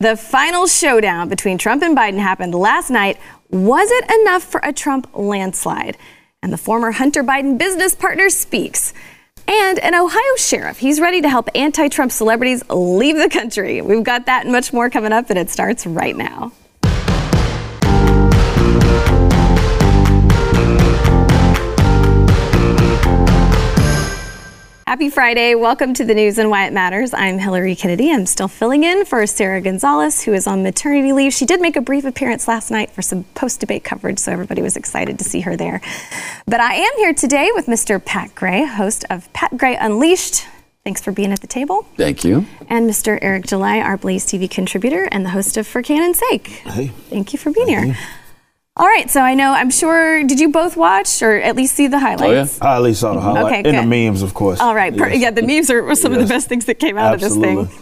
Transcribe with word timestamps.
The 0.00 0.16
final 0.16 0.66
showdown 0.66 1.28
between 1.28 1.58
Trump 1.58 1.82
and 1.82 1.94
Biden 1.94 2.18
happened 2.18 2.54
last 2.54 2.88
night. 2.88 3.18
Was 3.50 3.90
it 3.90 4.22
enough 4.22 4.42
for 4.42 4.58
a 4.64 4.72
Trump 4.72 5.10
landslide? 5.12 5.98
And 6.42 6.50
the 6.50 6.56
former 6.56 6.90
Hunter 6.90 7.22
Biden 7.22 7.58
business 7.58 7.94
partner 7.94 8.30
speaks. 8.30 8.94
And 9.46 9.78
an 9.78 9.94
Ohio 9.94 10.36
sheriff, 10.38 10.78
he's 10.78 11.00
ready 11.00 11.20
to 11.20 11.28
help 11.28 11.50
anti 11.54 11.88
Trump 11.88 12.12
celebrities 12.12 12.66
leave 12.70 13.18
the 13.18 13.28
country. 13.28 13.82
We've 13.82 14.02
got 14.02 14.24
that 14.24 14.44
and 14.44 14.52
much 14.52 14.72
more 14.72 14.88
coming 14.88 15.12
up, 15.12 15.28
and 15.28 15.38
it 15.38 15.50
starts 15.50 15.84
right 15.86 16.16
now. 16.16 16.52
Happy 24.90 25.08
Friday. 25.08 25.54
Welcome 25.54 25.94
to 25.94 26.04
the 26.04 26.16
news 26.16 26.36
and 26.36 26.50
why 26.50 26.66
it 26.66 26.72
matters. 26.72 27.14
I'm 27.14 27.38
Hillary 27.38 27.76
Kennedy. 27.76 28.10
I'm 28.10 28.26
still 28.26 28.48
filling 28.48 28.82
in 28.82 29.04
for 29.04 29.24
Sara 29.24 29.60
Gonzales, 29.60 30.22
who 30.22 30.32
is 30.32 30.48
on 30.48 30.64
maternity 30.64 31.12
leave. 31.12 31.32
She 31.32 31.46
did 31.46 31.60
make 31.60 31.76
a 31.76 31.80
brief 31.80 32.04
appearance 32.04 32.48
last 32.48 32.72
night 32.72 32.90
for 32.90 33.00
some 33.00 33.22
post 33.36 33.60
debate 33.60 33.84
coverage, 33.84 34.18
so 34.18 34.32
everybody 34.32 34.62
was 34.62 34.76
excited 34.76 35.16
to 35.20 35.24
see 35.24 35.42
her 35.42 35.56
there. 35.56 35.80
But 36.44 36.58
I 36.58 36.74
am 36.74 36.90
here 36.96 37.14
today 37.14 37.50
with 37.54 37.66
Mr. 37.66 38.04
Pat 38.04 38.34
Gray, 38.34 38.64
host 38.64 39.04
of 39.10 39.32
Pat 39.32 39.56
Gray 39.56 39.76
Unleashed. 39.76 40.48
Thanks 40.82 41.00
for 41.00 41.12
being 41.12 41.30
at 41.30 41.40
the 41.40 41.46
table. 41.46 41.86
Thank 41.96 42.24
you. 42.24 42.46
And 42.68 42.90
Mr. 42.90 43.16
Eric 43.22 43.46
July, 43.46 43.78
our 43.78 43.96
Blaze 43.96 44.26
TV 44.26 44.50
contributor 44.50 45.08
and 45.12 45.24
the 45.24 45.30
host 45.30 45.56
of 45.56 45.68
For 45.68 45.82
Canon's 45.82 46.18
Sake. 46.18 46.48
Hey. 46.48 46.88
Thank 47.10 47.32
you 47.32 47.38
for 47.38 47.52
being 47.52 47.68
here. 47.68 47.96
All 48.76 48.86
right, 48.86 49.10
so 49.10 49.20
I 49.20 49.34
know, 49.34 49.52
I'm 49.52 49.70
sure, 49.70 50.22
did 50.24 50.38
you 50.40 50.48
both 50.50 50.76
watch 50.76 51.22
or 51.22 51.34
at 51.34 51.56
least 51.56 51.74
see 51.74 51.88
the 51.88 51.98
highlights? 51.98 52.58
Oh, 52.62 52.64
yeah? 52.64 52.72
I 52.72 52.76
at 52.76 52.82
least 52.82 53.00
saw 53.00 53.14
the 53.14 53.20
highlights. 53.20 53.46
Okay, 53.46 53.68
and 53.68 53.76
the 53.92 54.06
memes, 54.06 54.22
of 54.22 54.32
course. 54.32 54.60
All 54.60 54.74
right, 54.74 54.96
per- 54.96 55.08
Yes. 55.08 55.20
yeah, 55.20 55.30
the 55.32 55.42
memes 55.42 55.70
are 55.70 55.82
were 55.82 55.96
some 55.96 56.12
of 56.12 56.20
the 56.20 56.26
best 56.26 56.48
things 56.48 56.64
that 56.66 56.78
came 56.78 56.96
out 56.96 57.14
of 57.14 57.20
this 57.20 57.32
Absolutely. 57.32 57.66
thing. 57.66 57.78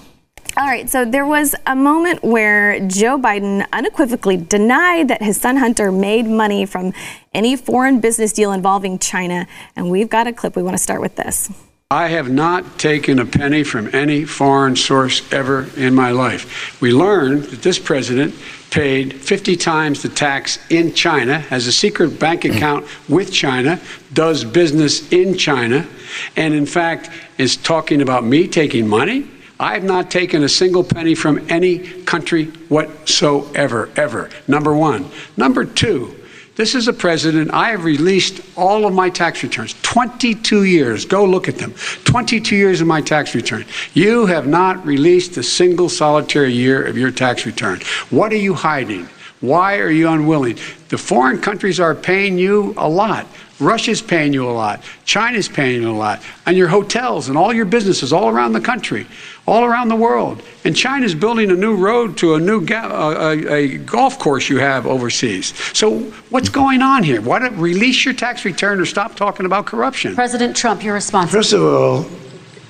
All 0.56 0.66
right, 0.66 0.88
so 0.88 1.04
there 1.04 1.26
was 1.26 1.54
a 1.66 1.76
moment 1.76 2.24
where 2.24 2.80
Joe 2.88 3.18
Biden 3.18 3.66
unequivocally 3.72 4.38
denied 4.38 5.08
that 5.08 5.22
his 5.22 5.38
son 5.40 5.58
Hunter 5.58 5.92
made 5.92 6.26
money 6.26 6.64
from 6.66 6.92
any 7.34 7.54
foreign 7.54 8.00
business 8.00 8.32
deal 8.32 8.50
involving 8.50 8.98
China, 8.98 9.46
and 9.76 9.90
we've 9.90 10.08
got 10.08 10.26
a 10.26 10.32
clip. 10.32 10.56
We 10.56 10.62
want 10.62 10.76
to 10.76 10.82
start 10.82 11.00
with 11.02 11.14
this. 11.16 11.50
I 11.90 12.08
have 12.08 12.30
not 12.30 12.78
taken 12.78 13.18
a 13.18 13.24
penny 13.24 13.64
from 13.64 13.88
any 13.94 14.26
foreign 14.26 14.76
source 14.76 15.22
ever 15.32 15.70
in 15.74 15.94
my 15.94 16.10
life. 16.10 16.78
We 16.82 16.92
learned 16.92 17.44
that 17.44 17.62
this 17.62 17.78
president 17.78 18.34
paid 18.68 19.14
50 19.14 19.56
times 19.56 20.02
the 20.02 20.10
tax 20.10 20.58
in 20.68 20.92
China, 20.92 21.38
has 21.38 21.66
a 21.66 21.72
secret 21.72 22.20
bank 22.20 22.44
account 22.44 22.86
with 23.08 23.32
China, 23.32 23.80
does 24.12 24.44
business 24.44 25.10
in 25.10 25.38
China, 25.38 25.88
and 26.36 26.52
in 26.52 26.66
fact 26.66 27.08
is 27.38 27.56
talking 27.56 28.02
about 28.02 28.22
me 28.22 28.46
taking 28.48 28.86
money. 28.86 29.26
I 29.58 29.72
have 29.72 29.84
not 29.84 30.10
taken 30.10 30.42
a 30.42 30.48
single 30.50 30.84
penny 30.84 31.14
from 31.14 31.46
any 31.48 31.78
country 32.02 32.48
whatsoever, 32.68 33.88
ever. 33.96 34.28
Number 34.46 34.74
one. 34.74 35.10
Number 35.38 35.64
two, 35.64 36.17
this 36.58 36.74
is 36.74 36.88
a 36.88 36.92
president. 36.92 37.52
I 37.52 37.70
have 37.70 37.84
released 37.84 38.40
all 38.56 38.84
of 38.84 38.92
my 38.92 39.10
tax 39.10 39.44
returns. 39.44 39.76
22 39.82 40.64
years. 40.64 41.04
Go 41.04 41.24
look 41.24 41.46
at 41.46 41.54
them. 41.54 41.72
22 42.02 42.56
years 42.56 42.80
of 42.80 42.88
my 42.88 43.00
tax 43.00 43.32
return. 43.36 43.64
You 43.94 44.26
have 44.26 44.48
not 44.48 44.84
released 44.84 45.36
a 45.36 45.42
single 45.44 45.88
solitary 45.88 46.52
year 46.52 46.84
of 46.84 46.98
your 46.98 47.12
tax 47.12 47.46
return. 47.46 47.78
What 48.10 48.32
are 48.32 48.36
you 48.38 48.54
hiding? 48.54 49.08
Why 49.40 49.78
are 49.78 49.90
you 49.90 50.08
unwilling? 50.08 50.58
The 50.88 50.98
foreign 50.98 51.38
countries 51.40 51.78
are 51.78 51.94
paying 51.94 52.38
you 52.38 52.74
a 52.76 52.88
lot. 52.88 53.28
Russia's 53.60 54.00
paying 54.00 54.32
you 54.32 54.48
a 54.48 54.52
lot. 54.52 54.82
China's 55.04 55.48
paying 55.48 55.82
you 55.82 55.90
a 55.90 55.92
lot. 55.92 56.22
And 56.46 56.56
your 56.56 56.68
hotels 56.68 57.28
and 57.28 57.36
all 57.36 57.52
your 57.52 57.64
businesses 57.64 58.12
all 58.12 58.28
around 58.28 58.52
the 58.52 58.60
country, 58.60 59.06
all 59.46 59.64
around 59.64 59.88
the 59.88 59.96
world. 59.96 60.42
And 60.64 60.76
China's 60.76 61.14
building 61.14 61.50
a 61.50 61.54
new 61.54 61.74
road 61.74 62.16
to 62.18 62.34
a 62.34 62.40
new 62.40 62.64
ga- 62.64 62.88
uh, 62.88 63.34
a, 63.34 63.52
a 63.52 63.78
golf 63.78 64.18
course 64.18 64.48
you 64.48 64.58
have 64.58 64.86
overseas. 64.86 65.54
So 65.76 66.00
what's 66.30 66.48
going 66.48 66.82
on 66.82 67.02
here? 67.02 67.20
Why 67.20 67.40
don't 67.40 67.56
release 67.58 68.04
your 68.04 68.14
tax 68.14 68.44
return 68.44 68.80
or 68.80 68.86
stop 68.86 69.16
talking 69.16 69.44
about 69.46 69.66
corruption? 69.66 70.14
President 70.14 70.56
Trump, 70.56 70.84
your 70.84 70.94
response. 70.94 71.30
First 71.30 71.52
of 71.52 71.62
all, 71.62 72.06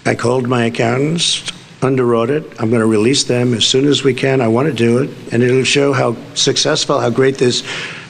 I 0.06 0.14
called 0.14 0.48
my 0.48 0.64
accountants, 0.64 1.42
underwrote 1.80 2.30
it. 2.30 2.44
I'm 2.58 2.70
going 2.70 2.80
to 2.80 2.86
release 2.86 3.24
them 3.24 3.52
as 3.52 3.66
soon 3.66 3.86
as 3.86 4.04
we 4.04 4.14
can. 4.14 4.40
I 4.40 4.48
want 4.48 4.68
to 4.68 4.74
do 4.74 4.98
it, 4.98 5.10
and 5.32 5.42
it'll 5.42 5.64
show 5.64 5.92
how 5.92 6.16
successful, 6.34 6.98
how 6.98 7.10
great 7.10 7.36
this 7.36 7.62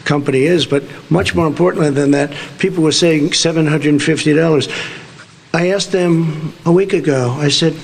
company 0.09 0.43
is. 0.43 0.67
But 0.67 0.83
much 1.11 1.37
more 1.37 1.47
importantly 1.47 1.91
than 1.91 2.11
that, 2.13 2.35
people 2.59 2.83
were 2.83 2.91
saying 2.91 3.31
$750. 3.31 4.69
I 5.55 5.69
asked 5.69 5.93
them 5.93 6.53
a 6.65 6.73
week 6.73 6.93
ago, 6.93 7.31
I 7.39 7.49
said, 7.49 7.75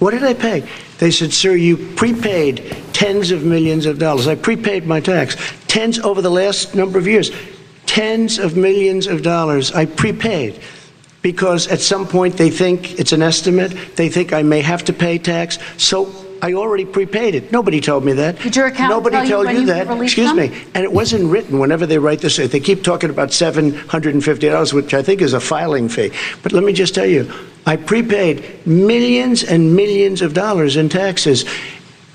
what 0.00 0.10
did 0.10 0.24
I 0.24 0.34
pay? 0.34 0.68
They 0.98 1.10
said, 1.10 1.32
sir, 1.32 1.54
you 1.54 1.76
prepaid 1.94 2.76
tens 2.92 3.30
of 3.30 3.44
millions 3.44 3.86
of 3.86 3.98
dollars. 3.98 4.26
I 4.26 4.34
prepaid 4.34 4.86
my 4.86 5.00
tax. 5.00 5.36
Tens 5.68 5.98
over 6.00 6.22
the 6.22 6.30
last 6.30 6.74
number 6.74 6.98
of 6.98 7.06
years. 7.06 7.30
Tens 7.86 8.38
of 8.38 8.56
millions 8.56 9.06
of 9.06 9.22
dollars 9.22 9.72
I 9.72 9.86
prepaid 9.86 10.60
because 11.22 11.68
at 11.68 11.80
some 11.80 12.06
point 12.06 12.36
they 12.36 12.50
think 12.50 12.98
it's 12.98 13.12
an 13.12 13.22
estimate. 13.22 13.96
They 13.96 14.08
think 14.08 14.32
I 14.32 14.42
may 14.42 14.60
have 14.60 14.84
to 14.84 14.92
pay 14.92 15.18
tax. 15.18 15.58
So 15.76 16.04
I 16.42 16.54
already 16.54 16.84
prepaid 16.84 17.34
it. 17.34 17.50
Nobody 17.52 17.80
told 17.80 18.04
me 18.04 18.12
that. 18.14 18.38
Did 18.38 18.56
your 18.56 18.66
accountant 18.66 18.90
Nobody 18.90 19.16
tell 19.16 19.24
you 19.24 19.30
told 19.30 19.46
when 19.46 19.54
you 19.56 19.60
you 19.62 19.66
that. 19.68 19.88
released 19.88 20.18
Excuse 20.18 20.28
them? 20.28 20.50
me. 20.50 20.64
And 20.74 20.84
it 20.84 20.92
wasn't 20.92 21.30
written 21.30 21.58
whenever 21.58 21.86
they 21.86 21.98
write 21.98 22.20
this. 22.20 22.36
They 22.36 22.60
keep 22.60 22.82
talking 22.84 23.10
about 23.10 23.30
$750, 23.30 24.72
which 24.72 24.94
I 24.94 25.02
think 25.02 25.20
is 25.20 25.32
a 25.32 25.40
filing 25.40 25.88
fee. 25.88 26.12
But 26.42 26.52
let 26.52 26.64
me 26.64 26.72
just 26.72 26.94
tell 26.94 27.06
you, 27.06 27.30
I 27.66 27.76
prepaid 27.76 28.66
millions 28.66 29.42
and 29.44 29.74
millions 29.74 30.22
of 30.22 30.34
dollars 30.34 30.76
in 30.76 30.88
taxes. 30.88 31.44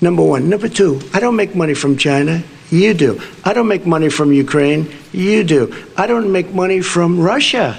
Number 0.02 0.24
one. 0.24 0.50
Number 0.50 0.68
two, 0.70 1.02
I 1.14 1.20
don't 1.20 1.36
make 1.36 1.56
money 1.56 1.74
from 1.74 1.98
China. 1.98 2.44
You 2.72 2.94
do. 2.94 3.22
I 3.46 3.54
don't 3.54 3.68
make 3.68 3.86
money 3.86 4.10
from 4.10 4.34
Ukraine. 4.34 4.92
You 5.12 5.44
do. 5.44 5.74
I 5.96 6.08
don't 6.08 6.32
make 6.32 6.54
money 6.54 6.82
from 6.82 7.20
Russia. 7.20 7.78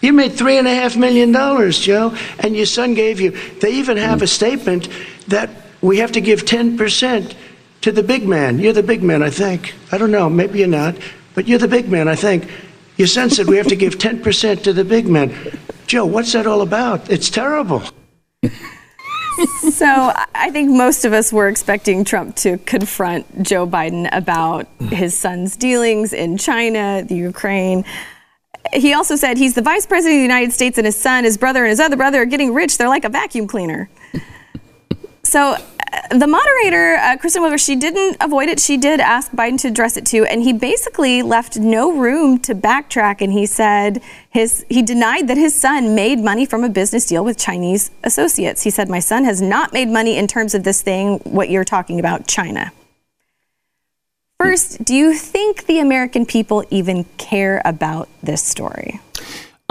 You 0.00 0.12
made 0.12 0.34
three 0.34 0.58
and 0.58 0.68
a 0.68 0.74
half 0.74 0.96
million 0.98 1.32
dollars, 1.32 1.78
Joe, 1.78 2.14
and 2.40 2.54
your 2.54 2.66
son 2.66 2.92
gave 2.92 3.20
you. 3.22 3.30
They 3.62 3.72
even 3.72 3.96
have 3.96 4.20
a 4.20 4.26
statement 4.26 4.88
that 5.28 5.50
we 5.80 5.98
have 5.98 6.12
to 6.12 6.20
give 6.20 6.44
10% 6.44 7.34
to 7.82 7.92
the 7.92 8.02
big 8.02 8.26
man. 8.26 8.58
You're 8.58 8.72
the 8.72 8.82
big 8.82 9.02
man, 9.02 9.22
I 9.22 9.30
think. 9.30 9.74
I 9.92 9.98
don't 9.98 10.10
know, 10.10 10.28
maybe 10.30 10.60
you're 10.60 10.68
not, 10.68 10.96
but 11.34 11.46
you're 11.46 11.58
the 11.58 11.68
big 11.68 11.90
man, 11.90 12.08
I 12.08 12.14
think. 12.14 12.48
Your 12.96 13.08
son 13.08 13.28
said 13.30 13.46
we 13.48 13.56
have 13.56 13.66
to 13.68 13.76
give 13.76 13.98
10% 13.98 14.62
to 14.62 14.72
the 14.72 14.84
big 14.84 15.06
man. 15.06 15.34
Joe, 15.86 16.06
what's 16.06 16.32
that 16.32 16.46
all 16.46 16.62
about? 16.62 17.10
It's 17.10 17.28
terrible. 17.28 17.82
So 19.72 19.86
I- 19.86 20.26
I 20.34 20.50
think 20.50 20.70
most 20.70 21.04
of 21.04 21.12
us 21.12 21.32
were 21.32 21.48
expecting 21.48 22.04
Trump 22.04 22.36
to 22.36 22.58
confront 22.58 23.42
Joe 23.42 23.66
Biden 23.66 24.08
about 24.12 24.68
his 24.90 25.18
son's 25.18 25.56
dealings 25.56 26.12
in 26.12 26.38
China, 26.38 27.02
the 27.06 27.16
Ukraine. 27.16 27.84
He 28.72 28.92
also 28.94 29.16
said 29.16 29.36
he's 29.36 29.54
the 29.54 29.62
vice 29.62 29.86
president 29.86 30.14
of 30.14 30.18
the 30.20 30.22
United 30.34 30.52
States 30.52 30.78
and 30.78 30.86
his 30.86 30.96
son, 30.96 31.24
his 31.24 31.36
brother, 31.36 31.64
and 31.64 31.70
his 31.70 31.80
other 31.80 31.96
brother 31.96 32.22
are 32.22 32.26
getting 32.26 32.54
rich. 32.54 32.78
They're 32.78 32.88
like 32.88 33.04
a 33.04 33.08
vacuum 33.08 33.46
cleaner. 33.48 33.88
So 35.34 35.56
uh, 35.56 36.16
the 36.16 36.28
moderator, 36.28 36.94
uh, 36.94 37.16
Kristen 37.16 37.42
Welker, 37.42 37.58
she 37.58 37.74
didn't 37.74 38.18
avoid 38.20 38.48
it. 38.48 38.60
She 38.60 38.76
did 38.76 39.00
ask 39.00 39.32
Biden 39.32 39.60
to 39.62 39.66
address 39.66 39.96
it 39.96 40.06
too, 40.06 40.24
and 40.24 40.44
he 40.44 40.52
basically 40.52 41.22
left 41.22 41.56
no 41.56 41.90
room 41.92 42.38
to 42.42 42.54
backtrack. 42.54 43.20
And 43.20 43.32
he 43.32 43.44
said 43.44 44.00
his 44.30 44.64
he 44.68 44.80
denied 44.80 45.26
that 45.26 45.36
his 45.36 45.52
son 45.52 45.96
made 45.96 46.20
money 46.20 46.46
from 46.46 46.62
a 46.62 46.68
business 46.68 47.04
deal 47.06 47.24
with 47.24 47.36
Chinese 47.36 47.90
associates. 48.04 48.62
He 48.62 48.70
said, 48.70 48.88
"My 48.88 49.00
son 49.00 49.24
has 49.24 49.42
not 49.42 49.72
made 49.72 49.88
money 49.88 50.16
in 50.16 50.28
terms 50.28 50.54
of 50.54 50.62
this 50.62 50.82
thing. 50.82 51.18
What 51.24 51.50
you're 51.50 51.64
talking 51.64 51.98
about, 51.98 52.28
China." 52.28 52.70
First, 54.38 54.84
do 54.84 54.94
you 54.94 55.14
think 55.14 55.66
the 55.66 55.80
American 55.80 56.26
people 56.26 56.64
even 56.70 57.06
care 57.18 57.60
about 57.64 58.08
this 58.22 58.44
story? 58.44 59.00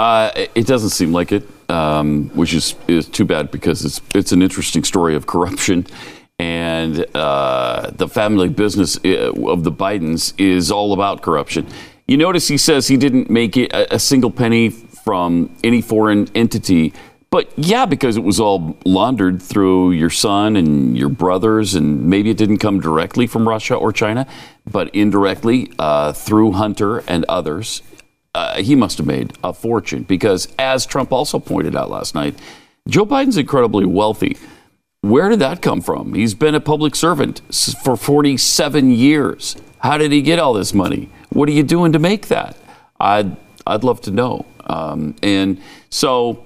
Uh, 0.03 0.47
it 0.53 0.67
doesn't 0.67 0.89
seem 0.89 1.13
like 1.13 1.31
it, 1.31 1.47
um, 1.69 2.27
which 2.33 2.53
is, 2.53 2.75
is 2.89 3.07
too 3.07 3.23
bad 3.23 3.49
because 3.51 3.85
it's 3.85 4.01
it's 4.13 4.33
an 4.33 4.41
interesting 4.41 4.83
story 4.83 5.15
of 5.15 5.25
corruption, 5.27 5.87
and 6.37 7.05
uh, 7.15 7.89
the 7.95 8.09
family 8.09 8.49
business 8.49 8.99
uh, 9.05 9.31
of 9.47 9.63
the 9.63 9.71
Bidens 9.71 10.33
is 10.37 10.69
all 10.71 10.91
about 10.91 11.21
corruption. 11.21 11.65
You 12.05 12.17
notice 12.17 12.49
he 12.49 12.57
says 12.57 12.89
he 12.89 12.97
didn't 12.97 13.29
make 13.29 13.55
a, 13.55 13.69
a 13.91 13.97
single 13.97 14.29
penny 14.29 14.71
from 14.71 15.55
any 15.63 15.81
foreign 15.81 16.27
entity, 16.35 16.91
but 17.29 17.49
yeah, 17.55 17.85
because 17.85 18.17
it 18.17 18.25
was 18.25 18.41
all 18.41 18.77
laundered 18.83 19.41
through 19.41 19.91
your 19.91 20.09
son 20.09 20.57
and 20.57 20.97
your 20.97 21.07
brothers, 21.07 21.75
and 21.75 22.09
maybe 22.09 22.29
it 22.29 22.35
didn't 22.35 22.57
come 22.57 22.81
directly 22.81 23.25
from 23.25 23.47
Russia 23.47 23.75
or 23.75 23.93
China, 23.93 24.27
but 24.69 24.93
indirectly 24.93 25.71
uh, 25.79 26.11
through 26.11 26.51
Hunter 26.51 27.05
and 27.07 27.23
others 27.29 27.81
uh, 28.35 28.61
he 28.61 28.75
must 28.75 28.97
have 28.97 29.07
made 29.07 29.33
a 29.43 29.53
fortune 29.53 30.03
because, 30.03 30.47
as 30.57 30.85
Trump 30.85 31.11
also 31.11 31.39
pointed 31.39 31.75
out 31.75 31.89
last 31.89 32.15
night, 32.15 32.35
Joe 32.87 33.05
Biden's 33.05 33.37
incredibly 33.37 33.85
wealthy. 33.85 34.37
Where 35.01 35.29
did 35.29 35.39
that 35.39 35.61
come 35.61 35.81
from? 35.81 36.13
He's 36.13 36.33
been 36.33 36.55
a 36.55 36.59
public 36.59 36.95
servant 36.95 37.41
for 37.83 37.95
47 37.97 38.91
years. 38.91 39.55
How 39.79 39.97
did 39.97 40.11
he 40.11 40.21
get 40.21 40.39
all 40.39 40.53
this 40.53 40.73
money? 40.73 41.09
What 41.29 41.49
are 41.49 41.51
you 41.51 41.63
doing 41.63 41.91
to 41.91 41.99
make 41.99 42.27
that? 42.27 42.55
I'd, 42.99 43.35
I'd 43.67 43.83
love 43.83 43.99
to 44.01 44.11
know. 44.11 44.45
Um, 44.65 45.15
and 45.21 45.61
so 45.89 46.45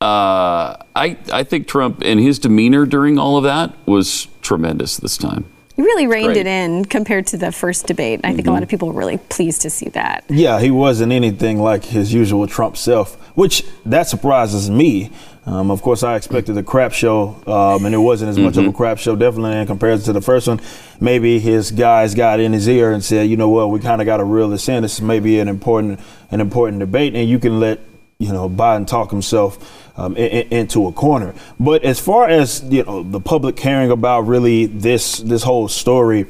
Uh, 0.00 0.76
I 0.94 1.16
I 1.32 1.42
think 1.42 1.66
Trump 1.66 2.02
and 2.04 2.20
his 2.20 2.38
demeanor 2.38 2.86
during 2.86 3.18
all 3.18 3.36
of 3.36 3.42
that 3.42 3.74
was 3.84 4.28
tremendous 4.42 4.96
this 4.96 5.16
time. 5.18 5.44
He 5.78 5.84
really 5.84 6.08
reined 6.08 6.34
Great. 6.34 6.38
it 6.38 6.46
in 6.48 6.84
compared 6.86 7.28
to 7.28 7.36
the 7.36 7.52
first 7.52 7.86
debate. 7.86 8.18
I 8.24 8.34
think 8.34 8.48
a 8.48 8.50
lot 8.50 8.64
of 8.64 8.68
people 8.68 8.88
were 8.88 8.98
really 8.98 9.18
pleased 9.18 9.62
to 9.62 9.70
see 9.70 9.88
that. 9.90 10.24
Yeah, 10.28 10.58
he 10.58 10.72
wasn't 10.72 11.12
anything 11.12 11.60
like 11.60 11.84
his 11.84 12.12
usual 12.12 12.48
Trump 12.48 12.76
self, 12.76 13.14
which 13.36 13.64
that 13.86 14.08
surprises 14.08 14.68
me. 14.68 15.12
Um, 15.46 15.70
of 15.70 15.80
course, 15.80 16.02
I 16.02 16.16
expected 16.16 16.58
a 16.58 16.64
crap 16.64 16.92
show, 16.92 17.40
um, 17.46 17.86
and 17.86 17.94
it 17.94 17.98
wasn't 17.98 18.30
as 18.30 18.38
much 18.38 18.56
of 18.56 18.66
a 18.66 18.72
crap 18.72 18.98
show, 18.98 19.14
definitely 19.14 19.56
in 19.56 19.68
comparison 19.68 20.06
to 20.06 20.12
the 20.14 20.20
first 20.20 20.48
one. 20.48 20.60
Maybe 21.00 21.38
his 21.38 21.70
guys 21.70 22.12
got 22.12 22.40
in 22.40 22.52
his 22.52 22.68
ear 22.68 22.90
and 22.90 23.04
said, 23.04 23.30
"You 23.30 23.36
know 23.36 23.48
what? 23.48 23.70
We 23.70 23.78
kind 23.78 24.02
of 24.02 24.04
got 24.04 24.16
to 24.16 24.24
reel 24.24 24.48
this 24.48 24.68
in. 24.68 24.82
This 24.82 25.00
may 25.00 25.20
be 25.20 25.38
an 25.38 25.46
important, 25.46 26.00
an 26.32 26.40
important 26.40 26.80
debate, 26.80 27.14
and 27.14 27.28
you 27.28 27.38
can 27.38 27.60
let 27.60 27.78
you 28.18 28.32
know 28.32 28.50
Biden 28.50 28.84
talk 28.84 29.12
himself." 29.12 29.87
Um, 29.98 30.16
in, 30.16 30.26
in- 30.28 30.52
into 30.60 30.86
a 30.86 30.92
corner, 30.92 31.34
but 31.58 31.82
as 31.82 31.98
far 31.98 32.28
as 32.28 32.62
you 32.70 32.84
know, 32.84 33.02
the 33.02 33.18
public 33.18 33.56
caring 33.56 33.90
about 33.90 34.28
really 34.28 34.66
this 34.66 35.18
this 35.18 35.42
whole 35.42 35.66
story, 35.66 36.26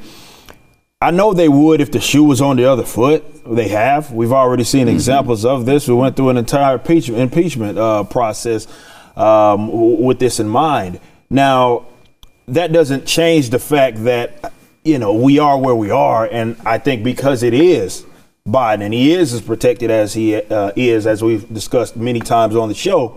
I 0.99 1.11
know 1.11 1.33
they 1.33 1.49
would 1.49 1.79
if 1.79 1.91
the 1.91 1.99
shoe 2.01 2.23
was 2.23 2.41
on 2.41 2.57
the 2.57 2.65
other 2.65 2.83
foot. 2.83 3.23
They 3.45 3.67
have. 3.67 4.11
We've 4.11 4.31
already 4.33 4.63
seen 4.63 4.87
examples 4.87 5.45
of 5.45 5.67
this. 5.67 5.87
We 5.87 5.93
went 5.93 6.15
through 6.15 6.29
an 6.29 6.37
entire 6.37 6.77
impeach- 6.77 7.09
impeachment 7.09 7.77
uh, 7.77 8.05
process 8.05 8.65
um, 9.15 9.67
w- 9.67 10.03
with 10.03 10.17
this 10.17 10.39
in 10.39 10.49
mind. 10.49 10.99
Now, 11.29 11.85
that 12.47 12.71
doesn't 12.71 13.05
change 13.05 13.51
the 13.51 13.59
fact 13.59 14.03
that 14.05 14.51
you 14.83 14.97
know 14.97 15.13
we 15.13 15.37
are 15.37 15.59
where 15.59 15.75
we 15.75 15.91
are, 15.91 16.25
and 16.25 16.55
I 16.65 16.79
think 16.79 17.03
because 17.03 17.43
it 17.43 17.53
is 17.53 18.03
Biden 18.47 18.81
and 18.81 18.95
he 18.95 19.11
is 19.13 19.31
as 19.31 19.41
protected 19.41 19.91
as 19.91 20.15
he 20.15 20.35
uh, 20.37 20.71
is, 20.75 21.05
as 21.05 21.21
we've 21.23 21.47
discussed 21.53 21.95
many 21.95 22.19
times 22.19 22.55
on 22.55 22.67
the 22.67 22.73
show, 22.75 23.15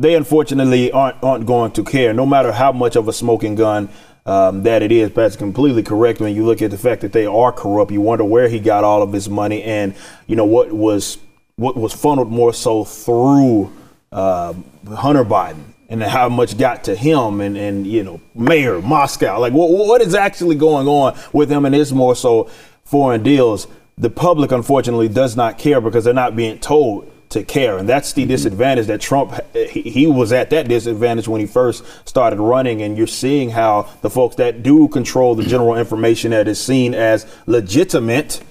they 0.00 0.14
unfortunately 0.14 0.90
aren't 0.90 1.22
aren't 1.22 1.46
going 1.46 1.72
to 1.72 1.84
care, 1.84 2.12
no 2.12 2.24
matter 2.24 2.52
how 2.52 2.72
much 2.72 2.96
of 2.96 3.06
a 3.06 3.12
smoking 3.12 3.54
gun 3.54 3.88
um, 4.26 4.62
that 4.62 4.82
it 4.82 4.90
is. 4.90 5.10
Pat's 5.10 5.36
completely 5.36 5.82
correct 5.82 6.20
when 6.20 6.34
you 6.34 6.44
look 6.44 6.62
at 6.62 6.70
the 6.70 6.78
fact 6.78 7.02
that 7.02 7.12
they 7.12 7.26
are 7.26 7.52
corrupt. 7.52 7.92
You 7.92 8.00
wonder 8.00 8.24
where 8.24 8.48
he 8.48 8.58
got 8.58 8.82
all 8.82 9.02
of 9.02 9.12
his 9.12 9.28
money, 9.28 9.62
and 9.62 9.94
you 10.26 10.36
know 10.36 10.46
what 10.46 10.72
was 10.72 11.18
what 11.56 11.76
was 11.76 11.92
funneled 11.92 12.30
more 12.30 12.54
so 12.54 12.84
through 12.84 13.72
um 14.12 14.64
Hunter 14.88 15.24
Biden 15.24 15.64
and 15.90 16.02
how 16.02 16.28
much 16.28 16.56
got 16.56 16.84
to 16.84 16.94
him 16.94 17.40
and, 17.40 17.56
and 17.56 17.86
you 17.86 18.02
know 18.02 18.20
mayor 18.34 18.80
Moscow 18.80 19.38
like 19.38 19.52
what, 19.52 19.70
what 19.70 20.00
is 20.00 20.14
actually 20.14 20.54
going 20.54 20.88
on 20.88 21.18
with 21.32 21.50
him 21.50 21.64
and 21.64 21.74
it's 21.74 21.92
more 21.92 22.16
so 22.16 22.50
foreign 22.84 23.22
deals 23.22 23.66
the 23.98 24.10
public 24.10 24.50
unfortunately 24.50 25.08
does 25.08 25.36
not 25.36 25.58
care 25.58 25.80
because 25.80 26.04
they're 26.04 26.14
not 26.14 26.34
being 26.34 26.58
told 26.58 27.09
to 27.30 27.42
care. 27.42 27.78
And 27.78 27.88
that's 27.88 28.12
the 28.12 28.22
mm-hmm. 28.22 28.30
disadvantage 28.30 28.86
that 28.86 29.00
Trump 29.00 29.32
he, 29.54 29.82
he 29.82 30.06
was 30.06 30.32
at 30.32 30.50
that 30.50 30.68
disadvantage 30.68 31.28
when 31.28 31.40
he 31.40 31.46
first 31.46 31.84
started 32.06 32.38
running. 32.38 32.82
And 32.82 32.98
you're 32.98 33.06
seeing 33.06 33.50
how 33.50 33.88
the 34.02 34.10
folks 34.10 34.36
that 34.36 34.62
do 34.62 34.88
control 34.88 35.34
the 35.34 35.44
general 35.44 35.76
information 35.76 36.32
that 36.32 36.48
is 36.48 36.60
seen 36.60 36.94
as 36.94 37.26
legitimate 37.46 38.42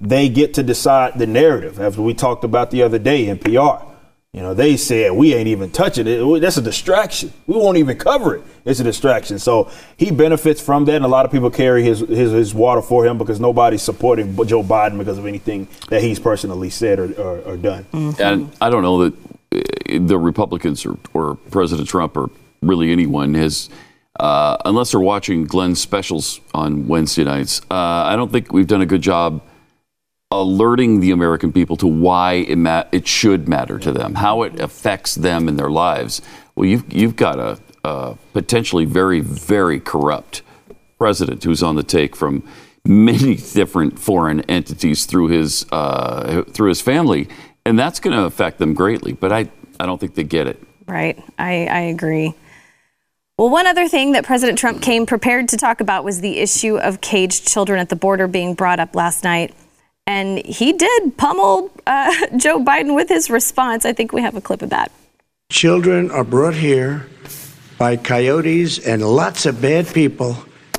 they 0.00 0.28
get 0.28 0.54
to 0.54 0.64
decide 0.64 1.16
the 1.16 1.26
narrative 1.28 1.78
as 1.78 1.96
we 1.96 2.12
talked 2.12 2.42
about 2.42 2.72
the 2.72 2.82
other 2.82 2.98
day 2.98 3.28
in 3.28 3.38
PR 3.38 3.91
you 4.34 4.40
know, 4.40 4.54
they 4.54 4.78
said 4.78 5.12
we 5.12 5.34
ain't 5.34 5.48
even 5.48 5.70
touching 5.70 6.06
it. 6.06 6.40
That's 6.40 6.56
a 6.56 6.62
distraction. 6.62 7.34
We 7.46 7.54
won't 7.54 7.76
even 7.76 7.98
cover 7.98 8.36
it. 8.36 8.42
It's 8.64 8.80
a 8.80 8.84
distraction. 8.84 9.38
So 9.38 9.70
he 9.98 10.10
benefits 10.10 10.58
from 10.58 10.86
that, 10.86 10.94
and 10.96 11.04
a 11.04 11.08
lot 11.08 11.26
of 11.26 11.30
people 11.32 11.50
carry 11.50 11.82
his 11.82 12.00
his, 12.00 12.32
his 12.32 12.54
water 12.54 12.80
for 12.80 13.04
him 13.04 13.18
because 13.18 13.40
nobody's 13.40 13.82
supporting 13.82 14.34
Joe 14.46 14.62
Biden 14.62 14.96
because 14.96 15.18
of 15.18 15.26
anything 15.26 15.68
that 15.90 16.00
he's 16.00 16.18
personally 16.18 16.70
said 16.70 16.98
or, 16.98 17.12
or, 17.20 17.40
or 17.40 17.56
done. 17.58 17.84
And 17.92 18.50
I 18.58 18.70
don't 18.70 18.82
know 18.82 19.10
that 19.10 19.14
uh, 19.52 19.98
the 20.00 20.16
Republicans 20.16 20.86
or, 20.86 20.96
or 21.12 21.34
President 21.50 21.86
Trump 21.86 22.16
or 22.16 22.30
really 22.62 22.90
anyone 22.90 23.34
has, 23.34 23.68
uh, 24.18 24.56
unless 24.64 24.92
they're 24.92 25.00
watching 25.00 25.44
Glenn's 25.44 25.78
specials 25.78 26.40
on 26.54 26.88
Wednesday 26.88 27.24
nights, 27.24 27.60
uh, 27.70 27.74
I 27.74 28.16
don't 28.16 28.32
think 28.32 28.50
we've 28.50 28.66
done 28.66 28.80
a 28.80 28.86
good 28.86 29.02
job 29.02 29.42
alerting 30.32 31.00
the 31.00 31.10
American 31.10 31.52
people 31.52 31.76
to 31.76 31.86
why 31.86 32.32
it, 32.32 32.56
ma- 32.56 32.84
it 32.90 33.06
should 33.06 33.48
matter 33.48 33.78
to 33.78 33.92
them, 33.92 34.14
how 34.14 34.42
it 34.42 34.58
affects 34.58 35.14
them 35.14 35.46
in 35.46 35.56
their 35.56 35.70
lives. 35.70 36.22
Well, 36.56 36.66
you've, 36.66 36.90
you've 36.92 37.16
got 37.16 37.38
a, 37.38 37.60
a 37.84 38.16
potentially 38.32 38.86
very, 38.86 39.20
very 39.20 39.78
corrupt 39.78 40.42
president 40.98 41.44
who's 41.44 41.62
on 41.62 41.76
the 41.76 41.82
take 41.82 42.16
from 42.16 42.42
many 42.84 43.34
different 43.52 43.98
foreign 43.98 44.40
entities 44.42 45.04
through 45.04 45.28
his 45.28 45.66
uh, 45.70 46.42
through 46.44 46.68
his 46.68 46.80
family, 46.80 47.28
and 47.66 47.78
that's 47.78 48.00
going 48.00 48.16
to 48.16 48.24
affect 48.24 48.58
them 48.58 48.72
greatly. 48.72 49.12
But 49.12 49.32
I 49.32 49.50
I 49.78 49.86
don't 49.86 49.98
think 49.98 50.14
they 50.14 50.24
get 50.24 50.46
it. 50.46 50.62
Right. 50.86 51.22
I, 51.38 51.66
I 51.66 51.80
agree. 51.80 52.34
Well, 53.38 53.48
one 53.48 53.66
other 53.66 53.88
thing 53.88 54.12
that 54.12 54.24
President 54.24 54.58
Trump 54.58 54.82
came 54.82 55.06
prepared 55.06 55.48
to 55.48 55.56
talk 55.56 55.80
about 55.80 56.04
was 56.04 56.20
the 56.20 56.38
issue 56.38 56.78
of 56.78 57.00
caged 57.00 57.48
children 57.48 57.80
at 57.80 57.88
the 57.88 57.96
border 57.96 58.28
being 58.28 58.54
brought 58.54 58.78
up 58.78 58.94
last 58.94 59.24
night. 59.24 59.54
And 60.06 60.44
he 60.44 60.72
did 60.72 61.16
pummel 61.16 61.70
uh, 61.86 62.12
Joe 62.36 62.62
Biden 62.62 62.94
with 62.94 63.08
his 63.08 63.30
response. 63.30 63.84
I 63.84 63.92
think 63.92 64.12
we 64.12 64.22
have 64.22 64.36
a 64.36 64.40
clip 64.40 64.62
of 64.62 64.70
that. 64.70 64.90
Children 65.50 66.10
are 66.10 66.24
brought 66.24 66.54
here 66.54 67.06
by 67.78 67.96
coyotes 67.96 68.78
and 68.78 69.02
lots 69.02 69.44
of 69.46 69.60
bad 69.60 69.86
people, 69.92 70.36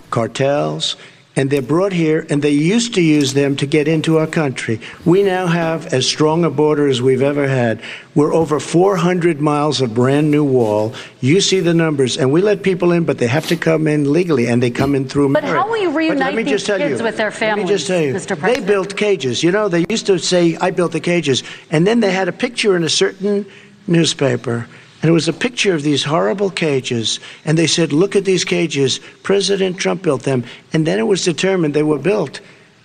cartels, 0.09 0.95
and 1.35 1.49
they're 1.49 1.61
brought 1.61 1.93
here 1.93 2.25
and 2.29 2.41
they 2.41 2.51
used 2.51 2.93
to 2.93 3.01
use 3.01 3.33
them 3.33 3.55
to 3.55 3.65
get 3.65 3.87
into 3.87 4.17
our 4.17 4.27
country. 4.27 4.79
We 5.05 5.23
now 5.23 5.47
have 5.47 5.93
as 5.93 6.05
strong 6.05 6.45
a 6.45 6.49
border 6.49 6.87
as 6.87 7.01
we've 7.01 7.21
ever 7.21 7.47
had. 7.47 7.81
We're 8.13 8.33
over 8.33 8.59
400 8.59 9.41
miles 9.41 9.81
of 9.81 9.95
brand 9.95 10.29
new 10.29 10.43
wall. 10.43 10.93
You 11.21 11.41
see 11.41 11.59
the 11.59 11.73
numbers, 11.73 12.17
and 12.17 12.31
we 12.31 12.41
let 12.41 12.61
people 12.61 12.91
in, 12.91 13.05
but 13.05 13.17
they 13.17 13.27
have 13.27 13.47
to 13.47 13.55
come 13.55 13.87
in 13.87 14.11
legally, 14.13 14.47
and 14.47 14.61
they 14.61 14.69
come 14.69 14.93
in 14.93 15.07
through 15.07 15.33
But 15.33 15.43
merit. 15.43 15.57
how 15.57 15.67
will 15.67 15.81
you 15.81 15.89
reunite 15.89 16.35
these 16.35 16.47
just 16.47 16.67
kids 16.67 16.99
you, 16.99 17.03
with 17.03 17.17
their 17.17 17.31
Let 17.31 17.57
me 17.57 17.65
just 17.65 17.87
tell 17.87 17.99
you, 17.99 18.17
families, 18.19 18.27
Mr. 18.27 18.39
they 18.39 18.59
built 18.59 18.95
cages. 18.95 19.41
You 19.41 19.51
know, 19.51 19.67
they 19.67 19.85
used 19.89 20.05
to 20.05 20.19
say, 20.19 20.55
I 20.61 20.69
built 20.69 20.91
the 20.91 20.99
cages. 20.99 21.43
And 21.71 21.87
then 21.87 21.99
they 22.01 22.11
had 22.11 22.27
a 22.27 22.31
picture 22.31 22.75
in 22.75 22.83
a 22.83 22.89
certain 22.89 23.47
newspaper, 23.87 24.67
and 25.03 25.09
it 25.09 25.13
was 25.13 25.27
a 25.27 25.33
picture 25.33 25.75
of 25.75 25.83
these 25.83 26.01
horrible 26.05 26.49
cages. 26.49 27.19
And 27.43 27.57
they 27.57 27.67
said, 27.67 27.91
Look 27.91 28.15
at 28.15 28.23
these 28.23 28.45
cages. 28.45 28.99
President 29.21 29.77
Trump 29.77 30.01
built 30.01 30.23
them. 30.23 30.45
And 30.71 30.87
then 30.87 30.97
it 30.97 31.03
was 31.03 31.25
determined 31.25 31.73
they 31.73 31.83
were 31.83 31.99
built. 31.99 32.39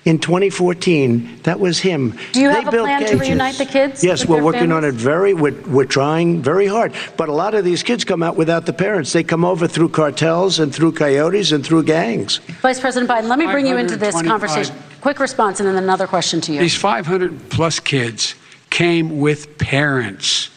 In 0.05 0.19
2014, 0.19 1.43
that 1.45 1.61
was 1.61 1.79
him. 1.79 2.19
Do 2.33 2.41
you 2.41 2.49
They 2.49 2.55
have 2.55 2.69
a 2.69 2.71
built 2.73 2.87
plan 2.87 3.01
to 3.03 3.07
cages. 3.07 3.21
reunite 3.21 3.55
the 3.57 3.67
kids 3.67 4.03
Yes, 4.03 4.27
we're 4.27 4.37
their 4.37 4.45
working 4.45 4.73
on 4.73 4.83
it 4.83 4.95
very. 4.95 5.33
We're, 5.33 5.61
we're 5.69 5.85
trying 5.85 6.43
very 6.43 6.67
hard. 6.67 6.93
But 7.17 7.29
a 7.29 7.33
lot 7.33 7.55
of 7.55 7.65
these 7.65 7.85
kids 7.85 8.03
come 8.05 8.25
out 8.25 8.35
without 8.35 8.67
the 8.67 8.73
parents. 8.73 9.13
They 9.13 9.23
come 9.23 9.45
over 9.45 9.69
through 9.69 9.91
cartels 9.91 10.59
and 10.59 10.75
through 10.75 10.93
coyotes 10.93 11.53
and 11.53 11.65
through 11.65 11.85
gangs. 11.85 12.39
Vice 12.63 12.81
President 12.81 13.09
Biden, 13.09 13.29
let 13.29 13.39
me 13.39 13.47
bring 13.47 13.67
you 13.67 13.77
into 13.77 13.97
this 13.97 14.21
conversation. 14.23 14.75
Quick 15.03 15.21
response 15.21 15.61
and 15.61 15.69
then 15.69 15.77
another 15.77 16.09
question 16.09 16.41
to 16.41 16.53
you. 16.53 16.59
These 16.59 16.75
500 16.75 17.51
plus 17.51 17.79
kids 17.79 18.35
came 18.71 19.21
with 19.21 19.57
parents. 19.59 20.51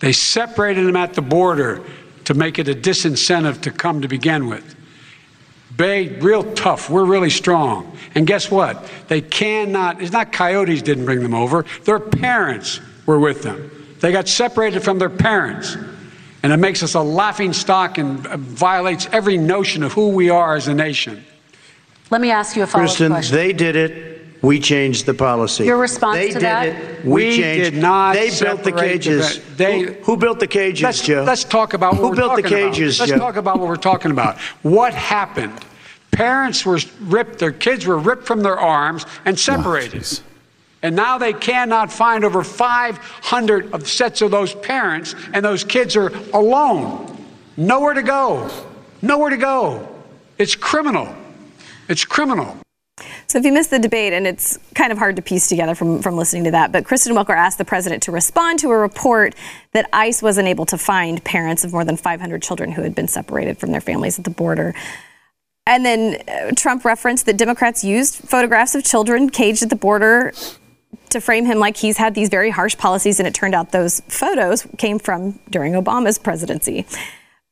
They 0.00 0.12
separated 0.12 0.86
them 0.86 0.96
at 0.96 1.14
the 1.14 1.22
border 1.22 1.82
to 2.24 2.34
make 2.34 2.58
it 2.58 2.68
a 2.68 2.74
disincentive 2.74 3.60
to 3.62 3.70
come 3.70 4.02
to 4.02 4.08
begin 4.08 4.48
with. 4.48 4.76
Bay, 5.76 6.08
real 6.18 6.52
tough. 6.54 6.90
We're 6.90 7.04
really 7.04 7.30
strong. 7.30 7.96
And 8.14 8.26
guess 8.26 8.50
what? 8.50 8.90
They 9.08 9.20
cannot, 9.20 10.02
it's 10.02 10.12
not 10.12 10.32
coyotes 10.32 10.82
didn't 10.82 11.04
bring 11.04 11.22
them 11.22 11.34
over, 11.34 11.64
their 11.84 12.00
parents 12.00 12.80
were 13.06 13.18
with 13.18 13.42
them. 13.42 13.70
They 14.00 14.12
got 14.12 14.28
separated 14.28 14.80
from 14.80 14.98
their 14.98 15.10
parents. 15.10 15.76
And 16.42 16.52
it 16.52 16.56
makes 16.56 16.82
us 16.82 16.94
a 16.94 17.00
laughing 17.00 17.52
stock 17.52 17.98
and 17.98 18.26
uh, 18.26 18.36
violates 18.38 19.06
every 19.12 19.36
notion 19.36 19.82
of 19.82 19.92
who 19.92 20.08
we 20.08 20.30
are 20.30 20.56
as 20.56 20.68
a 20.68 20.74
nation. 20.74 21.22
Let 22.10 22.20
me 22.20 22.30
ask 22.30 22.56
you 22.56 22.62
a 22.62 22.66
follow-up 22.66 22.88
Kristen, 22.88 23.12
question. 23.12 23.36
they 23.36 23.52
did 23.52 23.76
it. 23.76 24.19
We 24.42 24.58
changed 24.58 25.04
the 25.06 25.12
policy. 25.14 25.64
Your 25.64 25.76
response 25.76 26.16
they 26.16 26.28
to 26.28 26.32
did 26.34 26.42
that? 26.42 26.66
It. 26.68 27.04
We, 27.04 27.10
We 27.12 27.36
changed. 27.36 27.72
did 27.72 27.80
not 27.82 28.14
They 28.14 28.28
built 28.28 28.30
the 28.30 28.36
separate 28.36 28.64
the 28.64 28.72
cages. 28.72 29.56
they- 29.56 29.80
who, 29.80 29.92
who 30.04 30.16
built 30.16 30.40
the 30.40 30.46
cages, 30.46 30.82
Let's, 30.82 31.02
Joe? 31.02 31.24
let's 31.24 31.44
talk 31.44 31.74
about 31.74 31.92
what 31.92 32.00
who 32.00 32.08
we're 32.10 32.14
built 32.16 32.36
the 32.36 32.42
talking 32.42 32.58
about. 32.58 32.72
cages, 32.74 32.98
Let's 33.00 33.12
Joe? 33.12 33.18
talk 33.18 33.36
about 33.36 33.58
what 33.58 33.68
we're 33.68 33.76
talking 33.76 34.10
about. 34.12 34.38
What 34.62 34.94
happened? 34.94 35.52
Parents 36.10 36.64
were 36.64 36.78
ripped, 37.02 37.38
their 37.38 37.52
kids 37.52 37.86
were 37.86 37.98
ripped 37.98 38.24
from 38.26 38.40
their 38.40 38.58
arms 38.58 39.04
and 39.26 39.38
separated. 39.38 40.06
and 40.82 40.96
now 40.96 41.18
they 41.18 41.32
cannot 41.34 41.92
find 41.92 42.24
over 42.24 42.42
500 42.42 43.72
of 43.74 43.86
sets 43.86 44.22
of 44.22 44.30
those 44.30 44.54
parents, 44.54 45.14
and 45.34 45.44
those 45.44 45.64
kids 45.64 45.96
are 45.96 46.08
alone. 46.32 47.06
Nowhere 47.58 47.92
to 47.94 48.02
go. 48.02 48.50
Nowhere 49.02 49.30
to 49.30 49.36
go. 49.36 49.86
It's 50.38 50.54
criminal. 50.56 51.14
It's 51.88 52.04
criminal. 52.06 52.56
So 53.26 53.38
if 53.38 53.44
you 53.44 53.52
missed 53.52 53.70
the 53.70 53.78
debate, 53.78 54.12
and 54.12 54.26
it's 54.26 54.58
kind 54.74 54.92
of 54.92 54.98
hard 54.98 55.16
to 55.16 55.22
piece 55.22 55.48
together 55.48 55.74
from, 55.74 56.02
from 56.02 56.16
listening 56.16 56.44
to 56.44 56.50
that, 56.52 56.72
but 56.72 56.84
Kristen 56.84 57.14
Welker 57.14 57.36
asked 57.36 57.58
the 57.58 57.64
president 57.64 58.02
to 58.04 58.12
respond 58.12 58.58
to 58.60 58.70
a 58.70 58.78
report 58.78 59.34
that 59.72 59.88
ICE 59.92 60.22
wasn't 60.22 60.48
able 60.48 60.66
to 60.66 60.78
find 60.78 61.22
parents 61.24 61.64
of 61.64 61.72
more 61.72 61.84
than 61.84 61.96
500 61.96 62.42
children 62.42 62.72
who 62.72 62.82
had 62.82 62.94
been 62.94 63.08
separated 63.08 63.58
from 63.58 63.72
their 63.72 63.80
families 63.80 64.18
at 64.18 64.24
the 64.24 64.30
border. 64.30 64.74
And 65.66 65.84
then 65.84 66.22
uh, 66.28 66.52
Trump 66.56 66.84
referenced 66.84 67.26
that 67.26 67.36
Democrats 67.36 67.84
used 67.84 68.16
photographs 68.16 68.74
of 68.74 68.84
children 68.84 69.30
caged 69.30 69.62
at 69.62 69.70
the 69.70 69.76
border 69.76 70.32
to 71.10 71.20
frame 71.20 71.44
him 71.44 71.58
like 71.58 71.76
he's 71.76 71.96
had 71.96 72.14
these 72.14 72.28
very 72.28 72.50
harsh 72.50 72.76
policies, 72.76 73.20
and 73.20 73.26
it 73.26 73.34
turned 73.34 73.54
out 73.54 73.72
those 73.72 74.00
photos 74.08 74.66
came 74.78 74.98
from 74.98 75.38
during 75.50 75.74
Obama's 75.74 76.18
presidency. 76.18 76.86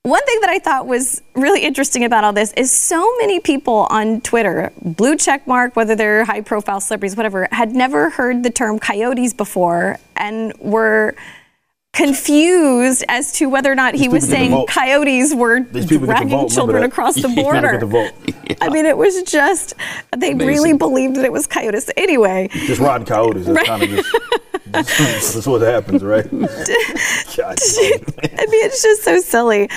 One 0.09 0.25
thing 0.25 0.41
that 0.41 0.49
I 0.49 0.59
thought 0.59 0.87
was 0.87 1.21
really 1.35 1.65
interesting 1.65 2.03
about 2.03 2.25
all 2.25 2.33
this 2.33 2.55
is 2.55 2.73
so 2.73 3.15
many 3.19 3.41
people 3.41 3.87
on 3.91 4.23
Twitter, 4.23 4.73
blue 4.81 5.17
check 5.17 5.47
mark, 5.47 5.77
whether 5.77 5.95
they're 5.95 6.25
high 6.25 6.41
profile 6.41 6.81
celebrities, 6.81 7.15
whatever, 7.15 7.47
had 7.53 7.77
never 7.77 8.09
heard 8.09 8.43
the 8.43 8.49
term 8.49 8.79
coyotes 8.79 9.35
before 9.35 9.99
and 10.17 10.57
were 10.61 11.15
confused 11.99 13.05
as 13.09 13.33
to 13.33 13.49
whether 13.49 13.71
or 13.71 13.75
not 13.75 13.95
he 13.95 14.02
These 14.02 14.12
was 14.12 14.25
people 14.26 14.37
get 14.37 14.45
to 14.45 14.50
saying 14.52 14.67
coyotes 14.69 15.35
were 15.35 15.61
These 15.61 15.87
people 15.87 16.07
get 16.07 16.12
to 16.14 16.19
dragging 16.19 16.28
vote, 16.28 16.50
children 16.50 16.85
across 16.85 17.14
the 17.23 17.28
border. 17.28 17.85
Vote. 17.85 18.12
I 18.61 18.69
mean, 18.69 18.87
it 18.87 18.97
was 18.97 19.23
just, 19.25 19.75
they 20.17 20.35
really 20.35 20.73
believed 20.73 21.17
that 21.17 21.25
it 21.25 21.33
was 21.33 21.47
coyotes. 21.47 21.90
Anyway, 21.97 22.49
Just 22.52 22.81
riding 22.81 23.07
coyotes. 23.07 23.47
That's 23.47 23.67
kind 23.67 23.83
of 23.83 23.88
just, 23.88 24.12
just 24.73 24.99
that's 25.35 25.47
what 25.47 25.61
happens, 25.62 26.05
right? 26.05 26.31
God, 26.31 26.47
I 27.59 28.47
mean, 28.47 28.64
it's 28.64 28.83
just 28.83 29.02
so 29.02 29.21
silly. 29.21 29.69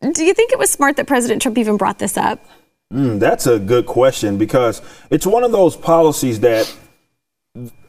Do 0.00 0.24
you 0.24 0.34
think 0.34 0.52
it 0.52 0.58
was 0.58 0.70
smart 0.70 0.96
that 0.96 1.06
President 1.06 1.42
Trump 1.42 1.58
even 1.58 1.76
brought 1.76 1.98
this 1.98 2.16
up? 2.16 2.44
Mm, 2.92 3.20
that's 3.20 3.46
a 3.46 3.58
good 3.58 3.86
question 3.86 4.38
because 4.38 4.82
it's 5.10 5.26
one 5.26 5.44
of 5.44 5.52
those 5.52 5.76
policies 5.76 6.40
that 6.40 6.74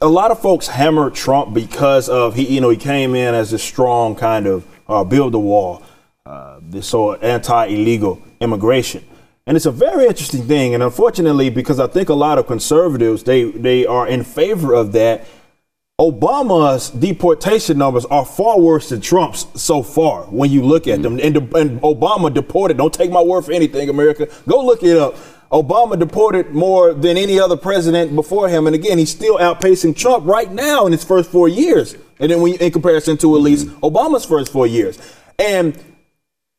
a 0.00 0.08
lot 0.08 0.30
of 0.30 0.40
folks 0.40 0.66
hammer 0.66 1.08
Trump 1.10 1.54
because 1.54 2.08
of 2.08 2.34
he, 2.34 2.54
you 2.54 2.60
know, 2.60 2.68
he 2.68 2.76
came 2.76 3.14
in 3.14 3.34
as 3.34 3.52
a 3.52 3.58
strong 3.58 4.14
kind 4.14 4.46
of 4.46 4.66
uh, 4.88 5.02
build 5.02 5.32
the 5.32 5.38
wall, 5.38 5.82
uh, 6.26 6.60
this 6.62 6.88
sort 6.88 7.18
of 7.18 7.24
anti-illegal 7.24 8.20
immigration, 8.40 9.02
and 9.46 9.56
it's 9.56 9.64
a 9.66 9.72
very 9.72 10.06
interesting 10.06 10.46
thing. 10.46 10.74
And 10.74 10.82
unfortunately, 10.82 11.48
because 11.48 11.80
I 11.80 11.86
think 11.86 12.10
a 12.10 12.14
lot 12.14 12.38
of 12.38 12.46
conservatives 12.46 13.22
they 13.22 13.44
they 13.44 13.86
are 13.86 14.06
in 14.06 14.24
favor 14.24 14.74
of 14.74 14.92
that. 14.92 15.26
Obama's 16.00 16.90
deportation 16.90 17.78
numbers 17.78 18.04
are 18.06 18.24
far 18.24 18.58
worse 18.58 18.88
than 18.88 19.00
Trump's 19.00 19.46
so 19.54 19.80
far 19.80 20.24
when 20.24 20.50
you 20.50 20.60
look 20.64 20.88
at 20.88 21.02
them. 21.02 21.20
And, 21.20 21.36
and 21.36 21.80
Obama 21.82 22.34
deported, 22.34 22.76
don't 22.76 22.92
take 22.92 23.12
my 23.12 23.22
word 23.22 23.44
for 23.44 23.52
anything, 23.52 23.88
America. 23.88 24.26
Go 24.48 24.66
look 24.66 24.82
it 24.82 24.96
up. 24.96 25.14
Obama 25.54 25.96
deported 25.96 26.50
more 26.50 26.92
than 26.92 27.16
any 27.16 27.38
other 27.38 27.56
president 27.56 28.12
before 28.16 28.48
him. 28.48 28.66
And 28.66 28.74
again, 28.74 28.98
he's 28.98 29.10
still 29.10 29.38
outpacing 29.38 29.96
Trump 29.96 30.26
right 30.26 30.50
now 30.50 30.84
in 30.84 30.92
his 30.92 31.04
first 31.04 31.30
four 31.30 31.48
years. 31.48 31.96
And 32.18 32.32
then 32.32 32.40
when 32.40 32.54
you, 32.54 32.58
in 32.58 32.72
comparison 32.72 33.16
to 33.18 33.34
at 33.34 33.38
mm-hmm. 33.38 33.44
least 33.44 33.68
Obama's 33.80 34.24
first 34.24 34.50
four 34.52 34.66
years. 34.66 34.98
And 35.38 35.78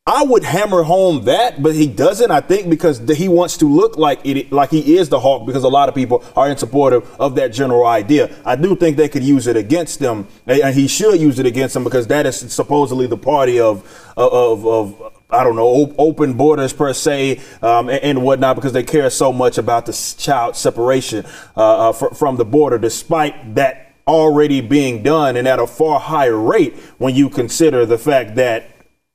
I 0.08 0.24
would 0.24 0.44
hammer 0.44 0.84
home 0.84 1.25
that, 1.25 1.62
but 1.62 1.75
he 1.75 1.88
doesn't. 1.88 2.32
I 2.32 2.40
think 2.40 2.70
because 2.70 3.06
the, 3.06 3.16
he 3.16 3.28
wants 3.28 3.58
to 3.58 3.66
look 3.66 3.98
like 3.98 4.24
it, 4.24 4.52
like 4.52 4.70
he 4.70 4.96
is 4.98 5.10
the 5.10 5.20
hawk, 5.20 5.46
because 5.46 5.64
a 5.64 5.68
lot 5.68 5.90
of 5.90 5.96
people 5.96 6.24
are 6.36 6.48
in 6.50 6.56
support 6.58 6.94
of, 6.94 7.20
of 7.20 7.36
that 7.36 7.52
general 7.52 7.88
idea. 7.88 8.34
I 8.46 8.56
do 8.56 8.75
think 8.75 8.98
they 8.98 9.10
could 9.10 9.24
use 9.24 9.48
it 9.48 9.58
against 9.58 10.00
him, 10.00 10.28
and 10.46 10.62
and 10.62 10.75
he 10.75 10.88
should 10.88 11.20
use 11.20 11.40
it 11.40 11.48
against 11.48 11.75
him 11.75 11.84
because 11.84 12.06
that 12.08 12.28
is 12.28 12.38
supposedly 12.54 13.08
the 13.08 13.18
party 13.18 13.60
of 13.60 13.84
of 14.16 14.66
of. 14.66 15.12
I 15.29 15.44
don't 15.44 15.55
know, 15.55 15.67
op- 15.67 15.96
open 15.98 16.34
borders 16.34 16.72
per 16.74 16.94
se, 16.94 17.41
um, 17.62 17.89
and, 17.89 18.03
and 18.03 18.24
whatnot, 18.24 18.55
because 18.55 18.74
they 18.74 18.84
care 18.84 19.10
so 19.10 19.34
much 19.34 19.58
about 19.58 19.86
the 19.86 20.15
child 20.17 20.55
separation 20.55 21.25
uh, 21.58 21.89
uh, 21.89 21.91
fr- 21.94 22.13
from 22.13 22.38
the 22.38 22.46
border, 22.46 22.77
despite 22.77 23.55
that 23.55 23.94
already 24.08 24.62
being 24.62 25.01
done 25.01 25.36
and 25.36 25.48
at 25.48 25.60
a 25.60 25.65
far 25.65 26.00
higher 26.00 26.38
rate 26.38 26.75
when 27.00 27.15
you 27.15 27.29
consider 27.29 27.86
the 27.86 27.98
fact 27.98 28.36
that 28.36 28.70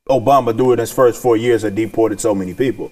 Obama 0.09 0.57
during 0.57 0.79
his 0.79 0.93
first 0.93 1.23
four 1.23 1.37
years 1.37 1.63
had 1.63 1.77
deported 1.77 2.21
so 2.21 2.35
many 2.35 2.53
people. 2.53 2.91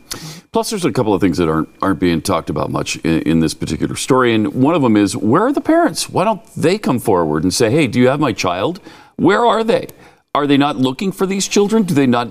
Plus, 0.53 0.71
there's 0.71 0.85
a 0.85 0.93
couple 0.93 1.13
of 1.13 1.21
things 1.21 1.37
that 1.39 1.49
aren't 1.49 1.69
aren't 1.83 1.99
being 1.99 2.23
talked 2.23 2.49
about 2.49 2.71
much 2.71 2.97
in, 2.99 3.23
in 3.23 3.41
this 3.41 3.55
particular 3.55 3.97
story, 3.97 4.33
and 4.33 4.55
one 4.55 4.75
of 4.75 4.83
them 4.83 4.97
is 4.97 5.17
where 5.17 5.43
are 5.43 5.53
the 5.53 5.61
parents? 5.61 6.09
Why 6.09 6.25
don't 6.25 6.45
they 6.55 6.79
come 6.79 7.01
forward 7.01 7.43
and 7.43 7.53
say, 7.53 7.71
"Hey, 7.71 7.89
do 7.89 7.99
you 7.99 8.09
have 8.09 8.21
my 8.21 8.33
child? 8.33 8.81
Where 9.17 9.45
are 9.45 9.65
they? 9.65 9.89
Are 10.35 10.47
they 10.47 10.57
not 10.57 10.77
looking 10.77 11.11
for 11.11 11.27
these 11.27 11.49
children? 11.49 11.83
Do 11.83 11.95
they 11.95 12.07
not?" 12.07 12.29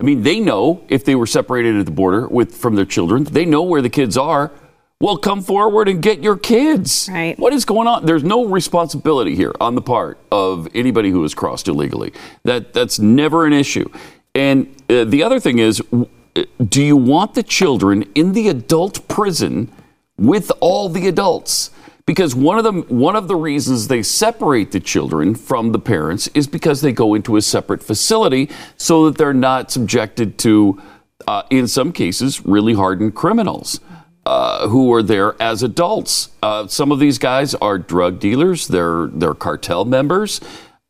I 0.00 0.02
mean, 0.02 0.22
they 0.22 0.40
know 0.40 0.82
if 0.88 1.04
they 1.04 1.14
were 1.14 1.26
separated 1.26 1.76
at 1.76 1.84
the 1.84 1.92
border 1.92 2.26
with 2.26 2.56
from 2.56 2.74
their 2.74 2.86
children, 2.86 3.24
they 3.24 3.44
know 3.44 3.62
where 3.62 3.82
the 3.82 3.90
kids 3.90 4.16
are. 4.16 4.50
Well, 4.98 5.18
come 5.18 5.42
forward 5.42 5.88
and 5.88 6.02
get 6.02 6.22
your 6.22 6.36
kids. 6.36 7.08
Right. 7.10 7.38
What 7.38 7.52
is 7.52 7.64
going 7.64 7.86
on? 7.86 8.06
There's 8.06 8.24
no 8.24 8.46
responsibility 8.46 9.34
here 9.34 9.52
on 9.60 9.74
the 9.74 9.82
part 9.82 10.18
of 10.30 10.68
anybody 10.74 11.10
who 11.10 11.22
has 11.22 11.34
crossed 11.34 11.68
illegally. 11.68 12.12
That 12.44 12.72
that's 12.72 12.98
never 12.98 13.46
an 13.46 13.52
issue. 13.52 13.90
And 14.34 14.74
uh, 14.88 15.04
the 15.04 15.22
other 15.22 15.40
thing 15.40 15.58
is, 15.58 15.82
uh, 15.92 16.44
do 16.66 16.82
you 16.82 16.96
want 16.96 17.34
the 17.34 17.42
children 17.42 18.04
in 18.14 18.32
the 18.32 18.48
adult 18.48 19.06
prison 19.08 19.70
with 20.16 20.52
all 20.60 20.88
the 20.88 21.08
adults? 21.08 21.70
Because 22.06 22.34
one 22.34 22.58
of 22.58 22.64
them, 22.64 22.82
one 22.84 23.16
of 23.16 23.28
the 23.28 23.36
reasons 23.36 23.88
they 23.88 24.02
separate 24.02 24.72
the 24.72 24.80
children 24.80 25.34
from 25.34 25.72
the 25.72 25.78
parents 25.78 26.28
is 26.34 26.46
because 26.46 26.80
they 26.80 26.92
go 26.92 27.14
into 27.14 27.36
a 27.36 27.42
separate 27.42 27.82
facility 27.82 28.48
so 28.76 29.06
that 29.06 29.18
they're 29.18 29.34
not 29.34 29.70
subjected 29.70 30.38
to, 30.38 30.80
uh, 31.28 31.42
in 31.50 31.68
some 31.68 31.92
cases, 31.92 32.44
really 32.44 32.74
hardened 32.74 33.14
criminals 33.14 33.80
uh, 34.26 34.68
who 34.68 34.92
are 34.92 35.02
there 35.02 35.40
as 35.42 35.62
adults. 35.62 36.30
Uh, 36.42 36.66
some 36.66 36.92
of 36.92 36.98
these 36.98 37.18
guys 37.18 37.54
are 37.56 37.78
drug 37.78 38.18
dealers. 38.20 38.68
They're 38.68 39.08
they're 39.08 39.34
cartel 39.34 39.84
members. 39.84 40.40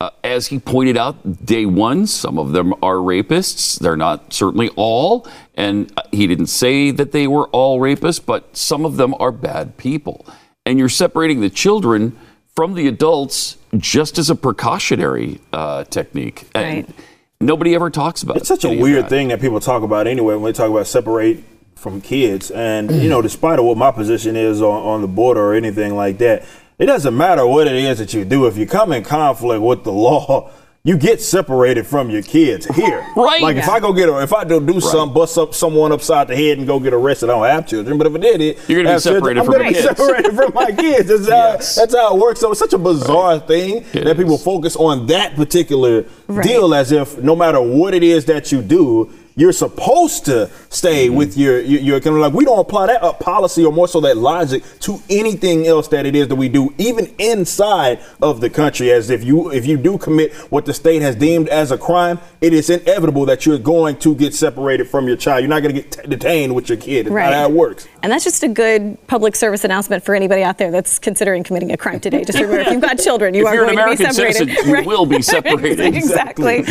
Uh, 0.00 0.10
as 0.24 0.46
he 0.46 0.58
pointed 0.58 0.96
out, 0.96 1.44
day 1.44 1.66
one, 1.66 2.06
some 2.06 2.38
of 2.38 2.52
them 2.52 2.72
are 2.82 2.96
rapists. 2.96 3.78
They're 3.78 3.98
not 3.98 4.32
certainly 4.32 4.70
all, 4.74 5.28
and 5.54 5.92
uh, 5.96 6.02
he 6.10 6.26
didn't 6.26 6.46
say 6.46 6.90
that 6.90 7.12
they 7.12 7.26
were 7.26 7.48
all 7.48 7.78
rapists, 7.78 8.24
but 8.24 8.56
some 8.56 8.86
of 8.86 8.96
them 8.96 9.14
are 9.20 9.30
bad 9.30 9.76
people. 9.76 10.24
And 10.70 10.78
you're 10.78 10.88
separating 10.88 11.40
the 11.40 11.50
children 11.50 12.16
from 12.54 12.74
the 12.74 12.86
adults 12.86 13.56
just 13.76 14.18
as 14.18 14.30
a 14.30 14.36
precautionary 14.36 15.40
uh, 15.52 15.82
technique. 15.82 16.44
And 16.54 16.94
nobody 17.40 17.74
ever 17.74 17.90
talks 17.90 18.22
about 18.22 18.36
It's 18.36 18.46
such 18.46 18.62
a 18.62 18.68
weird 18.68 19.06
that. 19.06 19.10
thing 19.10 19.28
that 19.28 19.40
people 19.40 19.58
talk 19.58 19.82
about 19.82 20.06
anyway 20.06 20.36
when 20.36 20.44
they 20.44 20.52
talk 20.52 20.70
about 20.70 20.86
separate 20.86 21.42
from 21.74 22.00
kids. 22.00 22.52
And, 22.52 22.88
you 23.02 23.08
know, 23.08 23.20
despite 23.20 23.58
of 23.58 23.64
what 23.64 23.78
my 23.78 23.90
position 23.90 24.36
is 24.36 24.62
on, 24.62 24.80
on 24.84 25.00
the 25.00 25.08
border 25.08 25.40
or 25.40 25.54
anything 25.54 25.96
like 25.96 26.18
that, 26.18 26.44
it 26.78 26.86
doesn't 26.86 27.16
matter 27.16 27.44
what 27.44 27.66
it 27.66 27.74
is 27.74 27.98
that 27.98 28.14
you 28.14 28.24
do. 28.24 28.46
If 28.46 28.56
you 28.56 28.64
come 28.64 28.92
in 28.92 29.02
conflict 29.02 29.60
with 29.62 29.82
the 29.82 29.92
law, 30.08 30.52
you 30.82 30.96
get 30.96 31.20
separated 31.20 31.86
from 31.86 32.08
your 32.08 32.22
kids 32.22 32.64
here. 32.74 33.06
Right. 33.14 33.42
Like 33.42 33.56
if 33.56 33.68
I 33.68 33.80
go 33.80 33.92
get 33.92 34.08
a, 34.08 34.22
if 34.22 34.32
I 34.32 34.44
do 34.44 34.64
do 34.64 34.80
something, 34.80 35.12
bust 35.12 35.36
up 35.36 35.54
someone 35.54 35.92
upside 35.92 36.28
the 36.28 36.36
head 36.36 36.56
and 36.56 36.66
go 36.66 36.80
get 36.80 36.94
arrested, 36.94 37.28
I 37.28 37.34
don't 37.34 37.44
have 37.44 37.66
children. 37.66 37.98
But 37.98 38.06
if 38.06 38.14
I 38.14 38.18
did 38.18 38.40
it, 38.40 38.58
You're 38.66 38.78
gonna 38.82 38.88
be 38.88 38.92
have 38.92 39.02
children, 39.02 39.36
separated 39.36 39.40
I'm 39.40 39.44
from 39.46 39.54
gonna 39.56 39.68
be 39.68 39.74
separated 39.74 40.34
from 40.34 40.54
my 40.54 40.72
kids. 40.72 41.08
That's 41.08 41.28
how 41.28 41.36
Yes. 41.52 41.74
that's 41.74 41.94
how 41.94 42.16
it 42.16 42.20
works. 42.20 42.40
So 42.40 42.50
it's 42.50 42.58
such 42.60 42.72
a 42.72 42.78
bizarre 42.78 43.38
thing 43.40 43.84
It 43.92 44.04
that 44.04 44.16
people 44.16 44.38
focus 44.38 44.74
on 44.76 45.06
that 45.08 45.36
particular 45.36 46.06
Right. 46.28 46.44
deal 46.46 46.74
as 46.74 46.92
if 46.92 47.18
no 47.18 47.36
matter 47.36 47.60
what 47.60 47.92
it 47.92 48.02
is 48.02 48.24
that 48.26 48.50
you 48.50 48.62
do, 48.62 49.10
you're 49.36 49.52
supposed 49.52 50.24
to 50.26 50.50
stay 50.68 50.90
Mm-hmm. 51.08 51.16
with 51.16 51.36
your, 51.36 51.60
your 51.60 51.80
your 51.80 52.00
kind 52.00 52.16
of 52.16 52.20
like 52.22 52.32
we 52.32 52.44
don't 52.44 52.58
apply 52.58 52.86
that 52.86 53.02
uh, 53.02 53.12
policy 53.12 53.64
or 53.64 53.72
more 53.72 53.86
so 53.88 54.00
that 54.00 54.16
logic 54.16 54.62
to 54.80 55.00
anything 55.08 55.66
else 55.66 55.88
that 55.88 56.04
it 56.04 56.14
is 56.16 56.28
that 56.28 56.34
we 56.36 56.48
do, 56.48 56.74
even 56.78 57.06
inside 57.18 58.00
of 58.20 58.40
the 58.40 58.50
country. 58.50 58.90
As 58.90 59.08
if 59.10 59.22
you 59.24 59.50
if 59.52 59.66
you 59.66 59.76
do 59.76 59.96
commit 59.98 60.32
what 60.50 60.66
the 60.66 60.74
state 60.74 61.00
has 61.02 61.14
deemed 61.16 61.48
as 61.48 61.70
a 61.70 61.78
crime, 61.78 62.18
it 62.40 62.52
is 62.52 62.68
inevitable 62.70 63.24
that 63.26 63.46
you're 63.46 63.58
going 63.58 63.96
to 63.98 64.14
get 64.14 64.34
separated 64.34 64.88
from 64.88 65.06
your 65.06 65.16
child. 65.16 65.42
You're 65.42 65.48
not 65.50 65.62
going 65.62 65.74
to 65.74 65.80
get 65.80 65.92
t- 65.92 66.08
detained 66.08 66.54
with 66.54 66.68
your 66.68 66.78
kid. 66.78 67.06
It's 67.06 67.10
Right. 67.10 67.26
not 67.30 67.34
how 67.34 67.44
it 67.48 67.52
works. 67.52 67.86
And 68.02 68.10
that's 68.12 68.24
just 68.24 68.42
a 68.42 68.48
good 68.48 68.96
public 69.06 69.36
service 69.36 69.64
announcement 69.64 70.04
for 70.04 70.14
anybody 70.14 70.42
out 70.42 70.58
there 70.58 70.70
that's 70.70 70.98
considering 70.98 71.42
committing 71.44 71.70
a 71.72 71.76
crime 71.76 72.00
today. 72.00 72.24
Just 72.24 72.38
remember, 72.38 72.60
if 72.60 72.72
you've 72.72 72.80
got 72.82 72.98
children, 72.98 73.34
you 73.34 73.42
If 73.42 73.48
are 73.48 73.54
you're 73.54 73.64
an 73.68 73.74
going 73.76 73.96
to 73.96 73.96
be 73.96 74.04
American 74.04 74.14
separated. 74.14 74.48
citizen, 74.56 74.82
you 74.82 74.88
will 74.88 75.06
be 75.06 75.22
separated. 75.34 75.94
exactly. 75.94 76.64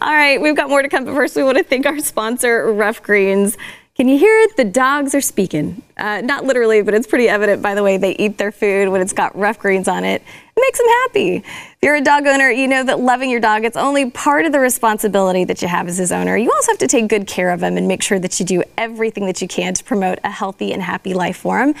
All 0.00 0.12
right, 0.14 0.40
we've 0.40 0.56
got 0.56 0.68
more 0.68 0.82
to 0.82 0.88
come, 0.88 1.04
but 1.04 1.14
first 1.14 1.34
we 1.36 1.42
want 1.42 1.58
to 1.58 1.64
thank 1.64 1.86
our 1.86 1.95
sponsor, 2.04 2.72
Ruff 2.72 3.02
Greens. 3.02 3.56
Can 3.96 4.08
you 4.08 4.18
hear 4.18 4.38
it? 4.40 4.58
The 4.58 4.64
dogs 4.64 5.14
are 5.14 5.22
speaking. 5.22 5.80
Uh, 5.96 6.20
not 6.20 6.44
literally, 6.44 6.82
but 6.82 6.92
it's 6.92 7.06
pretty 7.06 7.30
evident 7.30 7.62
by 7.62 7.74
the 7.74 7.82
way 7.82 7.96
they 7.96 8.14
eat 8.16 8.36
their 8.36 8.52
food 8.52 8.90
when 8.90 9.00
it's 9.00 9.14
got 9.14 9.34
Ruff 9.34 9.58
Greens 9.58 9.88
on 9.88 10.04
it. 10.04 10.20
It 10.20 10.60
makes 10.60 10.78
them 10.78 10.88
happy. 10.88 11.36
If 11.36 11.76
you're 11.80 11.94
a 11.94 12.02
dog 12.02 12.26
owner, 12.26 12.50
you 12.50 12.68
know 12.68 12.84
that 12.84 13.00
loving 13.00 13.30
your 13.30 13.40
dog, 13.40 13.64
it's 13.64 13.76
only 13.76 14.10
part 14.10 14.44
of 14.44 14.52
the 14.52 14.60
responsibility 14.60 15.44
that 15.44 15.62
you 15.62 15.68
have 15.68 15.88
as 15.88 15.96
his 15.96 16.12
owner. 16.12 16.36
You 16.36 16.52
also 16.52 16.72
have 16.72 16.78
to 16.78 16.86
take 16.86 17.08
good 17.08 17.26
care 17.26 17.50
of 17.50 17.62
him 17.62 17.78
and 17.78 17.88
make 17.88 18.02
sure 18.02 18.18
that 18.18 18.38
you 18.38 18.44
do 18.44 18.62
everything 18.76 19.24
that 19.26 19.40
you 19.40 19.48
can 19.48 19.72
to 19.72 19.82
promote 19.82 20.18
a 20.22 20.30
healthy 20.30 20.74
and 20.74 20.82
happy 20.82 21.14
life 21.14 21.38
for 21.38 21.60
him. 21.60 21.74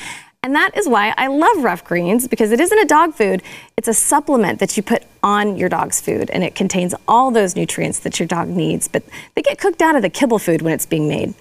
And 0.46 0.54
that 0.54 0.76
is 0.76 0.88
why 0.88 1.12
I 1.16 1.26
love 1.26 1.64
Ruff 1.64 1.82
Greens 1.82 2.28
because 2.28 2.52
it 2.52 2.60
isn't 2.60 2.78
a 2.78 2.84
dog 2.84 3.14
food, 3.14 3.42
it's 3.76 3.88
a 3.88 3.92
supplement 3.92 4.60
that 4.60 4.76
you 4.76 4.82
put 4.84 5.02
on 5.20 5.56
your 5.56 5.68
dog's 5.68 6.00
food 6.00 6.30
and 6.30 6.44
it 6.44 6.54
contains 6.54 6.94
all 7.08 7.32
those 7.32 7.56
nutrients 7.56 7.98
that 7.98 8.20
your 8.20 8.28
dog 8.28 8.46
needs, 8.46 8.86
but 8.86 9.02
they 9.34 9.42
get 9.42 9.58
cooked 9.58 9.82
out 9.82 9.96
of 9.96 10.02
the 10.02 10.08
kibble 10.08 10.38
food 10.38 10.62
when 10.62 10.72
it's 10.72 10.86
being 10.86 11.08
made. 11.08 11.34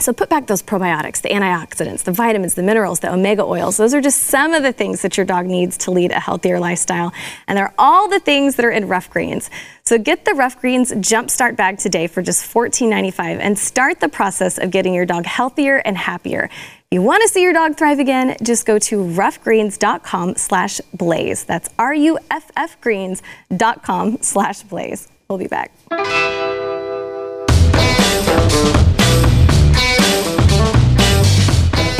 So 0.00 0.12
put 0.12 0.28
back 0.28 0.48
those 0.48 0.62
probiotics, 0.62 1.20
the 1.20 1.28
antioxidants, 1.28 2.02
the 2.02 2.10
vitamins, 2.10 2.54
the 2.54 2.62
minerals, 2.64 3.00
the 3.00 3.12
omega 3.12 3.44
oils. 3.44 3.76
Those 3.76 3.94
are 3.94 4.00
just 4.00 4.22
some 4.22 4.52
of 4.52 4.64
the 4.64 4.72
things 4.72 5.02
that 5.02 5.16
your 5.16 5.26
dog 5.26 5.46
needs 5.46 5.76
to 5.78 5.92
lead 5.92 6.10
a 6.10 6.18
healthier 6.18 6.58
lifestyle. 6.58 7.12
And 7.46 7.56
they're 7.56 7.74
all 7.78 8.08
the 8.08 8.20
things 8.20 8.56
that 8.56 8.64
are 8.64 8.70
in 8.70 8.88
Ruff 8.88 9.10
Greens. 9.10 9.50
So 9.84 9.98
get 9.98 10.24
the 10.24 10.34
Ruff 10.34 10.60
Greens 10.60 10.90
Jumpstart 10.90 11.54
Bag 11.54 11.78
today 11.78 12.08
for 12.08 12.22
just 12.22 12.52
$14.95 12.52 13.38
and 13.40 13.58
start 13.58 14.00
the 14.00 14.08
process 14.08 14.58
of 14.58 14.70
getting 14.70 14.94
your 14.94 15.06
dog 15.06 15.26
healthier 15.26 15.76
and 15.76 15.96
happier. 15.96 16.50
You 16.92 17.02
want 17.02 17.22
to 17.22 17.28
see 17.28 17.40
your 17.42 17.52
dog 17.52 17.76
thrive 17.76 18.00
again, 18.00 18.36
just 18.42 18.66
go 18.66 18.76
to 18.76 18.96
ruffgreens.com 18.96 20.34
slash 20.34 20.80
blaze. 20.92 21.44
That's 21.44 21.68
R-U-F-F 21.78 22.80
greens.com 22.80 24.18
slash 24.22 24.62
blaze. 24.64 25.06
We'll 25.28 25.38
be 25.38 25.46
back. 25.46 25.70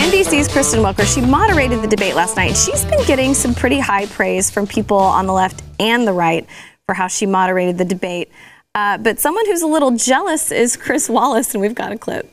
NBC's 0.01 0.49
Kristen 0.49 0.81
Welker, 0.81 1.07
she 1.07 1.21
moderated 1.21 1.83
the 1.83 1.87
debate 1.87 2.17
last 2.17 2.35
night. 2.35 2.57
She's 2.57 2.85
been 2.85 3.07
getting 3.07 3.33
some 3.33 3.55
pretty 3.55 3.79
high 3.79 4.07
praise 4.07 4.51
from 4.51 4.67
people 4.67 4.97
on 4.99 5.29
the 5.29 5.33
left 5.33 5.63
and 5.79 6.05
the 6.05 6.13
right 6.13 6.45
for 6.87 6.97
how 6.97 7.07
she 7.07 7.27
moderated 7.27 7.79
the 7.79 7.85
debate. 7.85 8.29
Uh, 8.75 8.99
but 8.99 9.21
someone 9.21 9.47
who's 9.47 9.63
a 9.63 9.69
little 9.69 9.93
jealous 9.93 10.51
is 10.51 10.77
Chris 10.77 11.09
Wallace, 11.09 11.55
and 11.55 11.63
we've 11.63 11.77
got 11.77 11.93
a 11.93 11.99
clip. 11.99 12.29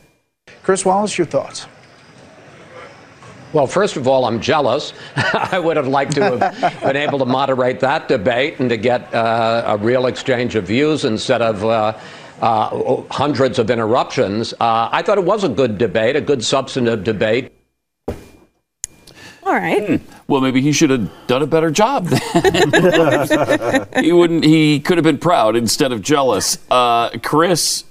Chris 0.63 0.83
Wallace, 0.83 1.19
your 1.19 1.27
thoughts? 1.27 1.67
Well, 3.54 3.68
first 3.68 3.96
of 3.96 4.08
all, 4.08 4.25
I'm 4.25 4.42
jealous. 4.42 4.94
I 5.16 5.60
would 5.60 5.77
have 5.77 5.88
liked 5.88 6.16
to 6.16 6.38
have 6.38 6.82
been 6.82 6.98
able 6.98 7.20
to 7.20 7.25
moderate 7.25 7.80
that 7.80 8.08
debate 8.08 8.60
and 8.60 8.70
to 8.70 8.77
get 8.77 9.13
uh, 9.13 9.63
a 9.66 9.77
real 9.77 10.08
exchange 10.08 10.56
of 10.56 10.66
views 10.66 11.06
instead 11.06 11.42
of 11.42 11.63
uh, 11.63 11.98
uh, 12.42 13.01
hundreds 13.10 13.58
of 13.58 13.70
interruptions. 13.70 14.54
Uh, 14.54 14.89
I 14.92 15.01
thought 15.01 15.18
it 15.18 15.24
was 15.24 15.44
a 15.44 15.50
good 15.50 15.77
debate, 15.77 16.16
a 16.16 16.22
good 16.22 16.44
substantive 16.44 17.04
debate. 17.04 17.54
All 19.44 19.54
right. 19.54 20.01
Well, 20.27 20.42
maybe 20.42 20.62
he 20.62 20.74
should 20.74 20.89
have 20.89 21.10
done 21.27 21.42
a 21.42 21.48
better 21.48 21.72
job. 21.72 22.08
then. 22.08 23.88
he 24.04 24.12
wouldn't. 24.12 24.44
He 24.44 24.82
could 24.82 24.98
have 24.98 25.06
been 25.06 25.20
proud 25.20 25.56
instead 25.56 25.94
of 25.94 26.01
jealous. 26.01 26.58
Uh, 26.70 27.12
Chris 27.20 27.86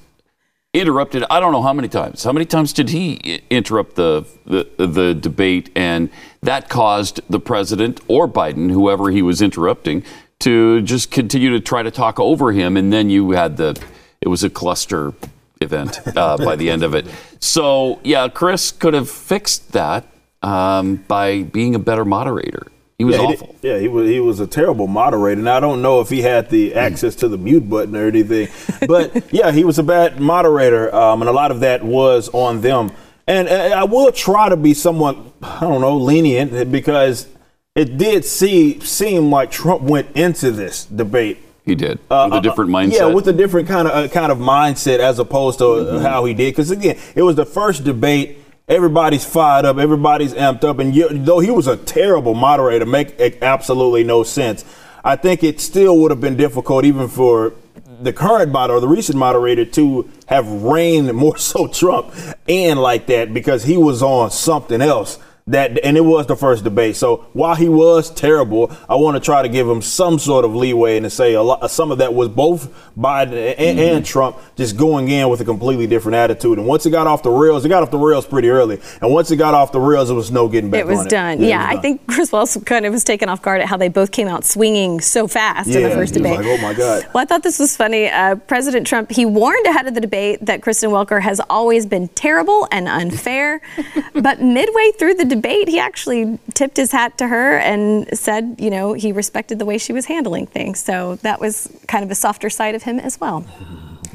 interrupted. 0.81 1.25
I 1.31 1.41
don't 1.41 1.53
know 1.53 1.63
how 1.63 1.73
many 1.73 1.89
times. 1.89 2.25
How 2.25 2.33
many 2.33 2.45
times 2.45 2.73
did 2.73 2.91
he 2.91 3.41
interrupt 3.51 3.97
the, 3.97 4.27
the 4.45 4.87
the 4.87 5.15
debate, 5.15 5.71
and 5.75 6.11
that 6.43 6.69
caused 6.69 7.21
the 7.29 7.41
president 7.41 8.01
or 8.09 8.29
Biden, 8.29 8.71
whoever 8.71 9.11
he 9.11 9.23
was 9.23 9.43
interrupting, 9.43 10.05
to 10.41 10.83
just 10.83 11.11
continue 11.11 11.51
to 11.51 11.61
try 11.61 11.83
to 11.83 11.91
talk 11.91 12.21
over 12.21 12.53
him, 12.53 12.77
and 12.77 12.93
then 12.93 13.11
you 13.11 13.33
had 13.33 13.57
the. 13.57 13.81
It 14.21 14.29
was 14.29 14.43
a 14.43 14.51
cluster 14.51 15.13
event 15.61 16.01
uh, 16.17 16.37
by 16.37 16.57
the 16.57 16.71
end 16.71 16.83
of 16.83 16.95
it. 16.95 17.07
So 17.41 18.01
yeah, 18.03 18.29
Chris 18.29 18.73
could 18.73 18.95
have 18.95 19.11
fixed 19.11 19.73
that 19.73 20.07
um, 20.43 20.97
by 21.09 21.43
being 21.43 21.75
a 21.75 21.79
better 21.79 22.05
moderator. 22.05 22.67
He 22.99 23.05
was 23.05 23.17
yeah, 23.17 23.27
he 23.27 23.27
awful. 23.35 23.47
did- 23.49 23.57
yeah, 23.63 23.79
he 23.79 23.89
was 23.89 24.09
he 24.09 24.21
was 24.21 24.41
a 24.41 24.47
terrible 24.47 24.87
moderator, 24.87 25.39
and 25.41 25.49
I 25.51 25.61
don't 25.61 25.83
know 25.83 26.01
if 26.01 26.09
he 26.09 26.23
had 26.23 26.49
the 26.49 26.75
access 26.75 27.15
to 27.17 27.29
the 27.29 27.37
mute 27.37 27.69
button 27.69 27.95
or 27.95 28.07
anything. 28.07 28.49
But 28.89 29.33
yeah, 29.33 29.53
he 29.53 29.65
was 29.65 29.79
a 29.79 29.83
bad 29.83 30.19
moderator, 30.19 30.95
um, 30.95 31.21
and 31.21 31.29
a 31.29 31.33
lot 31.33 31.51
of 31.51 31.61
that 31.61 31.85
was 31.85 32.31
on 32.33 32.63
them. 32.63 32.93
And 33.27 33.49
uh, 33.49 33.75
I 33.77 33.85
will 33.85 34.13
try 34.13 34.49
to 34.49 34.57
be 34.57 34.73
somewhat, 34.73 35.17
I 35.43 35.61
don't 35.61 35.81
know, 35.81 35.97
lenient 35.97 36.71
because 36.73 37.27
it 37.75 37.99
did 37.99 38.25
see 38.25 38.81
seem 38.81 39.31
like 39.31 39.51
Trump 39.51 39.83
went 39.83 40.17
into 40.17 40.51
this 40.53 40.85
debate 40.87 41.39
He 41.67 41.75
did 41.75 41.99
with 42.09 42.33
a 42.33 42.41
different 42.41 42.71
mindset. 42.71 43.03
Uh, 43.03 43.09
Yeah, 43.09 43.15
with 43.15 43.29
a 43.29 43.33
different 43.35 43.69
kind 43.69 43.89
of 43.89 43.93
uh, 43.95 44.09
kind 44.09 44.33
of 44.33 44.39
mindset 44.39 45.01
as 45.01 45.19
opposed 45.19 45.59
to 45.59 45.65
Mm-hmm. 45.65 45.97
uh 45.97 46.01
how 46.09 46.25
he 46.25 46.33
did. 46.33 46.53
Because 46.55 46.71
again, 46.71 46.97
it 47.15 47.23
was 47.23 47.37
the 47.37 47.45
first 47.45 47.85
debate. 47.85 48.39
Everybody's 48.69 49.25
fired 49.25 49.65
up. 49.65 49.79
Everybody's 49.79 50.35
amped 50.35 50.65
up. 50.65 50.81
And 50.81 51.25
though 51.25 51.39
he 51.39 51.51
was 51.51 51.69
a 51.69 51.77
terrible 51.77 52.35
moderator, 52.35 52.85
make 52.85 53.21
absolutely 53.41 54.03
no 54.03 54.25
sense. 54.25 54.65
I 55.05 55.15
think 55.15 55.45
it 55.45 55.61
still 55.61 55.99
would 55.99 56.11
have 56.11 56.21
been 56.21 56.37
difficult, 56.37 56.85
even 56.85 57.07
for 57.07 57.55
the 58.01 58.13
current 58.13 58.51
moderator, 58.51 58.81
the 58.81 58.89
recent 58.89 59.17
moderator, 59.17 59.65
to 59.65 60.11
have 60.27 60.51
reigned 60.65 61.13
more 61.15 61.37
so 61.37 61.69
Trump 61.69 62.13
and 62.49 62.81
like 62.81 63.07
that 63.07 63.33
because 63.33 63.65
he 63.65 63.77
was 63.77 64.03
on 64.03 64.33
something 64.33 64.83
else. 64.83 65.21
That 65.49 65.79
and 65.85 65.97
it 65.97 66.01
was 66.01 66.27
the 66.27 66.35
first 66.35 66.65
debate. 66.65 66.97
So 66.97 67.19
while 67.33 67.55
he 67.55 67.69
was 67.69 68.11
terrible, 68.11 68.69
I 68.89 68.97
want 68.97 69.17
to 69.17 69.21
try 69.21 69.43
to 69.43 69.49
give 69.49 69.69
him 69.69 69.81
some 69.81 70.19
sort 70.19 70.45
of 70.45 70.57
leeway 70.57 70.97
and 70.97 71.05
to 71.05 71.11
say 71.11 71.35
a 71.35 71.43
lot. 71.43 71.71
Some 71.71 71.93
of 71.93 71.99
that 71.99 72.13
was 72.15 72.29
both 72.29 72.69
Biden 72.99 73.55
and, 73.57 73.79
and 73.79 74.05
Trump 74.05 74.39
just 74.57 74.77
going 74.77 75.09
in 75.09 75.29
with 75.29 75.41
a 75.41 75.45
completely 75.45 75.87
different 75.87 76.17
attitude. 76.17 76.59
And 76.59 76.67
once 76.67 76.85
it 76.85 76.91
got 76.91 77.07
off 77.07 77.23
the 77.23 77.31
rails, 77.31 77.65
it 77.65 77.69
got 77.69 77.85
off 77.85 77.93
the 77.93 77.97
rails 77.97 78.27
pretty 78.27 78.49
early. 78.49 78.81
And 79.01 79.13
once 79.15 79.31
it 79.31 79.37
got 79.37 79.55
off 79.55 79.71
the 79.71 79.79
rails, 79.79 80.11
it 80.11 80.15
was 80.15 80.33
no 80.33 80.49
getting 80.49 80.69
back. 80.69 80.81
It 80.81 80.87
was 80.89 80.99
on 80.99 81.07
done. 81.07 81.41
it 81.41 81.49
Yeah, 81.49 81.59
was 81.59 81.67
I 81.69 81.73
done. 81.75 81.83
think 81.83 82.07
Chris 82.09 82.33
Wallace 82.33 82.57
kind 82.67 82.85
of 82.85 82.93
was 82.93 83.05
taken 83.05 83.29
off 83.29 83.41
guard 83.41 83.61
at 83.61 83.69
how 83.69 83.77
they 83.77 83.89
both 83.89 84.11
came 84.11 84.27
out 84.27 84.45
swinging 84.45 85.01
so 85.01 85.29
fast 85.29 85.69
in 85.69 85.81
the 85.81 85.91
first 85.91 86.17
he 86.17 86.23
was 86.23 86.29
debate. 86.33 86.45
like, 86.45 86.59
"Oh 86.59 86.61
my 86.61 86.75
God." 86.75 87.07
Well, 87.15 87.23
I 87.23 87.25
thought 87.25 87.45
this 87.45 87.61
was 87.61 87.77
funny. 87.77 88.09
Uh, 88.09 88.35
President 88.35 88.85
Trump 88.85 89.13
he 89.13 89.25
warned 89.25 89.65
ahead 89.67 89.87
of 89.87 89.95
the 89.95 90.01
debate 90.01 90.45
that 90.45 90.61
Kristen 90.63 90.91
Welker 90.91 91.23
has 91.23 91.41
always 91.49 91.87
been 91.87 92.09
terrible 92.09 92.67
and 92.73 92.89
unfair, 92.89 93.61
but 94.15 94.43
midway 94.43 94.91
through 94.99 95.15
the 95.15 95.25
debate, 95.25 95.36
he 95.45 95.79
actually 95.79 96.39
tipped 96.55 96.77
his 96.77 96.93
hat 96.93 97.19
to 97.19 97.29
her 97.29 97.59
and 97.59 98.17
said, 98.17 98.57
you 98.59 98.71
know, 98.71 98.93
he 98.93 99.13
respected 99.13 99.59
the 99.59 99.65
way 99.65 99.79
she 99.79 99.93
was 99.93 100.07
handling 100.07 100.47
things. 100.47 100.81
So 100.81 101.17
that 101.17 101.41
was 101.41 101.71
kind 101.89 102.05
of 102.05 102.11
a 102.11 102.15
softer 102.15 102.51
side 102.51 102.75
of 102.75 102.83
him 102.83 102.99
as 102.99 103.21
well. 103.21 103.45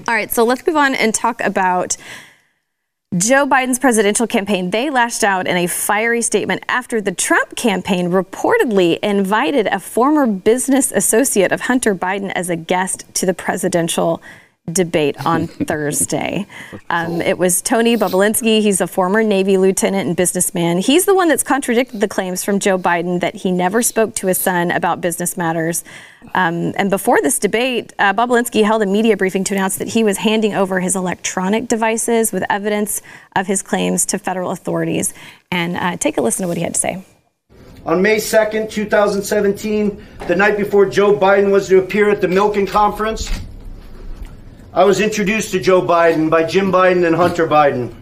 All 0.07 0.15
right, 0.15 0.31
so 0.31 0.43
let's 0.43 0.65
move 0.65 0.75
on 0.75 0.95
and 0.95 1.13
talk 1.13 1.41
about. 1.41 1.97
Joe 3.17 3.45
Biden's 3.45 3.77
presidential 3.77 4.25
campaign, 4.25 4.69
they 4.69 4.89
lashed 4.89 5.21
out 5.21 5.45
in 5.45 5.57
a 5.57 5.67
fiery 5.67 6.21
statement 6.21 6.63
after 6.69 7.01
the 7.01 7.11
Trump 7.11 7.57
campaign 7.57 8.09
reportedly 8.09 8.99
invited 8.99 9.67
a 9.67 9.81
former 9.81 10.25
business 10.25 10.93
associate 10.93 11.51
of 11.51 11.61
Hunter 11.61 11.93
Biden 11.93 12.31
as 12.35 12.49
a 12.49 12.55
guest 12.55 13.03
to 13.15 13.25
the 13.25 13.33
presidential 13.33 14.21
debate 14.71 15.15
on 15.25 15.47
Thursday. 15.47 16.45
Um, 16.89 17.21
it 17.21 17.37
was 17.37 17.61
Tony 17.61 17.97
Bobulinski. 17.97 18.61
He's 18.61 18.81
a 18.81 18.87
former 18.87 19.23
Navy 19.23 19.57
lieutenant 19.57 20.07
and 20.07 20.15
businessman. 20.15 20.77
He's 20.77 21.05
the 21.05 21.15
one 21.15 21.27
that's 21.27 21.43
contradicted 21.43 21.99
the 21.99 22.07
claims 22.07 22.43
from 22.43 22.59
Joe 22.59 22.77
Biden 22.77 23.21
that 23.21 23.35
he 23.35 23.51
never 23.51 23.81
spoke 23.81 24.15
to 24.15 24.27
his 24.27 24.37
son 24.37 24.71
about 24.71 25.01
business 25.01 25.37
matters. 25.37 25.83
Um, 26.35 26.73
and 26.75 26.89
before 26.89 27.19
this 27.21 27.39
debate, 27.39 27.93
uh, 27.97 28.13
Bobulinski 28.13 28.63
held 28.63 28.81
a 28.81 28.85
media 28.85 29.17
briefing 29.17 29.43
to 29.45 29.55
announce 29.55 29.77
that 29.77 29.89
he 29.89 30.03
was 30.03 30.17
handing 30.17 30.53
over 30.53 30.79
his 30.79 30.95
electronic 30.95 31.67
devices 31.67 32.31
with 32.31 32.43
evidence 32.49 33.01
of 33.35 33.47
his 33.47 33.61
claims 33.61 34.05
to 34.07 34.19
federal 34.19 34.51
authorities. 34.51 35.13
And 35.51 35.75
uh, 35.75 35.97
take 35.97 36.17
a 36.17 36.21
listen 36.21 36.43
to 36.43 36.47
what 36.47 36.57
he 36.57 36.63
had 36.63 36.75
to 36.75 36.79
say. 36.79 37.03
On 37.83 37.99
May 37.99 38.17
2nd, 38.17 38.69
2017, 38.69 40.05
the 40.27 40.35
night 40.35 40.55
before 40.55 40.85
Joe 40.85 41.17
Biden 41.17 41.51
was 41.51 41.67
to 41.69 41.79
appear 41.79 42.11
at 42.11 42.21
the 42.21 42.27
Milken 42.27 42.67
Conference, 42.67 43.27
I 44.73 44.85
was 44.85 45.01
introduced 45.01 45.51
to 45.51 45.59
Joe 45.59 45.81
Biden 45.81 46.29
by 46.29 46.45
Jim 46.45 46.71
Biden 46.71 47.05
and 47.05 47.13
Hunter 47.13 47.45
Biden. 47.45 47.93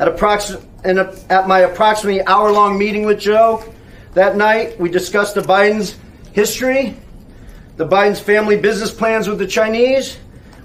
At, 0.00 0.08
approx- 0.08 0.60
in 0.84 0.98
a, 0.98 1.14
at 1.30 1.46
my 1.46 1.60
approximately 1.60 2.26
hour 2.26 2.50
long 2.50 2.76
meeting 2.76 3.04
with 3.04 3.20
Joe 3.20 3.62
that 4.14 4.36
night, 4.36 4.80
we 4.80 4.90
discussed 4.90 5.36
the 5.36 5.42
Biden's 5.42 5.96
history, 6.32 6.96
the 7.76 7.86
Biden's 7.86 8.18
family 8.18 8.56
business 8.56 8.90
plans 8.90 9.28
with 9.28 9.38
the 9.38 9.46
Chinese, 9.46 10.18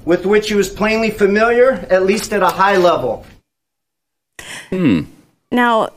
with 0.05 0.25
which 0.25 0.49
he 0.49 0.55
was 0.55 0.69
plainly 0.69 1.11
familiar, 1.11 1.73
at 1.91 2.03
least 2.03 2.33
at 2.33 2.41
a 2.41 2.47
high 2.47 2.77
level. 2.77 3.27
Hmm. 4.71 5.01
Now, 5.51 5.89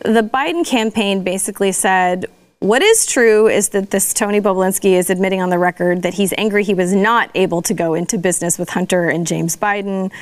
the 0.00 0.22
Biden 0.22 0.66
campaign 0.66 1.22
basically 1.22 1.72
said 1.72 2.24
what 2.62 2.80
is 2.80 3.06
true 3.06 3.48
is 3.48 3.70
that 3.70 3.90
this 3.90 4.14
Tony 4.14 4.40
Bobulinski 4.40 4.92
is 4.92 5.10
admitting 5.10 5.40
on 5.42 5.50
the 5.50 5.58
record 5.58 6.02
that 6.02 6.14
he's 6.14 6.32
angry 6.38 6.62
he 6.62 6.74
was 6.74 6.94
not 6.94 7.28
able 7.34 7.60
to 7.62 7.74
go 7.74 7.94
into 7.94 8.18
business 8.18 8.56
with 8.56 8.70
Hunter 8.70 9.08
and 9.08 9.26
James 9.26 9.56
Biden. 9.56 10.12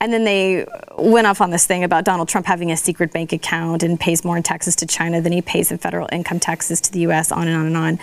And 0.00 0.12
then 0.12 0.24
they 0.24 0.66
went 0.98 1.28
off 1.28 1.40
on 1.40 1.50
this 1.50 1.66
thing 1.66 1.84
about 1.84 2.04
Donald 2.04 2.28
Trump 2.28 2.46
having 2.46 2.72
a 2.72 2.76
secret 2.76 3.12
bank 3.12 3.32
account 3.32 3.84
and 3.84 4.00
pays 4.00 4.24
more 4.24 4.36
in 4.36 4.42
taxes 4.42 4.74
to 4.76 4.86
China 4.86 5.20
than 5.20 5.30
he 5.30 5.40
pays 5.40 5.70
in 5.70 5.78
federal 5.78 6.08
income 6.10 6.40
taxes 6.40 6.80
to 6.80 6.92
the 6.92 7.00
U.S., 7.00 7.30
on 7.30 7.46
and 7.46 7.56
on 7.56 7.66
and 7.66 7.76
on. 7.76 7.98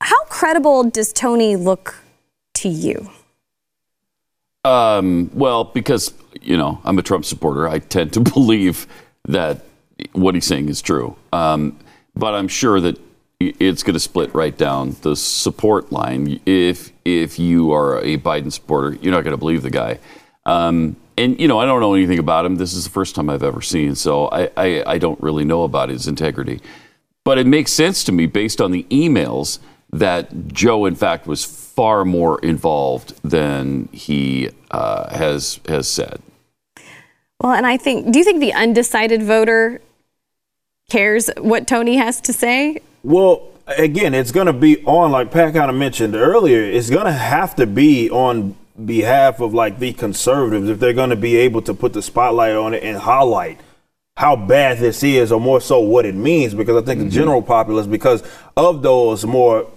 How 0.00 0.24
credible 0.26 0.84
does 0.84 1.12
Tony 1.12 1.56
look 1.56 2.00
to 2.54 2.70
you? 2.70 3.10
Um, 4.64 5.30
well, 5.34 5.64
because 5.64 6.14
you 6.40 6.56
know 6.56 6.80
I'm 6.84 6.98
a 6.98 7.02
Trump 7.02 7.26
supporter, 7.26 7.68
I 7.68 7.80
tend 7.80 8.14
to 8.14 8.20
believe 8.34 8.86
that 9.28 9.65
what 10.12 10.34
he's 10.34 10.46
saying 10.46 10.68
is 10.68 10.82
true. 10.82 11.16
Um, 11.32 11.78
but 12.14 12.34
I'm 12.34 12.48
sure 12.48 12.80
that 12.80 12.98
it's 13.38 13.82
going 13.82 13.94
to 13.94 14.00
split 14.00 14.34
right 14.34 14.56
down 14.56 14.96
the 15.02 15.14
support 15.14 15.92
line. 15.92 16.40
If 16.46 16.92
if 17.04 17.38
you 17.38 17.72
are 17.72 17.98
a 18.00 18.16
Biden 18.16 18.52
supporter, 18.52 18.96
you're 19.00 19.12
not 19.12 19.24
going 19.24 19.32
to 19.32 19.38
believe 19.38 19.62
the 19.62 19.70
guy. 19.70 19.98
Um, 20.46 20.96
and 21.18 21.38
you 21.40 21.48
know 21.48 21.58
I 21.58 21.66
don't 21.66 21.80
know 21.80 21.94
anything 21.94 22.18
about 22.18 22.46
him. 22.46 22.56
This 22.56 22.72
is 22.72 22.84
the 22.84 22.90
first 22.90 23.14
time 23.14 23.28
I've 23.28 23.42
ever 23.42 23.60
seen, 23.60 23.94
so 23.94 24.28
I, 24.28 24.50
I, 24.56 24.82
I 24.86 24.98
don't 24.98 25.20
really 25.20 25.44
know 25.44 25.64
about 25.64 25.88
his 25.90 26.06
integrity. 26.06 26.60
But 27.24 27.38
it 27.38 27.46
makes 27.46 27.72
sense 27.72 28.04
to 28.04 28.12
me 28.12 28.26
based 28.26 28.60
on 28.60 28.70
the 28.70 28.84
emails 28.84 29.58
that 29.92 30.48
Joe, 30.48 30.86
in 30.86 30.94
fact, 30.94 31.26
was 31.26 31.44
far 31.44 32.04
more 32.04 32.38
involved 32.40 33.20
than 33.22 33.88
he 33.92 34.50
uh, 34.70 35.14
has 35.14 35.60
has 35.68 35.88
said. 35.88 36.22
Well, 37.40 37.52
and 37.52 37.66
I 37.66 37.76
think, 37.76 38.12
do 38.12 38.18
you 38.18 38.24
think 38.24 38.40
the 38.40 38.54
undecided 38.54 39.22
voter 39.22 39.82
cares 40.88 41.30
what 41.38 41.66
Tony 41.66 41.96
has 41.96 42.20
to 42.22 42.32
say? 42.32 42.80
Well, 43.02 43.48
again, 43.66 44.14
it's 44.14 44.32
going 44.32 44.46
to 44.46 44.52
be 44.52 44.84
on, 44.84 45.10
like 45.10 45.30
Pat 45.30 45.54
kind 45.54 45.70
of 45.70 45.76
mentioned 45.76 46.14
earlier, 46.14 46.62
it's 46.62 46.90
going 46.90 47.06
to 47.06 47.12
have 47.12 47.56
to 47.56 47.66
be 47.66 48.08
on 48.10 48.56
behalf 48.84 49.40
of 49.40 49.54
like 49.54 49.78
the 49.78 49.92
conservatives, 49.92 50.68
if 50.68 50.78
they're 50.78 50.92
going 50.92 51.10
to 51.10 51.16
be 51.16 51.36
able 51.36 51.62
to 51.62 51.74
put 51.74 51.92
the 51.92 52.02
spotlight 52.02 52.54
on 52.54 52.74
it 52.74 52.82
and 52.82 52.98
highlight 52.98 53.58
how 54.16 54.34
bad 54.34 54.78
this 54.78 55.02
is, 55.02 55.30
or 55.30 55.40
more 55.40 55.60
so 55.60 55.80
what 55.80 56.06
it 56.06 56.14
means, 56.14 56.54
because 56.54 56.82
I 56.82 56.86
think 56.86 57.00
the 57.00 57.06
mm-hmm. 57.06 57.14
general 57.14 57.42
populace, 57.42 57.86
because 57.86 58.22
of 58.56 58.82
those 58.82 59.26
more 59.26 59.70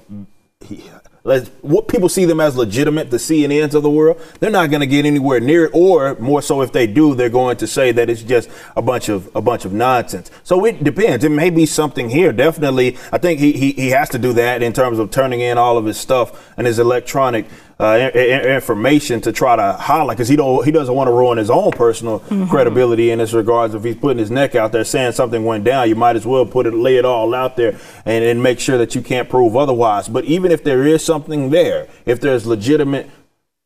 let's, 0.69 0.98
what 1.23 1.87
people 1.87 2.07
see 2.07 2.25
them 2.25 2.39
as 2.39 2.55
legitimate, 2.55 3.11
the 3.11 3.17
CNNs 3.17 3.73
of 3.73 3.83
the 3.83 3.89
world, 3.89 4.21
they're 4.39 4.49
not 4.49 4.69
going 4.69 4.79
to 4.79 4.87
get 4.87 5.05
anywhere 5.05 5.39
near 5.39 5.65
it. 5.65 5.71
Or 5.73 6.15
more 6.15 6.41
so, 6.41 6.61
if 6.61 6.71
they 6.71 6.87
do, 6.87 7.13
they're 7.13 7.29
going 7.29 7.57
to 7.57 7.67
say 7.67 7.91
that 7.91 8.09
it's 8.09 8.23
just 8.23 8.49
a 8.75 8.81
bunch 8.81 9.09
of 9.09 9.29
a 9.35 9.41
bunch 9.41 9.65
of 9.65 9.73
nonsense. 9.73 10.31
So 10.43 10.65
it 10.65 10.83
depends. 10.83 11.25
It 11.25 11.31
may 11.31 11.49
be 11.49 11.65
something 11.65 12.09
here. 12.09 12.31
Definitely, 12.31 12.97
I 13.11 13.17
think 13.17 13.39
he 13.39 13.51
he, 13.51 13.71
he 13.73 13.89
has 13.89 14.09
to 14.09 14.17
do 14.17 14.33
that 14.33 14.63
in 14.63 14.71
terms 14.71 14.97
of 14.97 15.11
turning 15.11 15.41
in 15.41 15.57
all 15.57 15.77
of 15.77 15.85
his 15.85 15.99
stuff 15.99 16.53
and 16.57 16.65
his 16.65 16.79
electronic 16.79 17.45
uh, 17.79 18.11
information 18.13 19.21
to 19.21 19.31
try 19.31 19.55
to 19.55 19.73
highlight 19.73 20.17
because 20.17 20.27
he 20.27 20.35
don't 20.35 20.65
he 20.65 20.71
doesn't 20.71 20.93
want 20.93 21.07
to 21.07 21.13
ruin 21.13 21.37
his 21.37 21.49
own 21.49 21.71
personal 21.71 22.19
mm-hmm. 22.19 22.47
credibility 22.47 23.09
in 23.11 23.19
this 23.19 23.31
regards. 23.31 23.73
If 23.73 23.83
he's 23.85 23.95
putting 23.95 24.17
his 24.17 24.29
neck 24.29 24.53
out 24.55 24.73
there 24.73 24.83
saying 24.83 25.13
something 25.13 25.45
went 25.45 25.63
down, 25.63 25.87
you 25.87 25.95
might 25.95 26.17
as 26.17 26.25
well 26.25 26.45
put 26.45 26.65
it 26.65 26.73
lay 26.73 26.97
it 26.97 27.05
all 27.05 27.33
out 27.33 27.55
there 27.55 27.79
and, 28.05 28.23
and 28.25 28.43
make 28.43 28.59
sure 28.59 28.77
that 28.77 28.95
you 28.95 29.01
can't 29.01 29.29
prove 29.29 29.55
otherwise. 29.55 30.09
But 30.09 30.25
even 30.25 30.51
if 30.51 30.63
there 30.63 30.85
is 30.85 31.05
something 31.05 31.51
there, 31.51 31.87
if 32.05 32.19
there's 32.19 32.45
legitimate 32.45 33.09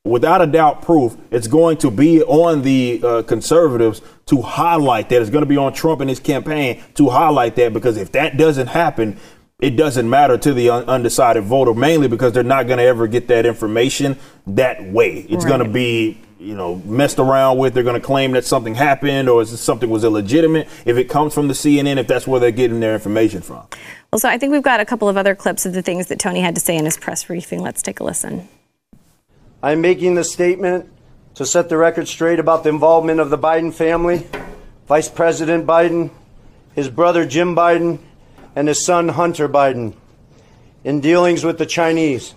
without 0.06 0.42
a 0.42 0.46
doubt 0.46 0.82
proof 0.82 1.16
it's 1.32 1.48
going 1.48 1.78
to 1.78 1.90
be 1.90 2.22
on 2.24 2.62
the 2.62 3.00
uh, 3.02 3.22
conservatives 3.24 4.02
to 4.26 4.42
highlight 4.42 5.08
that 5.08 5.22
it's 5.22 5.30
going 5.30 5.44
to 5.44 5.48
be 5.48 5.56
on 5.56 5.72
trump 5.72 6.02
and 6.02 6.10
his 6.10 6.20
campaign 6.20 6.84
to 6.94 7.08
highlight 7.08 7.56
that 7.56 7.72
because 7.72 7.96
if 7.96 8.12
that 8.12 8.36
doesn't 8.36 8.68
happen 8.68 9.18
it 9.64 9.78
doesn't 9.78 10.10
matter 10.10 10.38
to 10.38 10.54
the 10.54 10.70
un- 10.70 10.84
undecided 10.90 11.46
voter, 11.46 11.74
mainly 11.74 12.10
because 12.10 12.34
they're 12.34 12.44
not 12.44 12.68
going 12.68 12.80
to 12.80 12.84
ever 12.84 13.08
get 13.08 13.30
that 13.30 13.46
information 13.46 14.18
that 14.46 14.84
way. 14.84 15.20
It's 15.30 15.46
right. 15.46 15.52
going 15.52 15.64
to 15.64 15.70
be 15.70 16.20
you 16.38 16.54
know 16.54 16.76
messed 16.84 17.18
around 17.18 17.60
with. 17.60 17.74
They're 17.74 17.84
going 17.84 18.00
to 18.00 18.06
claim 18.06 18.34
that 18.34 18.44
something 18.44 18.76
happened 18.76 19.30
or 19.30 19.46
something 19.46 19.90
was 19.90 20.04
illegitimate. 20.04 20.68
If 20.84 20.98
it 20.98 21.06
comes 21.06 21.34
from 21.34 21.48
the 21.48 21.54
CNN, 21.54 21.96
if 21.96 22.08
that's 22.08 22.28
where 22.28 22.42
they're 22.42 22.52
getting 22.52 22.82
their 22.82 22.94
information 22.94 23.42
from. 23.42 23.66
Well, 24.12 24.20
so 24.20 24.28
I 24.28 24.38
think 24.38 24.52
we've 24.52 24.62
got 24.62 24.82
a 24.82 24.86
couple 24.86 25.08
of 25.08 25.16
other 25.16 25.34
clips 25.34 25.66
of 25.66 25.72
the 25.72 25.82
things 25.82 26.08
that 26.08 26.20
Tony 26.20 26.42
had 26.42 26.56
to 26.56 26.62
say 26.62 26.76
in 26.76 26.84
his 26.84 26.98
press 26.98 27.24
briefing. 27.24 27.62
Let's 27.62 27.82
take 27.82 28.02
a 28.02 28.04
listen. 28.04 28.50
I'm 29.64 29.80
making 29.80 30.16
this 30.16 30.34
statement 30.34 30.90
to 31.36 31.46
set 31.46 31.70
the 31.70 31.78
record 31.78 32.10
straight 32.10 32.40
about 32.40 32.64
the 32.64 32.70
involvement 32.70 33.22
of 33.22 33.30
the 33.30 33.38
Biden 33.38 33.74
family, 33.74 34.28
Vice 34.88 35.08
President 35.08 35.66
Biden, 35.66 36.12
his 36.76 36.90
brother 36.90 37.26
Jim 37.26 37.56
Biden 37.56 38.00
and 38.56 38.68
his 38.68 38.84
son 38.84 39.10
Hunter 39.10 39.50
Biden 39.50 39.94
in 40.84 41.00
dealings 41.00 41.44
with 41.44 41.58
the 41.58 41.66
Chinese. 41.66 42.34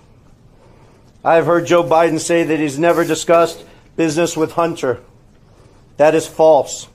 I 1.24 1.35
have 1.35 1.46
heard 1.46 1.66
Joe 1.66 1.83
Biden 1.83 2.20
say 2.20 2.44
that 2.44 2.61
he's 2.61 2.79
never 2.79 3.05
discussed 3.05 3.64
business 3.96 4.37
with 4.37 4.52
Hunter. 4.52 5.00
That 5.96 6.14
is 6.14 6.26
false. 6.26 6.88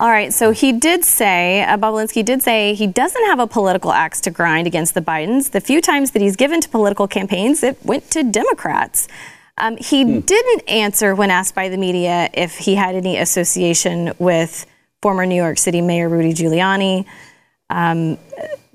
All 0.00 0.10
right, 0.10 0.32
so 0.32 0.50
he 0.50 0.72
did 0.72 1.04
say, 1.04 1.62
uh, 1.62 1.76
Bobulinski 1.76 2.24
did 2.24 2.42
say 2.42 2.74
he 2.74 2.86
doesn't 2.86 3.24
have 3.26 3.38
a 3.38 3.46
political 3.46 3.92
axe 3.92 4.20
to 4.22 4.30
grind 4.30 4.66
against 4.66 4.94
the 4.94 5.00
Bidens. 5.00 5.52
The 5.52 5.60
few 5.60 5.80
times 5.80 6.10
that 6.10 6.20
he's 6.20 6.36
given 6.36 6.60
to 6.60 6.68
political 6.68 7.06
campaigns, 7.06 7.62
it 7.62 7.78
went 7.84 8.10
to 8.10 8.24
Democrats. 8.24 9.08
Um, 9.56 9.76
he 9.76 10.02
hmm. 10.02 10.20
didn't 10.20 10.68
answer 10.68 11.14
when 11.14 11.30
asked 11.30 11.54
by 11.54 11.68
the 11.68 11.76
media 11.76 12.28
if 12.34 12.58
he 12.58 12.74
had 12.74 12.96
any 12.96 13.16
association 13.16 14.12
with 14.18 14.66
former 15.04 15.26
New 15.26 15.34
York 15.34 15.58
City 15.58 15.82
Mayor 15.82 16.08
Rudy 16.08 16.32
Giuliani. 16.32 17.04
Um, 17.68 18.16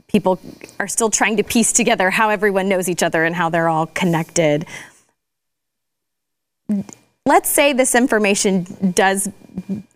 people 0.06 0.39
are 0.80 0.88
still 0.88 1.10
trying 1.10 1.38
to 1.38 1.44
piece 1.44 1.74
together 1.74 2.12
how 2.12 2.30
everyone 2.30 2.70
knows 2.70 2.88
each 2.88 3.02
other 3.02 3.24
and 3.24 3.36
how 3.36 3.50
they're 3.50 3.68
all 3.68 3.88
connected. 3.88 4.68
Let's 7.26 7.50
say 7.50 7.74
this 7.74 7.96
information 7.96 8.94
does, 8.94 9.28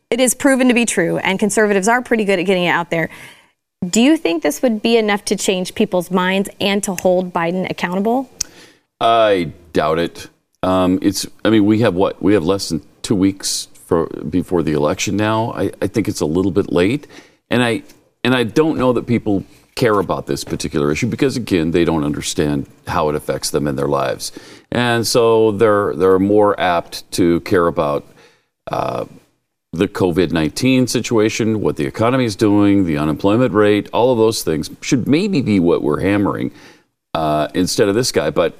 it 0.09 0.19
is 0.19 0.33
proven 0.33 0.69
to 0.69 0.73
be 0.73 0.85
true, 0.85 1.17
and 1.17 1.37
conservatives 1.37 1.87
are 1.87 2.01
pretty 2.01 2.25
good 2.25 2.39
at 2.39 2.47
getting 2.47 2.63
it 2.63 2.69
out 2.69 2.89
there. 2.89 3.11
Do 3.87 4.01
you 4.01 4.17
think 4.17 4.41
this 4.41 4.63
would 4.63 4.81
be 4.81 4.97
enough 4.97 5.23
to 5.25 5.35
change 5.35 5.75
people's 5.75 6.09
minds 6.09 6.49
and 6.59 6.81
to 6.85 6.95
hold 6.95 7.31
Biden 7.31 7.69
accountable? 7.69 8.27
I 8.99 9.51
doubt 9.71 9.99
it. 9.99 10.29
Um, 10.63 10.97
it's. 11.03 11.27
I 11.45 11.51
mean, 11.51 11.65
we 11.65 11.81
have 11.81 11.93
what? 11.93 12.23
We 12.23 12.33
have 12.33 12.43
less 12.43 12.69
than 12.69 12.81
two 13.03 13.15
weeks 13.15 13.67
for 13.93 14.07
before 14.23 14.63
the 14.63 14.73
election 14.73 15.15
now. 15.15 15.53
I, 15.53 15.71
I 15.81 15.87
think 15.87 16.07
it's 16.07 16.21
a 16.21 16.25
little 16.25 16.51
bit 16.51 16.71
late, 16.71 17.07
and 17.49 17.63
I 17.63 17.83
and 18.23 18.33
I 18.33 18.43
don't 18.43 18.77
know 18.77 18.93
that 18.93 19.05
people 19.05 19.43
care 19.75 19.99
about 19.99 20.27
this 20.27 20.43
particular 20.43 20.91
issue 20.91 21.07
because 21.07 21.35
again 21.35 21.71
they 21.71 21.83
don't 21.83 22.03
understand 22.03 22.67
how 22.87 23.09
it 23.09 23.15
affects 23.15 23.49
them 23.51 23.67
in 23.67 23.75
their 23.75 23.87
lives, 23.87 24.31
and 24.71 25.05
so 25.05 25.51
they're 25.51 25.95
they're 25.95 26.19
more 26.19 26.59
apt 26.59 27.09
to 27.13 27.39
care 27.41 27.67
about. 27.67 28.05
Uh, 28.71 29.05
the 29.75 29.87
COVID 29.87 30.31
19 30.31 30.85
situation, 30.85 31.59
what 31.59 31.77
the 31.77 31.87
economy 31.87 32.25
is 32.25 32.35
doing, 32.35 32.85
the 32.85 32.99
unemployment 32.99 33.55
rate, 33.55 33.89
all 33.91 34.11
of 34.11 34.19
those 34.19 34.43
things 34.43 34.69
should 34.81 35.07
maybe 35.07 35.41
be 35.41 35.59
what 35.59 35.81
we're 35.81 35.99
hammering 35.99 36.51
uh, 37.15 37.47
instead 37.55 37.89
of 37.89 37.95
this 37.95 38.11
guy. 38.11 38.29
But 38.29 38.55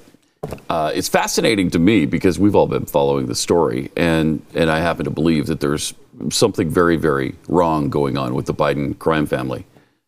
uh, 0.69 0.91
it's 0.93 1.09
fascinating 1.09 1.69
to 1.71 1.79
me 1.79 2.05
because 2.05 2.39
we've 2.39 2.55
all 2.55 2.67
been 2.67 2.85
following 2.85 3.27
the 3.27 3.35
story, 3.35 3.91
and 3.95 4.41
and 4.53 4.69
I 4.69 4.79
happen 4.79 5.05
to 5.05 5.11
believe 5.11 5.47
that 5.47 5.59
there's 5.59 5.93
something 6.29 6.69
very 6.69 6.95
very 6.95 7.35
wrong 7.47 7.89
going 7.89 8.17
on 8.17 8.33
with 8.35 8.45
the 8.45 8.53
Biden 8.53 8.97
crime 8.97 9.25
family. 9.25 9.65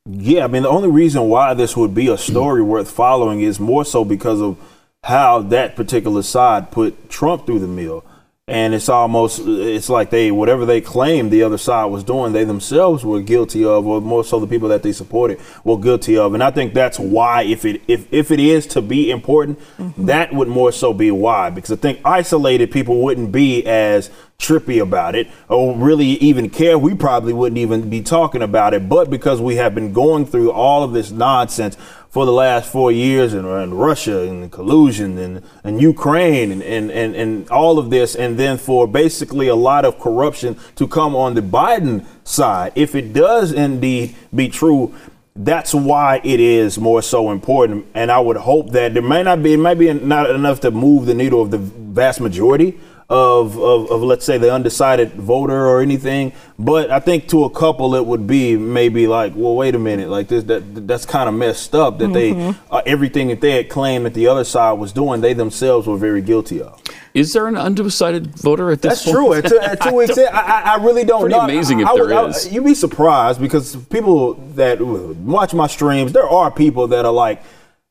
Yeah, 0.09 0.45
I 0.45 0.47
mean 0.47 0.63
the 0.63 0.69
only 0.69 0.89
reason 0.89 1.29
why 1.29 1.53
this 1.53 1.75
would 1.75 1.95
be 1.95 2.07
a 2.07 2.17
story 2.17 2.61
worth 2.61 2.91
following 2.91 3.41
is 3.41 3.59
more 3.59 3.85
so 3.85 4.05
because 4.05 4.41
of 4.41 4.57
how 5.03 5.41
that 5.41 5.75
particular 5.75 6.23
side 6.23 6.71
put 6.71 7.09
Trump 7.09 7.45
through 7.45 7.59
the 7.59 7.67
mill 7.67 8.03
and 8.47 8.75
it's 8.75 8.89
almost 8.89 9.41
it's 9.43 9.89
like 9.89 10.11
they 10.11 10.29
whatever 10.29 10.67
they 10.67 10.79
claimed 10.79 11.31
the 11.31 11.41
other 11.41 11.57
side 11.57 11.85
was 11.85 12.03
doing 12.03 12.31
they 12.31 12.43
themselves 12.43 13.03
were 13.03 13.19
guilty 13.19 13.65
of 13.65 13.87
or 13.87 13.99
more 13.99 14.23
so 14.23 14.39
the 14.39 14.45
people 14.45 14.69
that 14.69 14.83
they 14.83 14.91
supported 14.91 15.39
were 15.63 15.79
guilty 15.79 16.15
of. 16.15 16.35
And 16.35 16.43
i 16.43 16.51
think 16.51 16.75
that's 16.75 16.99
why 16.99 17.41
if 17.41 17.65
it 17.65 17.81
if, 17.87 18.11
if 18.13 18.29
it 18.29 18.39
is 18.39 18.67
to 18.67 18.83
be 18.83 19.09
important 19.09 19.59
mm-hmm. 19.77 20.05
that 20.05 20.31
would 20.31 20.47
more 20.47 20.71
so 20.71 20.93
be 20.93 21.09
why. 21.09 21.49
Because 21.49 21.71
i 21.71 21.75
think 21.75 21.99
isolated 22.05 22.69
people 22.69 23.01
wouldn't 23.01 23.31
be 23.31 23.65
as 23.65 24.11
trippy 24.37 24.81
about 24.81 25.15
it 25.15 25.27
or 25.47 25.75
really 25.75 26.05
even 26.05 26.49
care. 26.49 26.77
We 26.77 26.93
probably 26.93 27.33
wouldn't 27.33 27.57
even 27.57 27.89
be 27.89 28.01
talking 28.01 28.41
about 28.41 28.73
it. 28.73 28.89
But 28.89 29.09
because 29.09 29.41
we 29.41 29.55
have 29.55 29.73
been 29.73 29.93
going 29.93 30.25
through 30.25 30.51
all 30.51 30.83
of 30.83 30.93
this 30.93 31.09
nonsense 31.09 31.77
for 32.15 32.25
the 32.25 32.31
last 32.31 32.71
four 32.71 32.93
years 32.93 33.33
and, 33.33 33.45
and 33.45 33.77
Russia 33.77 34.21
and 34.21 34.49
collusion 34.49 35.17
and, 35.17 35.43
and 35.65 35.81
Ukraine 35.81 36.49
and, 36.49 36.63
and, 36.63 36.89
and, 36.89 37.13
and 37.13 37.49
all 37.49 37.77
of 37.77 37.89
this, 37.89 38.15
and 38.15 38.39
then 38.39 38.57
for 38.57 38.87
basically 38.87 39.49
a 39.49 39.55
lot 39.55 39.83
of 39.83 39.99
corruption 39.99 40.55
to 40.77 40.87
come 40.87 41.13
on 41.13 41.33
the 41.33 41.41
Biden 41.41 42.05
side. 42.23 42.71
If 42.73 42.95
it 42.95 43.11
does 43.11 43.51
indeed 43.51 44.15
be 44.33 44.47
true, 44.47 44.95
that's 45.35 45.73
why 45.75 46.21
it 46.23 46.39
is 46.39 46.79
more 46.79 47.01
so 47.01 47.31
important. 47.31 47.85
And 47.93 48.09
I 48.09 48.21
would 48.21 48.37
hope 48.37 48.71
that 48.71 48.93
there 48.93 49.03
may 49.03 49.21
not 49.21 49.43
be, 49.43 49.51
it 49.51 49.57
might 49.57 49.77
be 49.77 49.91
not 49.91 50.29
enough 50.29 50.61
to 50.61 50.71
move 50.71 51.07
the 51.07 51.13
needle 51.13 51.41
of 51.41 51.51
the 51.51 51.57
vast 51.57 52.21
majority 52.21 52.79
of, 53.09 53.57
of, 53.59 53.91
of, 53.91 54.01
let's 54.01 54.25
say 54.25 54.37
the 54.37 54.51
undecided 54.51 55.13
voter 55.13 55.67
or 55.67 55.81
anything. 55.81 56.33
But 56.57 56.89
I 56.89 56.99
think 56.99 57.27
to 57.29 57.43
a 57.43 57.49
couple 57.49 57.93
it 57.95 58.05
would 58.05 58.25
be 58.25 58.57
maybe 58.57 59.05
like, 59.05 59.33
well, 59.35 59.55
wait 59.55 59.75
a 59.75 59.79
minute, 59.79 60.09
like 60.09 60.27
this 60.27 60.43
that 60.45 60.87
that's 60.87 61.05
kind 61.05 61.29
of 61.29 61.35
messed 61.35 61.75
up 61.75 61.99
that 61.99 62.09
mm-hmm. 62.09 62.51
they 62.51 62.57
uh, 62.71 62.81
everything 62.85 63.27
that 63.27 63.41
they 63.41 63.51
had 63.51 63.69
claimed 63.69 64.05
that 64.05 64.15
the 64.15 64.27
other 64.27 64.43
side 64.43 64.73
was 64.73 64.91
doing, 64.91 65.21
they 65.21 65.33
themselves 65.33 65.87
were 65.87 65.97
very 65.97 66.21
guilty 66.21 66.61
of. 66.61 66.81
Is 67.13 67.31
there 67.31 67.47
an 67.47 67.55
undecided 67.55 68.35
voter 68.35 68.71
at 68.71 68.81
this 68.81 69.03
That's 69.03 69.05
point? 69.05 69.15
true. 69.15 69.33
At 69.33 69.45
two, 69.45 69.59
at 69.59 69.81
two 69.81 69.95
weeks 69.95 70.17
in, 70.17 70.27
I, 70.33 70.75
I, 70.75 70.83
really 70.83 71.05
don't 71.05 71.21
pretty 71.21 71.35
know. 71.35 71.43
amazing 71.43 71.79
if 71.79 71.87
I, 71.87 71.95
there 71.95 72.13
I, 72.13 72.27
is. 72.27 72.51
You'd 72.51 72.65
be 72.65 72.73
surprised 72.73 73.39
because 73.39 73.75
people 73.85 74.33
that 74.55 74.81
watch 74.81 75.53
my 75.53 75.67
streams, 75.67 76.11
there 76.11 76.27
are 76.27 76.51
people 76.51 76.87
that 76.87 77.05
are 77.05 77.13
like. 77.13 77.41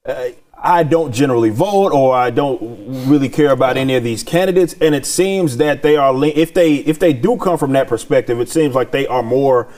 Uh, 0.05 0.27
I 0.65 0.83
don't 0.83 1.13
generally 1.13 1.51
vote 1.51 1.93
or 1.93 2.15
I 2.15 2.31
don't 2.31 3.07
really 3.07 3.29
care 3.29 3.51
about 3.51 3.77
any 3.77 3.95
of 3.97 4.03
these 4.03 4.23
candidates. 4.23 4.75
And 4.81 4.95
it 4.95 5.05
seems 5.05 5.59
that 5.59 5.83
they 5.83 5.97
are, 5.97 6.13
if 6.25 6.55
they 6.55 6.77
if 6.77 6.99
they 6.99 7.13
do 7.13 7.37
come 7.37 7.59
from 7.59 7.73
that 7.73 7.87
perspective, 7.87 8.41
it 8.41 8.49
seems 8.49 8.75
like 8.75 8.91
they 8.91 9.07
are 9.07 9.23
more 9.23 9.69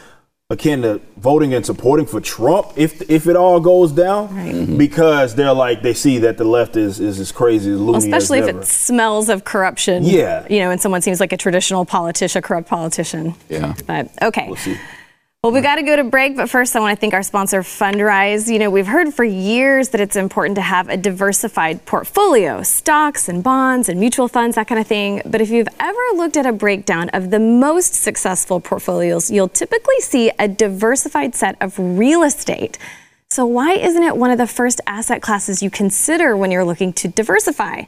akin 0.48 0.82
to 0.82 1.00
voting 1.16 1.52
and 1.54 1.66
supporting 1.66 2.06
for 2.06 2.20
Trump 2.20 2.68
if 2.76 3.10
if 3.10 3.26
it 3.26 3.34
all 3.34 3.58
goes 3.58 3.90
down 3.90 4.32
right. 4.32 4.54
mm-hmm. 4.54 4.78
because 4.78 5.34
they're 5.34 5.52
like 5.52 5.82
they 5.82 5.92
see 5.92 6.18
that 6.18 6.38
the 6.38 6.44
left 6.44 6.76
is 6.76 7.00
is 7.00 7.18
as 7.18 7.32
crazy 7.32 7.72
as 7.72 7.80
well, 7.80 7.96
especially 7.96 8.38
as 8.38 8.46
if 8.46 8.54
it 8.54 8.64
smells 8.64 9.28
of 9.28 9.42
corruption. 9.42 10.04
Yeah, 10.04 10.46
you 10.48 10.60
know, 10.60 10.70
and 10.70 10.80
someone 10.80 11.02
seems 11.02 11.18
like 11.18 11.32
a 11.32 11.36
traditional 11.36 11.84
politician, 11.84 12.38
a 12.38 12.42
corrupt 12.42 12.68
politician. 12.68 13.34
Yeah, 13.48 13.74
but 13.88 14.08
okay. 14.22 14.46
We'll 14.46 14.76
well, 15.42 15.52
we 15.52 15.60
got 15.60 15.76
to 15.76 15.82
go 15.82 15.94
to 15.94 16.02
break, 16.02 16.34
but 16.34 16.50
first 16.50 16.74
I 16.74 16.80
want 16.80 16.96
to 16.96 17.00
thank 17.00 17.14
our 17.14 17.22
sponsor, 17.22 17.60
Fundrise. 17.60 18.52
You 18.52 18.58
know, 18.58 18.68
we've 18.68 18.86
heard 18.86 19.14
for 19.14 19.22
years 19.22 19.90
that 19.90 20.00
it's 20.00 20.16
important 20.16 20.56
to 20.56 20.62
have 20.62 20.88
a 20.88 20.96
diversified 20.96 21.84
portfolio, 21.84 22.62
stocks 22.64 23.28
and 23.28 23.44
bonds 23.44 23.88
and 23.88 24.00
mutual 24.00 24.26
funds, 24.26 24.56
that 24.56 24.66
kind 24.66 24.80
of 24.80 24.88
thing. 24.88 25.22
But 25.24 25.40
if 25.40 25.50
you've 25.50 25.68
ever 25.78 26.00
looked 26.14 26.36
at 26.36 26.46
a 26.46 26.52
breakdown 26.52 27.10
of 27.10 27.30
the 27.30 27.38
most 27.38 27.94
successful 27.94 28.58
portfolios, 28.58 29.30
you'll 29.30 29.48
typically 29.48 30.00
see 30.00 30.32
a 30.38 30.48
diversified 30.48 31.36
set 31.36 31.56
of 31.60 31.78
real 31.78 32.24
estate. 32.24 32.76
So 33.30 33.46
why 33.46 33.74
isn't 33.74 34.02
it 34.02 34.16
one 34.16 34.32
of 34.32 34.38
the 34.38 34.46
first 34.48 34.80
asset 34.86 35.22
classes 35.22 35.62
you 35.62 35.70
consider 35.70 36.36
when 36.36 36.50
you're 36.50 36.64
looking 36.64 36.92
to 36.94 37.08
diversify? 37.08 37.84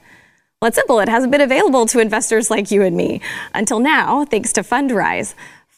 Well, 0.61 0.69
it's 0.69 0.77
simple. 0.77 0.99
It 1.01 1.09
hasn't 1.09 1.31
been 1.31 1.41
available 1.41 1.87
to 1.87 2.01
investors 2.01 2.51
like 2.51 2.71
you 2.71 2.83
and 2.83 2.97
me 2.97 3.21
until 3.55 3.79
now, 3.79 4.25
thanks 4.25 4.53
to 4.55 4.63
Fundrise. 4.63 5.35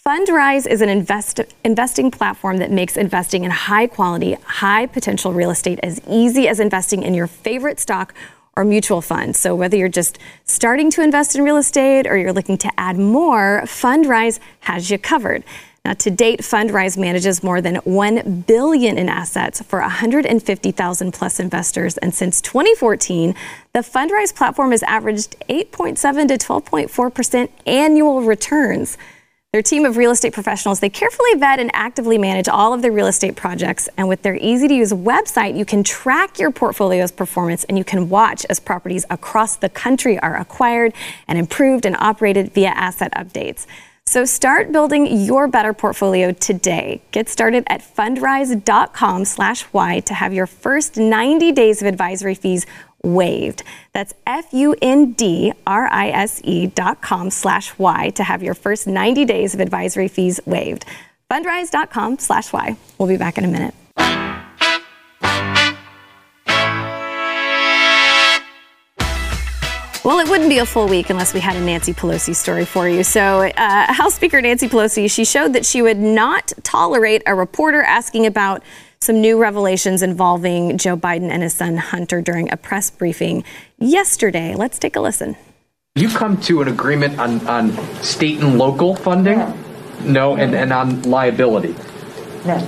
Fundrise 0.07 0.67
is 0.67 0.81
an 0.81 0.89
invest, 0.89 1.41
investing 1.63 2.11
platform 2.11 2.57
that 2.57 2.71
makes 2.71 2.97
investing 2.97 3.45
in 3.45 3.51
high 3.51 3.87
quality, 3.87 4.33
high 4.33 4.87
potential 4.87 5.35
real 5.35 5.51
estate 5.51 5.79
as 5.83 6.01
easy 6.09 6.49
as 6.49 6.59
investing 6.59 7.03
in 7.03 7.13
your 7.13 7.27
favorite 7.27 7.79
stock 7.79 8.15
or 8.57 8.65
mutual 8.65 9.03
fund. 9.03 9.37
So 9.37 9.55
whether 9.55 9.77
you're 9.77 9.89
just 9.89 10.19
starting 10.47 10.91
to 10.93 11.03
invest 11.03 11.37
in 11.37 11.43
real 11.43 11.59
estate 11.59 12.07
or 12.07 12.17
you're 12.17 12.33
looking 12.33 12.57
to 12.59 12.71
add 12.81 12.97
more, 12.97 13.61
Fundrise 13.67 14.39
has 14.61 14.91
you 14.91 14.97
covered. 14.97 15.45
Now, 15.85 15.93
to 15.93 16.11
date, 16.11 16.41
Fundrise 16.41 16.97
manages 16.97 17.43
more 17.43 17.61
than 17.61 17.77
1 17.77 18.45
billion 18.47 18.97
in 18.97 19.11
assets 19.11 19.61
for 19.63 19.81
150,000 19.81 21.13
plus 21.13 21.39
investors, 21.39 21.99
and 21.99 22.15
since 22.15 22.41
2014, 22.41 23.35
the 23.75 23.81
Fundrise 23.81 24.35
platform 24.35 24.71
has 24.71 24.83
averaged 24.85 25.37
8.7 25.51 26.29
to 26.29 26.39
12.4 26.39 27.15
percent 27.15 27.51
annual 27.67 28.23
returns. 28.23 28.97
Their 29.53 29.63
team 29.63 29.85
of 29.85 29.97
real 29.97 30.13
estate 30.13 30.33
professionals, 30.33 30.79
they 30.79 30.91
carefully 30.91 31.35
vet 31.35 31.59
and 31.59 31.73
actively 31.75 32.19
manage 32.19 32.47
all 32.47 32.73
of 32.73 32.83
their 32.83 32.93
real 32.93 33.09
estate 33.09 33.35
projects. 33.35 33.89
And 33.97 34.09
with 34.09 34.23
their 34.23 34.37
easy 34.37 34.69
to 34.69 34.75
use 34.75 34.93
website, 34.93 35.59
you 35.59 35.65
can 35.65 35.83
track 35.83 36.39
your 36.39 36.53
portfolio's 36.53 37.11
performance 37.11 37.65
and 37.65 37.77
you 37.77 37.83
can 37.83 38.09
watch 38.09 38.47
as 38.49 38.61
properties 38.61 39.05
across 39.11 39.57
the 39.57 39.69
country 39.69 40.21
are 40.21 40.37
acquired 40.37 40.95
and 41.27 41.37
improved 41.37 41.85
and 41.85 41.97
operated 41.97 42.53
via 42.53 42.69
asset 42.69 43.13
updates. 43.15 43.67
So 44.07 44.25
start 44.25 44.71
building 44.71 45.07
your 45.07 45.49
better 45.49 45.73
portfolio 45.73 46.31
today. 46.31 47.03
Get 47.11 47.29
started 47.29 47.65
at 47.67 47.81
fundrise.com 47.81 49.25
slash 49.25 49.65
Y 49.73 49.99
to 49.99 50.15
have 50.15 50.33
your 50.33 50.47
first 50.47 50.97
90 50.97 51.51
days 51.51 51.83
of 51.83 51.89
advisory 51.89 52.37
fees 52.37 52.67
waived. 53.03 53.63
That's 53.93 54.15
F-U-N-D-R-I-S-E 54.27 54.67
dot 56.69 57.01
com 57.01 57.31
slash 57.31 57.79
Y 57.79 58.11
to 58.11 58.25
have 58.25 58.43
your 58.43 58.55
first 58.55 58.87
90 58.87 59.25
days 59.25 59.55
of 59.55 59.61
advisory 59.61 60.09
fees 60.09 60.41
waived. 60.47 60.85
Fundrise.com 61.31 62.19
slash 62.19 62.53
Y. 62.53 62.77
We'll 62.99 63.09
be 63.09 63.17
back 63.17 63.39
in 63.39 63.45
a 63.45 63.49
minute. 63.49 63.75
Well, 70.03 70.19
it 70.19 70.31
wouldn't 70.31 70.49
be 70.49 70.59
a 70.59 70.67
full 70.67 70.89
week 70.89 71.11
unless 71.11 71.35
we 71.35 71.41
had 71.41 71.57
a 71.57 71.61
Nancy 71.61 71.93
Pelosi 71.93 72.35
story 72.35 72.65
for 72.65 72.89
you. 72.89 73.05
So, 73.05 73.43
uh, 73.43 73.93
House 73.93 74.15
Speaker 74.15 74.41
Nancy 74.41 74.67
Pelosi, 74.67 75.11
she 75.11 75.27
showed 75.27 75.53
that 75.53 75.67
she 75.67 75.83
would 75.83 75.99
not 75.99 76.55
tolerate 76.63 77.23
a 77.27 77.35
reporter 77.35 77.83
asking 77.83 78.25
about 78.25 78.63
some 79.03 79.23
new 79.23 79.39
revelations 79.39 80.03
involving 80.03 80.77
Joe 80.77 80.95
Biden 80.95 81.31
and 81.31 81.43
his 81.43 81.55
son 81.55 81.79
Hunter 81.79 82.21
during 82.21 82.53
a 82.53 82.57
press 82.59 82.91
briefing 82.91 83.45
yesterday. 83.79 84.55
Let's 84.55 84.79
take 84.79 84.95
a 84.95 85.01
listen. 85.01 85.37
You 85.95 86.11
come 86.11 86.39
to 86.43 86.61
an 86.61 86.69
agreement 86.69 87.19
on, 87.19 87.41
on 87.49 87.73
state 88.03 88.41
and 88.41 88.59
local 88.59 88.95
funding? 88.95 89.39
No, 90.05 90.37
and, 90.37 90.55
and 90.55 90.71
on 90.71 91.01
liability? 91.05 91.75
No, 92.45 92.59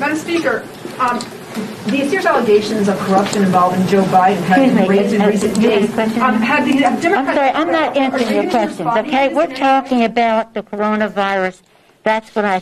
Madam 0.00 0.16
Speaker, 0.16 0.66
um, 0.98 1.20
the 1.86 2.04
serious 2.08 2.26
allegations 2.26 2.88
of 2.88 2.98
corruption 2.98 3.44
involving 3.44 3.86
Joe 3.86 4.02
Biden 4.06 4.42
have 4.42 4.58
Excuse 4.58 4.74
been 4.74 4.88
raised 4.88 5.14
in 5.14 5.22
uh, 5.22 5.28
recent 5.28 5.56
you 5.58 5.68
days. 5.68 5.94
question? 5.94 6.20
Um, 6.20 6.34
have 6.42 6.64
the 6.64 6.72
have 6.78 7.04
I'm 7.04 7.26
sorry, 7.26 7.50
I'm 7.50 7.70
not 7.70 7.96
answering 7.96 8.34
your 8.34 8.50
questions, 8.50 8.88
okay? 8.88 9.32
We're 9.32 9.54
talking 9.54 10.02
about 10.02 10.52
the 10.52 10.64
coronavirus. 10.64 11.62
That's 12.02 12.34
what 12.34 12.44
I, 12.44 12.60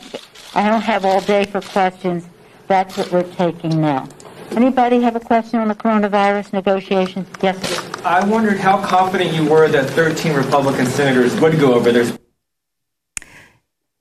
I 0.54 0.68
don't 0.68 0.82
have 0.82 1.06
all 1.06 1.22
day 1.22 1.46
for 1.46 1.62
questions. 1.62 2.26
That's 2.68 2.98
what 2.98 3.11
we're 3.11 3.22
taking 3.35 3.81
now. 3.81 4.07
Anybody 4.50 5.00
have 5.00 5.16
a 5.16 5.20
question 5.20 5.59
on 5.59 5.68
the 5.68 5.74
coronavirus 5.74 6.52
negotiations? 6.52 7.26
Yes, 7.42 7.61
sir. 7.66 8.02
I 8.04 8.24
wondered 8.24 8.59
how 8.59 8.85
confident 8.85 9.33
you 9.33 9.48
were 9.48 9.68
that 9.68 9.88
13 9.90 10.35
Republican 10.35 10.87
senators 10.87 11.38
would 11.40 11.59
go 11.59 11.74
over 11.74 11.92
this. 11.92 12.16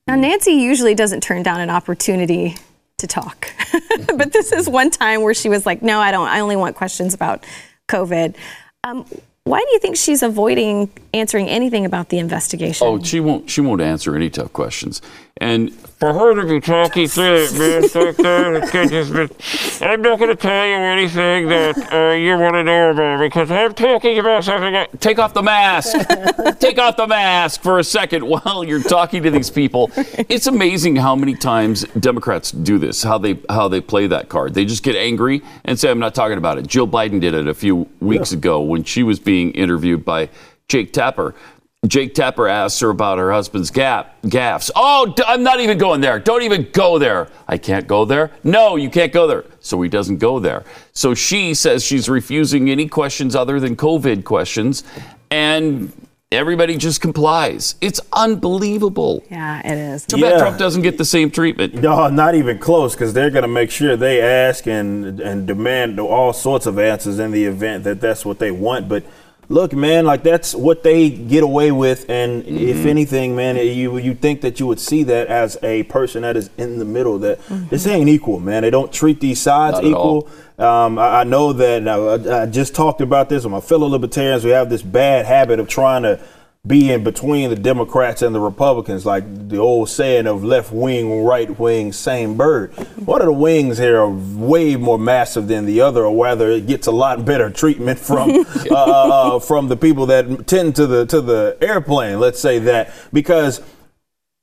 Now, 0.06 0.16
Nancy 0.16 0.52
usually 0.52 0.94
doesn't 0.94 1.22
turn 1.22 1.42
down 1.42 1.60
an 1.60 1.70
opportunity 1.70 2.56
to 2.98 3.06
talk, 3.06 3.50
but 4.16 4.32
this 4.32 4.52
is 4.52 4.68
one 4.68 4.90
time 4.90 5.22
where 5.22 5.34
she 5.34 5.48
was 5.48 5.66
like, 5.66 5.82
"No, 5.82 6.00
I 6.00 6.10
don't. 6.10 6.28
I 6.28 6.40
only 6.40 6.56
want 6.56 6.76
questions 6.76 7.14
about 7.14 7.44
COVID." 7.88 8.34
Um, 8.84 9.04
why 9.44 9.60
do 9.60 9.66
you 9.72 9.78
think 9.78 9.96
she's 9.96 10.22
avoiding 10.22 10.90
answering 11.14 11.48
anything 11.48 11.86
about 11.86 12.08
the 12.10 12.18
investigation? 12.18 12.86
Oh, 12.86 13.02
she 13.02 13.20
won't. 13.20 13.48
She 13.48 13.60
won't 13.60 13.80
answer 13.80 14.14
any 14.14 14.30
tough 14.30 14.52
questions. 14.52 15.00
And 15.40 15.72
for 15.72 16.12
her 16.12 16.34
to 16.34 16.46
be 16.48 16.60
talking 16.60 17.06
through 17.08 17.46
it, 17.48 17.52
man, 17.58 17.82
back 17.82 18.16
there, 18.16 18.54
it 18.54 18.70
could 18.70 18.90
just 18.90 19.12
be- 19.12 19.84
I'm 19.84 20.02
not 20.02 20.18
going 20.18 20.30
to 20.30 20.36
tell 20.36 20.66
you 20.66 20.74
anything 20.74 21.48
that 21.48 21.92
uh, 21.92 22.14
you 22.14 22.36
want 22.38 22.54
to 22.54 22.64
know 22.64 22.90
about 22.90 23.20
because 23.20 23.50
I'm 23.50 23.72
talking 23.74 24.18
about 24.18 24.44
something. 24.44 24.72
That, 24.72 25.00
take 25.00 25.18
off 25.18 25.34
the 25.34 25.42
mask. 25.42 25.96
take 26.58 26.78
off 26.78 26.96
the 26.96 27.06
mask 27.06 27.62
for 27.62 27.78
a 27.78 27.84
second 27.84 28.26
while 28.28 28.64
you're 28.64 28.82
talking 28.82 29.22
to 29.22 29.30
these 29.30 29.50
people. 29.50 29.90
It's 29.96 30.46
amazing 30.46 30.96
how 30.96 31.14
many 31.14 31.34
times 31.34 31.84
Democrats 31.98 32.50
do 32.50 32.78
this. 32.78 33.02
How 33.02 33.18
they 33.18 33.38
how 33.48 33.68
they 33.68 33.80
play 33.80 34.06
that 34.08 34.28
card. 34.28 34.54
They 34.54 34.64
just 34.64 34.82
get 34.82 34.96
angry 34.96 35.42
and 35.64 35.78
say, 35.78 35.90
"I'm 35.90 35.98
not 36.00 36.14
talking 36.14 36.38
about 36.38 36.58
it." 36.58 36.66
Jill 36.66 36.88
Biden 36.88 37.20
did 37.20 37.34
it 37.34 37.46
a 37.46 37.54
few 37.54 37.88
weeks 38.00 38.32
ago 38.32 38.60
when 38.60 38.82
she 38.84 39.02
was 39.02 39.18
being 39.20 39.52
interviewed 39.52 40.04
by 40.04 40.30
Jake 40.68 40.92
Tapper. 40.92 41.34
Jake 41.86 42.12
Tapper 42.14 42.48
asks 42.48 42.80
her 42.80 42.90
about 42.90 43.18
her 43.18 43.30
husband's 43.30 43.70
gap, 43.70 44.20
gaffes. 44.22 44.68
Oh, 44.74 45.12
d- 45.16 45.22
I'm 45.24 45.44
not 45.44 45.60
even 45.60 45.78
going 45.78 46.00
there. 46.00 46.18
Don't 46.18 46.42
even 46.42 46.68
go 46.72 46.98
there. 46.98 47.28
I 47.46 47.56
can't 47.56 47.86
go 47.86 48.04
there. 48.04 48.32
No, 48.42 48.74
you 48.74 48.90
can't 48.90 49.12
go 49.12 49.28
there. 49.28 49.44
So 49.60 49.80
he 49.80 49.88
doesn't 49.88 50.18
go 50.18 50.40
there. 50.40 50.64
So 50.92 51.14
she 51.14 51.54
says 51.54 51.84
she's 51.84 52.08
refusing 52.08 52.68
any 52.68 52.88
questions 52.88 53.36
other 53.36 53.60
than 53.60 53.76
COVID 53.76 54.24
questions, 54.24 54.82
and 55.30 55.92
everybody 56.32 56.76
just 56.76 57.00
complies. 57.00 57.76
It's 57.80 58.00
unbelievable. 58.12 59.22
Yeah, 59.30 59.60
it 59.64 59.78
is. 59.78 60.04
Too 60.04 60.20
bad 60.20 60.40
Trump 60.40 60.58
doesn't 60.58 60.82
get 60.82 60.98
the 60.98 61.04
same 61.04 61.30
treatment. 61.30 61.74
No, 61.74 62.08
not 62.08 62.34
even 62.34 62.58
close, 62.58 62.94
because 62.94 63.12
they're 63.12 63.30
going 63.30 63.42
to 63.42 63.48
make 63.48 63.70
sure 63.70 63.96
they 63.96 64.20
ask 64.20 64.66
and 64.66 65.20
and 65.20 65.46
demand 65.46 66.00
all 66.00 66.32
sorts 66.32 66.66
of 66.66 66.76
answers 66.76 67.20
in 67.20 67.30
the 67.30 67.44
event 67.44 67.84
that 67.84 68.00
that's 68.00 68.24
what 68.24 68.40
they 68.40 68.50
want. 68.50 68.88
But 68.88 69.04
look, 69.48 69.72
man, 69.72 70.04
like 70.04 70.22
that's 70.22 70.54
what 70.54 70.82
they 70.82 71.10
get 71.10 71.42
away 71.42 71.72
with, 71.72 72.08
and 72.08 72.44
if 72.46 72.78
Mm-hmm. 72.78 72.88
anything, 72.88 73.36
man, 73.36 73.56
you 73.56 73.96
you 73.98 74.14
think 74.14 74.40
that 74.42 74.60
you 74.60 74.66
would 74.66 74.80
see 74.80 75.02
that 75.04 75.26
as 75.28 75.56
a 75.62 75.82
person 75.84 76.22
that 76.22 76.36
is 76.36 76.50
in 76.58 76.78
the 76.78 76.84
middle. 76.84 77.18
That 77.18 77.38
this 77.70 77.86
ain't 77.86 78.08
equal, 78.08 78.40
man. 78.40 78.62
They 78.62 78.70
don't 78.70 78.92
treat 78.92 79.20
these 79.20 79.40
sides 79.40 79.74
Not 79.74 79.84
equal. 79.84 80.28
Um, 80.58 80.98
I, 80.98 81.20
I 81.20 81.24
know 81.24 81.52
that 81.52 81.86
uh, 81.86 82.14
I, 82.14 82.42
I 82.42 82.46
just 82.46 82.74
talked 82.74 83.00
about 83.00 83.28
this 83.28 83.44
with 83.44 83.52
my 83.52 83.60
fellow 83.60 83.86
libertarians. 83.86 84.44
We 84.44 84.50
have 84.50 84.70
this 84.70 84.82
bad 84.82 85.24
habit 85.24 85.60
of 85.60 85.68
trying 85.68 86.02
to 86.02 86.18
be 86.68 86.92
in 86.92 87.02
between 87.02 87.48
the 87.50 87.56
Democrats 87.56 88.20
and 88.22 88.34
the 88.34 88.40
Republicans, 88.40 89.06
like 89.06 89.48
the 89.48 89.56
old 89.56 89.88
saying 89.88 90.26
of 90.26 90.44
left 90.44 90.70
wing, 90.70 91.24
right 91.24 91.58
wing, 91.58 91.92
same 91.92 92.36
bird. 92.36 92.72
One 93.04 93.22
of 93.22 93.26
the 93.26 93.32
wings 93.32 93.78
here 93.78 93.98
are 93.98 94.10
way 94.10 94.76
more 94.76 94.98
massive 94.98 95.48
than 95.48 95.64
the 95.64 95.80
other, 95.80 96.04
or 96.04 96.14
whether 96.14 96.50
it 96.50 96.66
gets 96.66 96.86
a 96.86 96.92
lot 96.92 97.24
better 97.24 97.50
treatment 97.50 97.98
from 97.98 98.30
uh, 98.70 98.74
uh, 98.74 99.38
from 99.40 99.68
the 99.68 99.76
people 99.76 100.06
that 100.06 100.46
tend 100.46 100.76
to 100.76 100.86
the 100.86 101.06
to 101.06 101.20
the 101.22 101.56
airplane. 101.60 102.20
Let's 102.20 102.40
say 102.40 102.58
that 102.60 102.92
because 103.12 103.62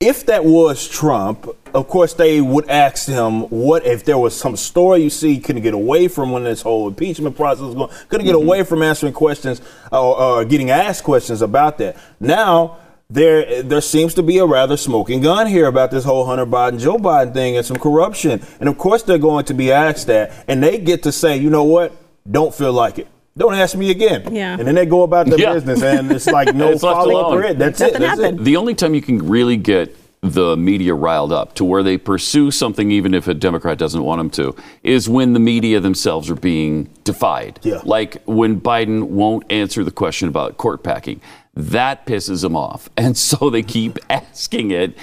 if 0.05 0.27
that 0.27 0.45
was 0.45 0.87
Trump, 0.87 1.47
of 1.73 1.87
course 1.87 2.13
they 2.13 2.39
would 2.39 2.69
ask 2.69 3.07
him 3.07 3.41
what 3.49 3.85
if 3.85 4.05
there 4.05 4.17
was 4.17 4.37
some 4.37 4.55
story 4.55 5.01
you 5.01 5.09
see 5.09 5.39
couldn't 5.39 5.63
get 5.63 5.73
away 5.73 6.07
from 6.07 6.31
when 6.31 6.43
this 6.43 6.61
whole 6.61 6.87
impeachment 6.87 7.35
process 7.35 7.63
was 7.63 7.73
going, 7.73 7.89
couldn't 8.09 8.25
get 8.25 8.35
mm-hmm. 8.35 8.45
away 8.47 8.63
from 8.63 8.83
answering 8.83 9.13
questions 9.13 9.61
or, 9.91 10.19
or 10.19 10.45
getting 10.45 10.69
asked 10.69 11.03
questions 11.03 11.41
about 11.41 11.79
that. 11.79 11.97
Now 12.19 12.77
there 13.09 13.63
there 13.63 13.81
seems 13.81 14.13
to 14.13 14.23
be 14.23 14.37
a 14.37 14.45
rather 14.45 14.77
smoking 14.77 15.21
gun 15.21 15.47
here 15.47 15.65
about 15.65 15.89
this 15.89 16.03
whole 16.03 16.25
Hunter 16.25 16.45
Biden 16.45 16.79
Joe 16.79 16.97
Biden 16.97 17.33
thing 17.33 17.57
and 17.57 17.65
some 17.65 17.77
corruption, 17.77 18.41
and 18.59 18.69
of 18.69 18.77
course 18.77 19.03
they're 19.03 19.17
going 19.17 19.45
to 19.45 19.53
be 19.53 19.71
asked 19.71 20.07
that, 20.07 20.31
and 20.47 20.61
they 20.61 20.77
get 20.77 21.03
to 21.03 21.11
say, 21.11 21.37
you 21.37 21.49
know 21.49 21.63
what, 21.63 21.95
don't 22.29 22.53
feel 22.53 22.73
like 22.73 22.99
it. 22.99 23.07
Don't 23.37 23.53
ask 23.53 23.75
me 23.75 23.91
again. 23.91 24.33
Yeah. 24.33 24.53
And 24.57 24.65
then 24.65 24.75
they 24.75 24.85
go 24.85 25.03
about 25.03 25.25
their 25.27 25.37
Yeah. 25.39 25.53
business, 25.53 25.83
and 25.83 26.09
it's 26.11 26.25
like 26.27 26.55
no 26.55 26.69
It's 26.69 26.81
follow 26.81 27.19
up 27.19 27.25
alone. 27.27 27.37
thread. 27.41 27.59
That's 27.59 27.79
Nothing 27.81 27.95
it. 27.95 27.99
That's 27.99 28.19
happened. 28.21 28.39
it. 28.39 28.43
The 28.43 28.55
only 28.55 28.75
time 28.75 28.95
you 28.95 29.01
can 29.01 29.27
really 29.27 29.57
get 29.57 29.93
the 30.21 30.55
media 30.55 30.93
riled 30.93 31.33
up 31.33 31.53
to 31.55 31.65
where 31.65 31.83
they 31.83 31.97
pursue 31.97 32.49
something, 32.49 32.91
even 32.91 33.13
if 33.13 33.27
a 33.27 33.33
Democrat 33.33 33.77
doesn't 33.77 34.01
want 34.03 34.19
them 34.19 34.29
to, 34.31 34.55
is 34.83 35.09
when 35.09 35.33
the 35.33 35.39
media 35.39 35.81
themselves 35.81 36.29
are 36.29 36.35
being 36.35 36.89
defied. 37.03 37.59
Yeah. 37.61 37.81
Like 37.83 38.23
when 38.23 38.61
Biden 38.61 39.03
won't 39.09 39.43
answer 39.51 39.83
the 39.83 39.91
question 39.91 40.29
about 40.29 40.57
court 40.57 40.81
packing. 40.81 41.19
That 41.55 42.05
pisses 42.05 42.41
them 42.41 42.55
off. 42.55 42.89
And 42.97 43.17
so 43.17 43.49
they 43.49 43.63
keep 43.63 43.99
asking 44.09 44.71
it 44.71 44.97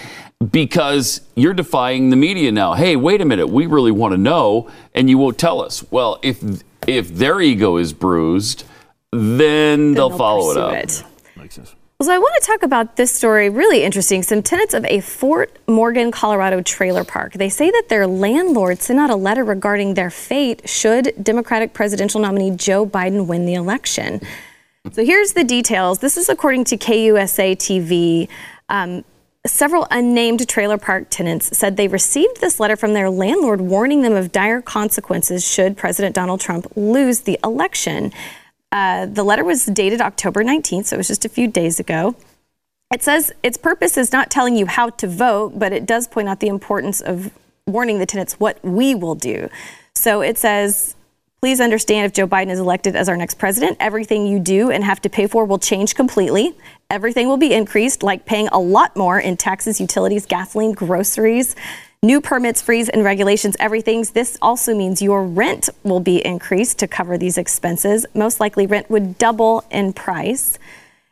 because 0.51 1.21
you're 1.37 1.55
defying 1.55 2.09
the 2.09 2.17
media 2.17 2.51
now. 2.51 2.73
Hey, 2.73 2.97
wait 2.97 3.21
a 3.21 3.25
minute, 3.27 3.49
we 3.49 3.67
really 3.67 3.93
want 3.93 4.13
to 4.13 4.19
know, 4.19 4.71
and 4.95 5.09
you 5.11 5.19
won't 5.19 5.37
tell 5.39 5.61
us. 5.63 5.85
Well, 5.93 6.19
if 6.23 6.43
if 6.87 7.15
their 7.15 7.41
ego 7.41 7.77
is 7.77 7.93
bruised, 7.93 8.65
then, 9.13 9.95
they'll, 9.95 10.17
follow 10.17 10.51
it 10.51 10.57
up. 10.57 10.75
it. 10.75 11.05
Makes 11.37 11.57
sense. 11.57 11.75
So 12.01 12.13
I 12.13 12.19
want 12.19 12.35
to 12.43 12.47
talk 12.47 12.65
about 12.65 12.97
this 12.97 13.15
story, 13.15 13.49
really 13.49 13.85
interesting. 13.85 14.25
Some 14.25 14.43
tenants 14.43 14.75
of 14.75 14.85
a 14.87 14.99
Fort 15.01 15.57
Morgan, 15.69 16.11
Colorado 16.11 16.61
trailer 16.61 17.05
park. 17.05 17.35
They 17.35 17.49
say 17.49 17.71
that 17.71 17.85
their 17.89 18.09
landlord 18.09 18.83
sent 18.83 18.99
out 18.99 19.11
a 19.11 19.15
letter 19.15 19.45
regarding 19.45 19.95
their 19.95 20.11
fate 20.11 20.69
should 20.69 21.13
Democratic 21.23 21.75
presidential 21.75 22.21
nominee 22.21 22.51
Joe 22.57 22.85
Biden 22.85 23.27
win 23.29 23.47
the 23.47 23.55
election. 23.55 24.21
So 24.91 25.05
here's 25.05 25.35
the 25.35 25.45
details. 25.45 26.01
This 26.01 26.17
is 26.17 26.29
according 26.29 26.65
to 26.65 26.77
KUSA 26.77 27.57
TV. 27.57 28.29
Um, 28.69 29.05
several 29.47 29.89
unnamed 29.91 30.49
trailer 30.49 30.79
park 30.79 31.09
tenants 31.11 31.57
said 31.57 31.77
they 31.77 31.89
received 31.89 32.41
this 32.41 32.61
letter 32.61 32.77
from 32.77 32.95
their 32.95 33.11
landlord 33.11 33.61
warning 33.61 34.03
them 34.03 34.13
of 34.13 34.31
dire 34.31 34.63
consequences 34.63 35.47
should 35.47 35.77
President 35.77 36.15
Donald 36.15 36.41
Trump 36.41 36.67
lose 36.77 37.21
the 37.21 37.39
election. 37.43 38.13
Uh, 38.71 39.07
the 39.07 39.25
letter 39.25 39.45
was 39.45 39.67
dated 39.67 40.01
October 40.01 40.45
19th, 40.45 40.87
so 40.87 40.97
it 40.97 40.99
was 40.99 41.09
just 41.09 41.25
a 41.25 41.29
few 41.29 41.49
days 41.49 41.81
ago. 41.81 42.15
It 42.93 43.03
says 43.03 43.33
its 43.43 43.57
purpose 43.57 43.97
is 43.97 44.13
not 44.13 44.31
telling 44.31 44.55
you 44.55 44.67
how 44.67 44.91
to 44.91 45.09
vote, 45.09 45.59
but 45.59 45.73
it 45.73 45.87
does 45.87 46.07
point 46.07 46.29
out 46.29 46.41
the 46.41 46.49
importance 46.49 47.01
of 47.01 47.33
warning 47.67 47.99
the 47.99 48.07
tenants 48.07 48.35
what 48.35 48.63
we 48.63 48.95
will 48.95 49.15
do. 49.15 49.49
So 49.95 50.21
it 50.21 50.39
says, 50.39 50.95
please 51.43 51.61
understand 51.61 52.07
if 52.07 52.13
Joe 52.13 52.29
Biden 52.29 52.51
is 52.51 52.61
elected 52.61 52.95
as 52.95 53.09
our 53.09 53.17
next 53.17 53.35
president, 53.35 53.77
everything 53.81 54.29
you 54.29 54.39
do 54.39 54.71
and 54.71 54.85
have 54.85 55.03
to 55.03 55.11
pay 55.11 55.27
for 55.27 55.45
will 55.45 55.59
change 55.59 55.97
completely. 55.97 56.55
Everything 56.89 57.27
will 57.27 57.37
be 57.37 57.53
increased, 57.53 58.05
like 58.05 58.25
paying 58.25 58.47
a 58.53 58.61
lot 58.61 58.97
more 58.97 59.19
in 59.19 59.37
taxes, 59.37 59.81
utilities, 59.81 60.25
gasoline, 60.25 60.71
groceries. 60.71 61.57
New 62.01 62.21
permits, 62.21 62.63
fees, 62.63 62.89
and 62.89 63.03
regulations, 63.03 63.57
everything. 63.59 64.05
This 64.15 64.39
also 64.41 64.73
means 64.73 65.03
your 65.03 65.25
rent 65.25 65.69
will 65.83 65.99
be 65.99 66.25
increased 66.25 66.79
to 66.79 66.87
cover 66.87 67.19
these 67.19 67.37
expenses. 67.37 68.07
Most 68.15 68.39
likely, 68.39 68.69
rent 68.69 68.89
would 68.89 69.19
double 69.19 69.65
in 69.69 69.93
price. 69.95 70.61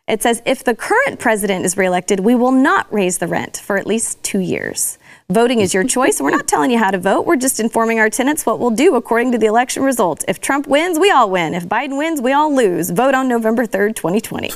It 0.06 0.22
says 0.22 0.42
if 0.46 0.62
the 0.62 0.76
current 0.76 1.18
president 1.18 1.64
is 1.64 1.76
reelected, 1.76 2.20
we 2.20 2.36
will 2.36 2.52
not 2.52 2.86
raise 2.92 3.18
the 3.18 3.26
rent 3.26 3.56
for 3.56 3.76
at 3.78 3.86
least 3.86 4.22
two 4.22 4.38
years. 4.38 4.96
Voting 5.30 5.60
is 5.60 5.72
your 5.72 5.84
choice. 5.84 6.20
We're 6.20 6.30
not 6.30 6.48
telling 6.48 6.72
you 6.72 6.78
how 6.78 6.90
to 6.90 6.98
vote. 6.98 7.24
We're 7.24 7.36
just 7.36 7.60
informing 7.60 8.00
our 8.00 8.10
tenants 8.10 8.44
what 8.44 8.58
we'll 8.58 8.70
do 8.70 8.96
according 8.96 9.30
to 9.30 9.38
the 9.38 9.46
election 9.46 9.84
results. 9.84 10.24
If 10.26 10.40
Trump 10.40 10.66
wins, 10.66 10.98
we 10.98 11.12
all 11.12 11.30
win. 11.30 11.54
If 11.54 11.66
Biden 11.66 11.96
wins, 11.96 12.20
we 12.20 12.32
all 12.32 12.52
lose. 12.52 12.90
Vote 12.90 13.14
on 13.14 13.28
November 13.28 13.64
3rd, 13.64 13.94
2020. 13.94 14.50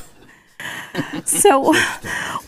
so, 1.24 1.72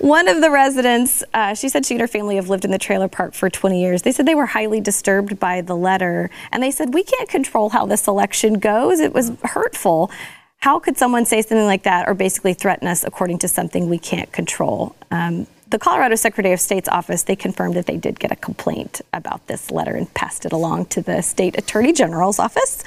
one 0.01 0.27
of 0.27 0.41
the 0.41 0.51
residents, 0.51 1.23
uh, 1.35 1.55
she 1.55 1.69
said 1.69 1.87
she 1.87 1.95
and 1.95 2.01
her 2.01 2.09
family 2.09 2.35
have 2.35 2.49
lived 2.49 2.65
in 2.65 2.73
the 2.73 2.79
trailer 2.79 3.07
park 3.07 3.33
for 3.33 3.49
20 3.49 3.81
years. 3.81 4.03
They 4.03 4.11
said 4.11 4.27
they 4.27 4.35
were 4.35 4.47
highly 4.47 4.81
disturbed 4.81 5.39
by 5.39 5.61
the 5.61 5.77
letter, 5.77 6.29
and 6.51 6.61
they 6.61 6.73
said, 6.73 6.95
We 6.95 7.05
can't 7.05 7.29
control 7.29 7.69
how 7.69 7.87
this 7.87 8.09
election 8.09 8.55
goes. 8.55 8.99
It 8.99 9.15
was 9.15 9.31
hurtful. 9.45 10.11
How 10.59 10.81
could 10.81 10.97
someone 10.97 11.27
say 11.27 11.43
something 11.43 11.67
like 11.67 11.85
that 11.85 12.09
or 12.09 12.15
basically 12.15 12.55
threaten 12.55 12.89
us 12.89 13.05
according 13.05 13.39
to 13.39 13.49
something 13.49 13.89
we 13.89 13.99
can't 13.99 14.33
control? 14.33 14.97
Um, 15.13 15.47
the 15.69 15.79
Colorado 15.79 16.15
Secretary 16.15 16.53
of 16.53 16.61
State's 16.61 16.89
office, 16.89 17.23
they 17.25 17.37
confirmed 17.37 17.75
that 17.75 17.87
they 17.87 17.97
did 17.97 18.21
get 18.21 18.31
a 18.31 18.37
complaint 18.37 19.01
about 19.13 19.47
this 19.47 19.71
letter 19.71 19.95
and 19.95 20.13
passed 20.15 20.45
it 20.47 20.53
along 20.53 20.87
to 20.87 21.03
the 21.03 21.23
state 21.23 21.59
attorney 21.59 21.93
general's 21.93 22.39
office. 22.39 22.85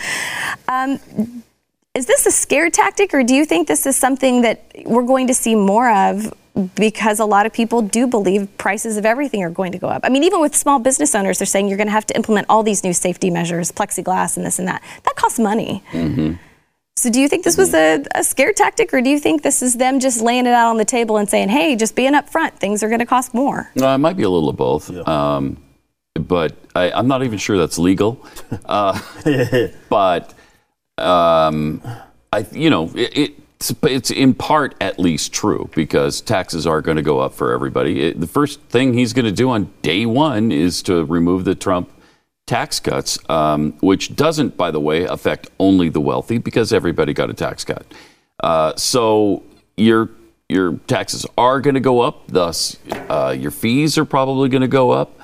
Um, 0.68 1.00
is 1.94 2.06
this 2.06 2.26
a 2.26 2.32
scare 2.32 2.70
tactic, 2.70 3.14
or 3.14 3.24
do 3.24 3.34
you 3.34 3.46
think 3.46 3.68
this 3.68 3.86
is 3.86 3.96
something 3.96 4.44
that 4.44 4.64
we're 4.86 5.04
going 5.04 5.28
to 5.28 5.34
see 5.34 5.56
more 5.56 5.92
of 5.92 6.34
because 6.76 7.20
a 7.20 7.26
lot 7.26 7.46
of 7.46 7.54
people 7.54 7.82
do 7.82 8.08
believe 8.08 8.48
prices 8.58 8.98
of 8.98 9.06
everything 9.06 9.44
are 9.44 9.50
going 9.50 9.72
to 9.72 9.78
go 9.78 9.88
up. 9.88 10.02
I 10.04 10.10
mean, 10.10 10.24
even 10.24 10.42
with 10.42 10.56
small 10.56 10.80
business 10.80 11.16
owners, 11.16 11.40
they're 11.40 11.46
saying 11.46 11.68
you're 11.68 11.78
going 11.78 11.88
to 11.88 11.94
have 11.94 12.08
to 12.08 12.16
implement 12.16 12.48
all 12.50 12.64
these 12.64 12.84
new 12.84 12.94
safety 12.94 13.30
measures, 13.30 13.72
plexiglass 13.72 14.36
and 14.36 14.46
this 14.46 14.60
and 14.60 14.68
that. 14.68 14.84
That 15.04 15.16
costs 15.16 15.40
money. 15.40 15.84
Mm-hmm. 15.92 16.34
So, 17.00 17.10
do 17.10 17.22
you 17.22 17.30
think 17.30 17.46
this 17.46 17.56
was 17.56 17.74
a, 17.74 18.04
a, 18.14 18.26
scare 18.26 18.52
tactic, 18.52 18.94
or 18.94 19.00
do 19.00 19.10
you 19.10 19.22
think 19.22 19.42
this 19.42 19.62
is 19.62 19.76
them 19.76 20.02
just 20.02 20.20
laying 20.20 20.46
it 20.46 20.52
out 20.52 20.70
on 20.70 20.76
the 20.76 20.84
table 20.84 21.16
and 21.16 21.30
saying, 21.30 21.48
"Hey, 21.48 21.78
just 21.78 21.96
being 21.96 22.12
upfront, 22.12 22.56
things 22.56 22.84
are 22.84 22.90
going 22.90 23.00
to 23.00 23.06
cost 23.06 23.34
more"? 23.34 23.72
No, 23.74 23.96
it 23.96 24.00
might 24.00 24.18
be 24.18 24.24
a 24.24 24.30
little 24.30 24.50
of 24.50 24.58
both. 24.58 24.90
Yeah. 24.90 25.04
Um, 25.04 25.64
but 26.16 26.58
I, 26.76 27.00
am 27.00 27.08
not 27.08 27.24
even 27.24 27.38
sure 27.38 27.58
that's 27.58 27.80
legal. 27.80 28.26
Uh, 28.66 29.00
but 29.90 30.34
um, 30.98 31.82
I, 32.34 32.46
you 32.52 32.70
know, 32.70 32.92
it, 32.94 33.18
it 33.18 33.34
it's, 33.56 33.74
it's, 33.84 34.12
in 34.12 34.34
part 34.34 34.76
at 34.82 35.00
least 35.00 35.32
true 35.32 35.70
because 35.74 36.20
taxes 36.20 36.68
are 36.68 36.82
going 36.82 36.98
to 36.98 37.04
go 37.04 37.20
up 37.20 37.34
for 37.34 37.54
everybody. 37.54 38.02
It, 38.02 38.20
the 38.20 38.28
first 38.28 38.62
thing 38.64 38.94
he's 38.94 39.14
going 39.14 39.26
to 39.26 39.32
do 39.32 39.50
on 39.50 39.72
day 39.82 40.06
one 40.06 40.52
is 40.52 40.84
to 40.84 41.06
remove 41.06 41.46
the 41.46 41.56
Trump 41.56 41.90
tax 42.50 42.80
cuts, 42.80 43.20
um, 43.30 43.74
which 43.80 44.16
doesn't, 44.16 44.58
by 44.58 44.72
the 44.72 44.80
way, 44.80 45.04
affect 45.04 45.52
only 45.60 45.88
the 45.88 46.02
wealthy 46.02 46.40
because 46.40 46.74
everybody 46.74 47.14
got 47.14 47.30
a 47.30 47.34
tax 47.34 47.64
cut. 47.64 47.86
Uh, 48.40 48.76
so 48.76 49.44
your 49.78 50.10
your 50.50 50.78
taxes 50.88 51.28
are 51.38 51.62
going 51.62 51.76
to 51.76 51.80
go 51.80 52.02
up. 52.02 52.26
Thus, 52.28 52.78
uh, 53.08 53.36
your 53.38 53.52
fees 53.52 54.00
are 54.00 54.06
probably 54.06 54.50
going 54.50 54.64
to 54.64 54.68
go 54.68 54.90
up. 54.90 55.20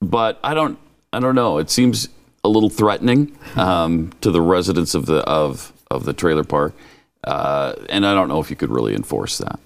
But 0.00 0.40
I 0.42 0.54
don't 0.54 0.78
I 1.12 1.20
don't 1.20 1.34
know. 1.34 1.58
It 1.58 1.68
seems 1.68 2.08
a 2.42 2.48
little 2.48 2.70
threatening 2.70 3.36
um, 3.56 4.12
to 4.22 4.30
the 4.30 4.40
residents 4.40 4.94
of 4.94 5.04
the 5.04 5.18
of 5.18 5.74
of 5.90 6.06
the 6.06 6.14
trailer 6.14 6.44
park. 6.44 6.74
Uh, 7.22 7.74
and 7.90 8.06
I 8.06 8.14
don't 8.14 8.28
know 8.28 8.40
if 8.40 8.48
you 8.48 8.56
could 8.56 8.70
really 8.70 8.94
enforce 8.94 9.36
that. 9.36 9.60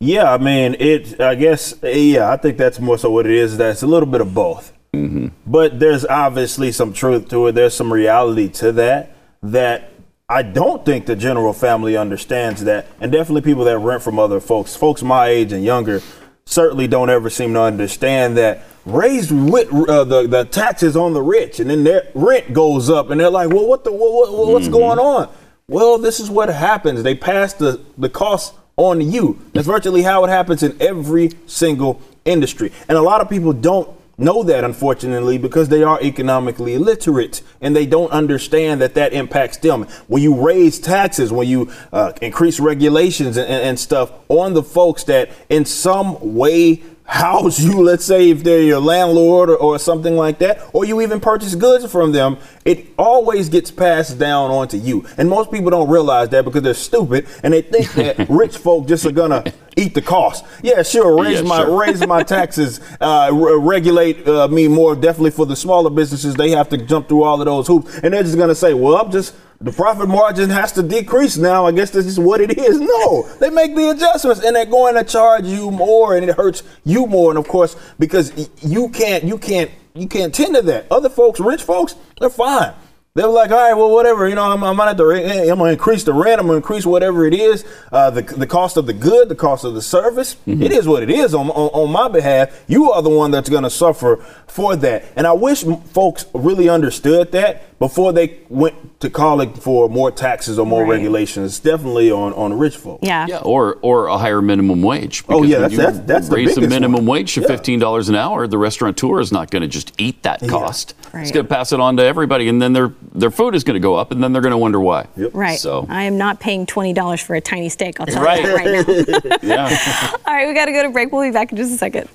Yeah, 0.00 0.30
I 0.30 0.36
mean, 0.36 0.76
it. 0.78 1.18
I 1.18 1.34
guess, 1.34 1.74
yeah, 1.82 2.30
I 2.30 2.36
think 2.36 2.58
that's 2.58 2.78
more 2.78 2.98
so 2.98 3.10
what 3.10 3.24
it 3.24 3.32
is. 3.32 3.56
That's 3.56 3.82
a 3.82 3.86
little 3.86 4.08
bit 4.08 4.20
of 4.20 4.34
both. 4.34 4.75
Mm-hmm. 4.96 5.26
But 5.46 5.78
there's 5.78 6.04
obviously 6.04 6.72
some 6.72 6.92
truth 6.92 7.28
to 7.28 7.46
it. 7.46 7.52
There's 7.52 7.74
some 7.74 7.92
reality 7.92 8.48
to 8.48 8.72
that. 8.72 9.16
That 9.42 9.92
I 10.28 10.42
don't 10.42 10.84
think 10.84 11.06
the 11.06 11.16
general 11.16 11.52
family 11.52 11.96
understands 11.96 12.64
that, 12.64 12.86
and 13.00 13.12
definitely 13.12 13.42
people 13.42 13.64
that 13.64 13.78
rent 13.78 14.02
from 14.02 14.18
other 14.18 14.40
folks, 14.40 14.74
folks 14.74 15.02
my 15.02 15.28
age 15.28 15.52
and 15.52 15.62
younger, 15.62 16.00
certainly 16.46 16.88
don't 16.88 17.10
ever 17.10 17.30
seem 17.30 17.54
to 17.54 17.60
understand 17.60 18.36
that 18.36 18.64
raised 18.84 19.30
with, 19.30 19.72
uh, 19.88 20.04
the 20.04 20.26
the 20.26 20.44
taxes 20.44 20.96
on 20.96 21.12
the 21.12 21.22
rich, 21.22 21.60
and 21.60 21.70
then 21.70 21.84
their 21.84 22.08
rent 22.14 22.52
goes 22.52 22.90
up, 22.90 23.10
and 23.10 23.20
they're 23.20 23.30
like, 23.30 23.50
well, 23.50 23.66
what 23.66 23.84
the 23.84 23.92
what, 23.92 24.32
what, 24.32 24.48
what's 24.48 24.64
mm-hmm. 24.66 24.74
going 24.74 24.98
on? 24.98 25.28
Well, 25.68 25.98
this 25.98 26.20
is 26.20 26.30
what 26.30 26.48
happens. 26.48 27.02
They 27.02 27.16
pass 27.16 27.52
the, 27.52 27.80
the 27.98 28.08
cost 28.08 28.54
on 28.76 28.98
to 28.98 29.04
you. 29.04 29.40
That's 29.52 29.66
virtually 29.66 30.02
how 30.02 30.24
it 30.24 30.28
happens 30.28 30.62
in 30.62 30.76
every 30.80 31.30
single 31.46 32.00
industry. 32.24 32.72
And 32.88 32.96
a 32.96 33.02
lot 33.02 33.20
of 33.20 33.28
people 33.28 33.52
don't 33.52 33.90
know 34.18 34.42
that, 34.42 34.64
unfortunately, 34.64 35.38
because 35.38 35.68
they 35.68 35.82
are 35.82 36.00
economically 36.00 36.74
illiterate 36.74 37.42
and 37.60 37.76
they 37.76 37.86
don't 37.86 38.10
understand 38.10 38.80
that 38.80 38.94
that 38.94 39.12
impacts 39.12 39.58
them. 39.58 39.82
When 40.06 40.22
you 40.22 40.34
raise 40.34 40.78
taxes, 40.78 41.32
when 41.32 41.48
you 41.48 41.70
uh, 41.92 42.12
increase 42.22 42.58
regulations 42.58 43.36
and, 43.36 43.48
and 43.48 43.78
stuff 43.78 44.12
on 44.28 44.54
the 44.54 44.62
folks 44.62 45.04
that 45.04 45.30
in 45.48 45.64
some 45.64 46.34
way, 46.34 46.82
house 47.06 47.60
you, 47.60 47.80
let's 47.82 48.04
say 48.04 48.30
if 48.30 48.42
they're 48.42 48.62
your 48.62 48.80
landlord 48.80 49.48
or, 49.48 49.56
or, 49.56 49.78
something 49.78 50.16
like 50.16 50.38
that, 50.40 50.60
or 50.72 50.84
you 50.84 51.00
even 51.00 51.20
purchase 51.20 51.54
goods 51.54 51.90
from 51.90 52.12
them, 52.12 52.36
it 52.64 52.88
always 52.98 53.48
gets 53.48 53.70
passed 53.70 54.18
down 54.18 54.50
onto 54.50 54.76
you. 54.76 55.06
And 55.16 55.28
most 55.28 55.50
people 55.50 55.70
don't 55.70 55.88
realize 55.88 56.30
that 56.30 56.44
because 56.44 56.62
they're 56.62 56.74
stupid 56.74 57.26
and 57.42 57.54
they 57.54 57.62
think 57.62 57.92
that 57.92 58.28
rich 58.28 58.58
folk 58.58 58.88
just 58.88 59.06
are 59.06 59.12
gonna 59.12 59.44
eat 59.76 59.94
the 59.94 60.02
cost. 60.02 60.44
Yeah, 60.62 60.82
sure, 60.82 61.22
raise 61.22 61.42
yeah, 61.42 61.48
my 61.48 61.60
sure. 61.62 61.80
raise 61.80 62.06
my 62.06 62.22
taxes, 62.22 62.80
uh, 63.00 63.30
re- 63.32 63.58
regulate 63.60 64.26
uh, 64.26 64.48
me 64.48 64.66
more. 64.66 64.96
Definitely 64.96 65.30
for 65.30 65.46
the 65.46 65.56
smaller 65.56 65.90
businesses, 65.90 66.34
they 66.34 66.50
have 66.50 66.68
to 66.70 66.76
jump 66.78 67.08
through 67.08 67.22
all 67.22 67.40
of 67.40 67.44
those 67.44 67.66
hoops, 67.68 67.98
and 67.98 68.12
they're 68.12 68.22
just 68.22 68.38
gonna 68.38 68.54
say, 68.54 68.74
"Well, 68.74 68.96
I'm 68.96 69.10
just." 69.12 69.34
The 69.60 69.72
profit 69.72 70.08
margin 70.08 70.50
has 70.50 70.72
to 70.72 70.82
decrease 70.82 71.36
now. 71.36 71.66
I 71.66 71.72
guess 71.72 71.90
this 71.90 72.06
is 72.06 72.20
what 72.20 72.40
it 72.40 72.58
is. 72.58 72.78
No, 72.78 73.22
they 73.40 73.50
make 73.50 73.74
the 73.74 73.90
adjustments 73.90 74.44
and 74.44 74.54
they're 74.54 74.66
going 74.66 74.94
to 74.94 75.04
charge 75.04 75.44
you 75.46 75.70
more 75.70 76.16
and 76.16 76.28
it 76.28 76.36
hurts 76.36 76.62
you 76.84 77.06
more. 77.06 77.30
And 77.30 77.38
of 77.38 77.48
course, 77.48 77.76
because 77.98 78.48
you 78.62 78.88
can't, 78.90 79.24
you 79.24 79.38
can't, 79.38 79.70
you 79.94 80.08
can't 80.08 80.34
tend 80.34 80.56
to 80.56 80.62
that. 80.62 80.86
Other 80.90 81.08
folks, 81.08 81.40
rich 81.40 81.62
folks, 81.62 81.94
they're 82.20 82.28
fine. 82.28 82.74
They're 83.16 83.26
like, 83.26 83.50
all 83.50 83.56
right, 83.56 83.72
well, 83.72 83.90
whatever. 83.90 84.28
You 84.28 84.34
know, 84.34 84.44
I'm, 84.44 84.62
I'm 84.62 84.76
gonna 84.76 84.90
have 84.90 84.98
to, 84.98 85.50
I'm 85.50 85.56
gonna 85.56 85.72
increase 85.72 86.04
the 86.04 86.12
rent. 86.12 86.38
I'm 86.38 86.46
gonna 86.46 86.58
increase 86.58 86.84
whatever 86.84 87.26
it 87.26 87.32
is, 87.32 87.64
uh, 87.90 88.10
the 88.10 88.20
the 88.20 88.46
cost 88.46 88.76
of 88.76 88.84
the 88.84 88.92
good, 88.92 89.30
the 89.30 89.34
cost 89.34 89.64
of 89.64 89.72
the 89.72 89.80
service. 89.80 90.34
Mm-hmm. 90.46 90.62
It 90.62 90.70
is 90.70 90.86
what 90.86 91.02
it 91.02 91.08
is 91.08 91.34
on, 91.34 91.48
on, 91.48 91.70
on 91.70 91.90
my 91.90 92.08
behalf. 92.08 92.62
You 92.68 92.92
are 92.92 93.00
the 93.00 93.08
one 93.08 93.30
that's 93.30 93.48
gonna 93.48 93.70
suffer 93.70 94.16
for 94.46 94.76
that. 94.76 95.06
And 95.16 95.26
I 95.26 95.32
wish 95.32 95.64
folks 95.64 96.26
really 96.34 96.68
understood 96.68 97.32
that 97.32 97.78
before 97.78 98.12
they 98.12 98.38
went 98.48 99.00
to 99.00 99.10
calling 99.10 99.52
for 99.52 99.88
more 99.88 100.10
taxes 100.10 100.58
or 100.58 100.66
more 100.66 100.82
right. 100.82 100.90
regulations. 100.90 101.58
Definitely 101.58 102.10
on 102.10 102.34
on 102.34 102.58
rich 102.58 102.76
folks. 102.76 103.06
Yeah. 103.06 103.26
Yeah. 103.26 103.38
Or 103.38 103.78
or 103.80 104.08
a 104.08 104.18
higher 104.18 104.42
minimum 104.42 104.82
wage. 104.82 105.24
Oh 105.30 105.42
yeah, 105.42 105.60
that's 105.60 105.76
that's, 105.76 105.98
that's 106.00 106.28
raise 106.28 106.54
the, 106.54 106.60
the 106.60 106.68
minimum 106.68 107.06
one. 107.06 107.20
wage 107.20 107.34
to 107.34 107.40
yeah. 107.40 107.46
fifteen 107.46 107.78
dollars 107.78 108.10
an 108.10 108.14
hour. 108.14 108.46
The 108.46 108.58
restaurateur 108.58 109.20
is 109.20 109.32
not 109.32 109.50
going 109.50 109.62
to 109.62 109.68
just 109.68 109.98
eat 109.98 110.22
that 110.24 110.46
cost. 110.46 110.92
Yeah. 110.92 111.10
Right. 111.14 111.22
It's 111.22 111.32
going 111.32 111.46
to 111.46 111.54
pass 111.54 111.72
it 111.72 111.80
on 111.80 111.96
to 111.96 112.02
everybody, 112.02 112.48
and 112.48 112.60
then 112.60 112.74
their 112.74 112.92
their 113.14 113.30
food 113.30 113.54
is 113.54 113.64
going 113.64 113.74
to 113.74 113.80
go 113.80 113.94
up, 113.94 114.10
and 114.10 114.22
then 114.22 114.32
they're 114.32 114.42
going 114.42 114.52
to 114.52 114.58
wonder 114.58 114.80
why. 114.80 115.06
Yep. 115.16 115.30
Right. 115.34 115.58
So 115.58 115.86
I 115.88 116.04
am 116.04 116.18
not 116.18 116.40
paying 116.40 116.66
twenty 116.66 116.92
dollars 116.92 117.20
for 117.20 117.34
a 117.34 117.40
tiny 117.40 117.68
steak. 117.68 118.00
I'll 118.00 118.06
tell 118.06 118.22
right. 118.22 118.42
you 118.42 118.46
that 118.46 118.56
right 118.56 119.30
now. 119.30 119.38
yeah. 119.42 120.16
All 120.26 120.34
right, 120.34 120.46
we 120.48 120.54
got 120.54 120.66
to 120.66 120.72
go 120.72 120.82
to 120.82 120.90
break. 120.90 121.12
We'll 121.12 121.22
be 121.22 121.32
back 121.32 121.50
in 121.52 121.56
just 121.56 121.72
a 121.72 121.78
second. 121.78 122.08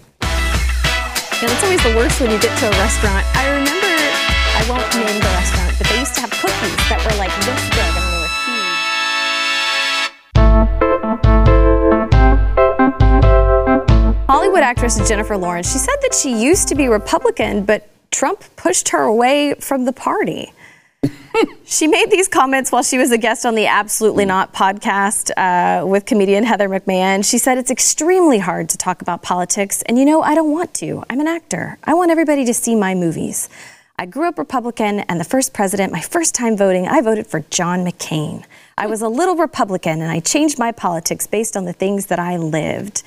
Yeah, 1.41 1.47
that's 1.47 1.63
always 1.63 1.81
the 1.81 1.95
worst 1.95 2.21
when 2.21 2.29
you 2.29 2.39
get 2.39 2.55
to 2.59 2.67
a 2.67 2.71
restaurant. 2.71 3.25
I 3.35 3.49
remember, 3.49 3.71
I 3.81 4.63
won't 4.69 4.85
name 4.93 5.19
the 5.19 5.25
restaurant, 5.33 5.73
but 5.75 5.87
they 5.87 5.97
used 5.97 6.13
to 6.13 6.21
have 6.21 6.29
cookies 6.29 6.77
that 6.87 7.01
were 7.01 7.17
like 7.17 7.33
this 7.41 7.65
big 7.73 7.97
and 7.97 8.05
they 8.05 8.21
were 8.21 8.29
huge. 14.19 14.27
Hollywood 14.29 14.61
actress 14.61 15.01
Jennifer 15.09 15.35
Lawrence, 15.35 15.71
she 15.71 15.79
said 15.79 15.95
that 16.03 16.13
she 16.13 16.39
used 16.39 16.67
to 16.67 16.75
be 16.75 16.87
Republican, 16.87 17.65
but 17.65 17.89
Trump 18.11 18.43
pushed 18.55 18.89
her 18.89 19.01
away 19.01 19.55
from 19.55 19.85
the 19.85 19.93
party. 19.93 20.53
She 21.65 21.87
made 21.87 22.11
these 22.11 22.27
comments 22.27 22.71
while 22.71 22.83
she 22.83 22.97
was 22.97 23.11
a 23.11 23.17
guest 23.17 23.45
on 23.45 23.55
the 23.55 23.65
Absolutely 23.65 24.25
Not 24.25 24.53
podcast 24.53 25.31
uh, 25.37 25.87
with 25.87 26.05
comedian 26.05 26.43
Heather 26.43 26.67
McMahon. 26.67 27.27
She 27.27 27.37
said, 27.37 27.57
It's 27.57 27.71
extremely 27.71 28.39
hard 28.39 28.67
to 28.69 28.77
talk 28.77 29.01
about 29.01 29.21
politics, 29.21 29.81
and 29.83 29.97
you 29.97 30.03
know, 30.03 30.21
I 30.21 30.35
don't 30.35 30.51
want 30.51 30.73
to. 30.75 31.03
I'm 31.09 31.21
an 31.21 31.27
actor. 31.27 31.79
I 31.85 31.93
want 31.93 32.11
everybody 32.11 32.43
to 32.45 32.53
see 32.53 32.75
my 32.75 32.93
movies. 32.93 33.47
I 33.97 34.05
grew 34.05 34.27
up 34.27 34.37
Republican, 34.37 34.99
and 35.01 35.19
the 35.19 35.23
first 35.23 35.53
president, 35.53 35.93
my 35.93 36.01
first 36.01 36.35
time 36.35 36.57
voting, 36.57 36.87
I 36.87 37.01
voted 37.01 37.27
for 37.27 37.39
John 37.49 37.85
McCain. 37.85 38.43
I 38.77 38.87
was 38.87 39.01
a 39.01 39.07
little 39.07 39.35
Republican, 39.35 40.01
and 40.01 40.11
I 40.11 40.19
changed 40.19 40.59
my 40.59 40.71
politics 40.71 41.25
based 41.25 41.55
on 41.55 41.65
the 41.65 41.73
things 41.73 42.07
that 42.07 42.19
I 42.19 42.35
lived. 42.35 43.03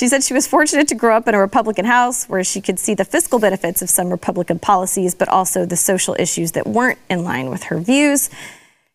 She 0.00 0.08
said 0.08 0.24
she 0.24 0.32
was 0.32 0.46
fortunate 0.46 0.88
to 0.88 0.94
grow 0.94 1.14
up 1.14 1.28
in 1.28 1.34
a 1.34 1.38
Republican 1.38 1.84
house 1.84 2.24
where 2.26 2.42
she 2.42 2.62
could 2.62 2.78
see 2.78 2.94
the 2.94 3.04
fiscal 3.04 3.38
benefits 3.38 3.82
of 3.82 3.90
some 3.90 4.08
Republican 4.08 4.58
policies, 4.58 5.14
but 5.14 5.28
also 5.28 5.66
the 5.66 5.76
social 5.76 6.16
issues 6.18 6.52
that 6.52 6.66
weren't 6.66 6.98
in 7.10 7.22
line 7.22 7.50
with 7.50 7.64
her 7.64 7.78
views. 7.78 8.30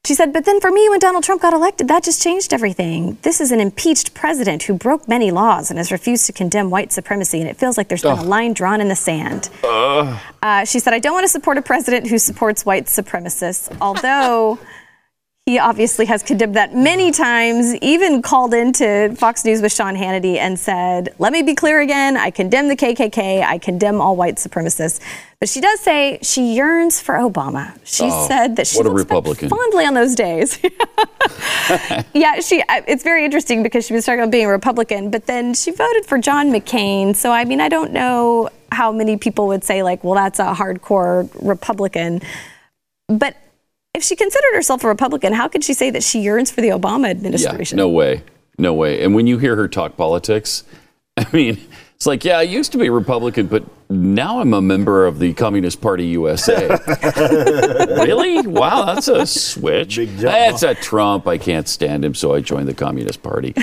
She 0.03 0.15
said, 0.15 0.33
but 0.33 0.45
then 0.45 0.59
for 0.59 0.71
me, 0.71 0.89
when 0.89 0.97
Donald 0.97 1.23
Trump 1.23 1.43
got 1.43 1.53
elected, 1.53 1.89
that 1.89 2.03
just 2.03 2.23
changed 2.23 2.53
everything. 2.53 3.19
This 3.21 3.39
is 3.39 3.51
an 3.51 3.59
impeached 3.59 4.15
president 4.15 4.63
who 4.63 4.73
broke 4.73 5.07
many 5.07 5.29
laws 5.29 5.69
and 5.69 5.77
has 5.77 5.91
refused 5.91 6.25
to 6.25 6.33
condemn 6.33 6.71
white 6.71 6.91
supremacy, 6.91 7.39
and 7.39 7.47
it 7.47 7.55
feels 7.55 7.77
like 7.77 7.87
there's 7.87 8.01
been 8.01 8.17
a 8.17 8.23
line 8.23 8.53
drawn 8.53 8.81
in 8.81 8.87
the 8.87 8.95
sand. 8.95 9.51
Uh, 10.41 10.65
she 10.65 10.79
said, 10.79 10.95
I 10.95 10.97
don't 10.97 11.13
want 11.13 11.25
to 11.25 11.29
support 11.29 11.59
a 11.59 11.61
president 11.61 12.07
who 12.07 12.17
supports 12.17 12.65
white 12.65 12.85
supremacists, 12.85 13.71
although 13.79 14.57
he 15.45 15.59
obviously 15.59 16.07
has 16.07 16.23
condemned 16.23 16.55
that 16.55 16.73
many 16.73 17.11
times, 17.11 17.75
even 17.75 18.23
called 18.23 18.51
into 18.51 19.13
Fox 19.15 19.45
News 19.45 19.61
with 19.61 19.71
Sean 19.71 19.93
Hannity 19.95 20.37
and 20.37 20.59
said, 20.59 21.13
Let 21.19 21.31
me 21.31 21.43
be 21.43 21.53
clear 21.53 21.81
again. 21.81 22.17
I 22.17 22.31
condemn 22.31 22.67
the 22.67 22.75
KKK. 22.75 23.43
I 23.43 23.59
condemn 23.59 24.01
all 24.01 24.15
white 24.15 24.37
supremacists. 24.37 24.99
But 25.39 25.47
she 25.47 25.61
does 25.61 25.79
say 25.81 26.17
she 26.23 26.55
yearns 26.55 26.99
for 26.99 27.13
Obama. 27.13 27.77
She 27.83 28.05
Oh, 28.05 28.27
said 28.27 28.55
that 28.55 28.65
she 28.65 28.77
what 28.79 28.87
a 28.87 28.89
Republican. 28.89 29.49
fondly 29.49 29.85
on 29.85 29.93
those 29.93 30.15
days. 30.15 30.57
yeah, 32.15 32.39
she. 32.39 32.63
It's 32.87 33.03
very 33.03 33.23
interesting 33.23 33.61
because 33.61 33.85
she 33.85 33.93
was 33.93 34.03
talking 34.03 34.21
about 34.21 34.31
being 34.31 34.47
a 34.47 34.49
Republican, 34.49 35.11
but 35.11 35.27
then 35.27 35.53
she 35.53 35.69
voted 35.69 36.07
for 36.07 36.17
John 36.17 36.47
McCain. 36.51 37.15
So 37.15 37.31
I 37.31 37.45
mean, 37.45 37.61
I 37.61 37.69
don't 37.69 37.91
know 37.91 38.49
how 38.71 38.91
many 38.91 39.15
people 39.17 39.45
would 39.49 39.63
say 39.63 39.83
like, 39.83 40.03
well, 40.03 40.15
that's 40.15 40.39
a 40.39 40.55
hardcore 40.55 41.29
Republican. 41.39 42.21
But 43.07 43.37
if 43.95 44.03
she 44.03 44.15
considered 44.15 44.53
herself 44.53 44.83
a 44.83 44.87
Republican, 44.87 45.33
how 45.33 45.47
could 45.47 45.63
she 45.63 45.73
say 45.73 45.89
that 45.89 46.03
she 46.03 46.19
yearns 46.19 46.51
for 46.51 46.61
the 46.61 46.69
Obama 46.69 47.09
administration? 47.09 47.77
Yeah, 47.77 47.85
no 47.85 47.89
way. 47.89 48.23
No 48.57 48.73
way. 48.73 49.03
And 49.03 49.15
when 49.15 49.25
you 49.25 49.37
hear 49.37 49.55
her 49.55 49.67
talk 49.67 49.97
politics, 49.97 50.63
I 51.17 51.27
mean, 51.31 51.59
it's 51.95 52.05
like, 52.05 52.25
yeah, 52.25 52.37
I 52.37 52.41
used 52.41 52.73
to 52.73 52.77
be 52.77 52.89
Republican, 52.89 53.47
but 53.47 53.63
now 53.89 54.41
I'm 54.41 54.53
a 54.53 54.61
member 54.61 55.05
of 55.05 55.19
the 55.19 55.33
Communist 55.33 55.79
Party 55.79 56.07
USA. 56.07 56.67
really? 58.05 58.45
Wow, 58.45 58.83
that's 58.83 59.07
a 59.07 59.25
switch. 59.25 59.97
That's 59.97 60.61
a 60.63 60.75
Trump. 60.75 61.25
I 61.25 61.37
can't 61.37 61.69
stand 61.69 62.03
him, 62.03 62.13
so 62.13 62.33
I 62.33 62.41
joined 62.41 62.67
the 62.67 62.73
Communist 62.73 63.23
Party. 63.23 63.53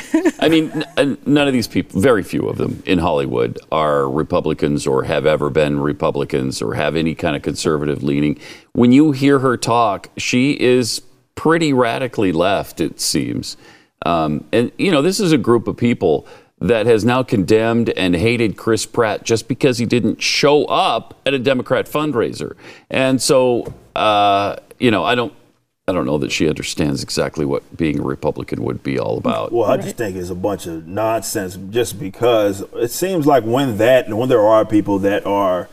I 0.40 0.48
mean, 0.48 0.84
n- 0.96 1.18
none 1.26 1.46
of 1.46 1.52
these 1.52 1.68
people, 1.68 2.00
very 2.00 2.22
few 2.22 2.48
of 2.48 2.56
them 2.56 2.82
in 2.86 2.98
Hollywood, 2.98 3.58
are 3.70 4.08
Republicans 4.08 4.86
or 4.86 5.04
have 5.04 5.26
ever 5.26 5.50
been 5.50 5.78
Republicans 5.80 6.62
or 6.62 6.72
have 6.74 6.96
any 6.96 7.14
kind 7.14 7.36
of 7.36 7.42
conservative 7.42 8.02
leaning. 8.02 8.40
When 8.72 8.92
you 8.92 9.12
hear 9.12 9.40
her 9.40 9.58
talk, 9.58 10.08
she 10.16 10.52
is 10.52 11.02
pretty 11.34 11.74
radically 11.74 12.32
left, 12.32 12.80
it 12.80 12.98
seems. 12.98 13.58
Um, 14.06 14.44
and, 14.52 14.72
you 14.78 14.90
know, 14.90 15.02
this 15.02 15.20
is 15.20 15.32
a 15.32 15.38
group 15.38 15.68
of 15.68 15.76
people 15.76 16.26
that 16.62 16.86
has 16.86 17.04
now 17.04 17.22
condemned 17.22 17.90
and 17.90 18.14
hated 18.14 18.56
Chris 18.56 18.86
Pratt 18.86 19.24
just 19.24 19.48
because 19.48 19.78
he 19.78 19.86
didn't 19.86 20.22
show 20.22 20.64
up 20.66 21.18
at 21.26 21.34
a 21.34 21.38
Democrat 21.38 21.86
fundraiser. 21.86 22.54
And 22.88 23.20
so, 23.20 23.74
uh, 23.96 24.56
you 24.78 24.90
know, 24.90 25.04
I 25.04 25.14
don't. 25.14 25.32
I 25.88 25.90
don't 25.90 26.06
know 26.06 26.18
that 26.18 26.30
she 26.30 26.48
understands 26.48 27.02
exactly 27.02 27.44
what 27.44 27.76
being 27.76 27.98
a 27.98 28.02
Republican 28.02 28.62
would 28.62 28.84
be 28.84 29.00
all 29.00 29.18
about. 29.18 29.50
Well, 29.50 29.68
I 29.68 29.76
just 29.76 29.96
think 29.96 30.14
it's 30.14 30.30
a 30.30 30.34
bunch 30.36 30.66
of 30.66 30.86
nonsense 30.86 31.58
just 31.70 31.98
because 31.98 32.60
it 32.74 32.92
seems 32.92 33.26
like 33.26 33.42
when 33.42 33.78
that 33.78 34.08
when 34.08 34.28
there 34.28 34.46
are 34.46 34.64
people 34.64 35.00
that 35.00 35.26
are 35.26 35.68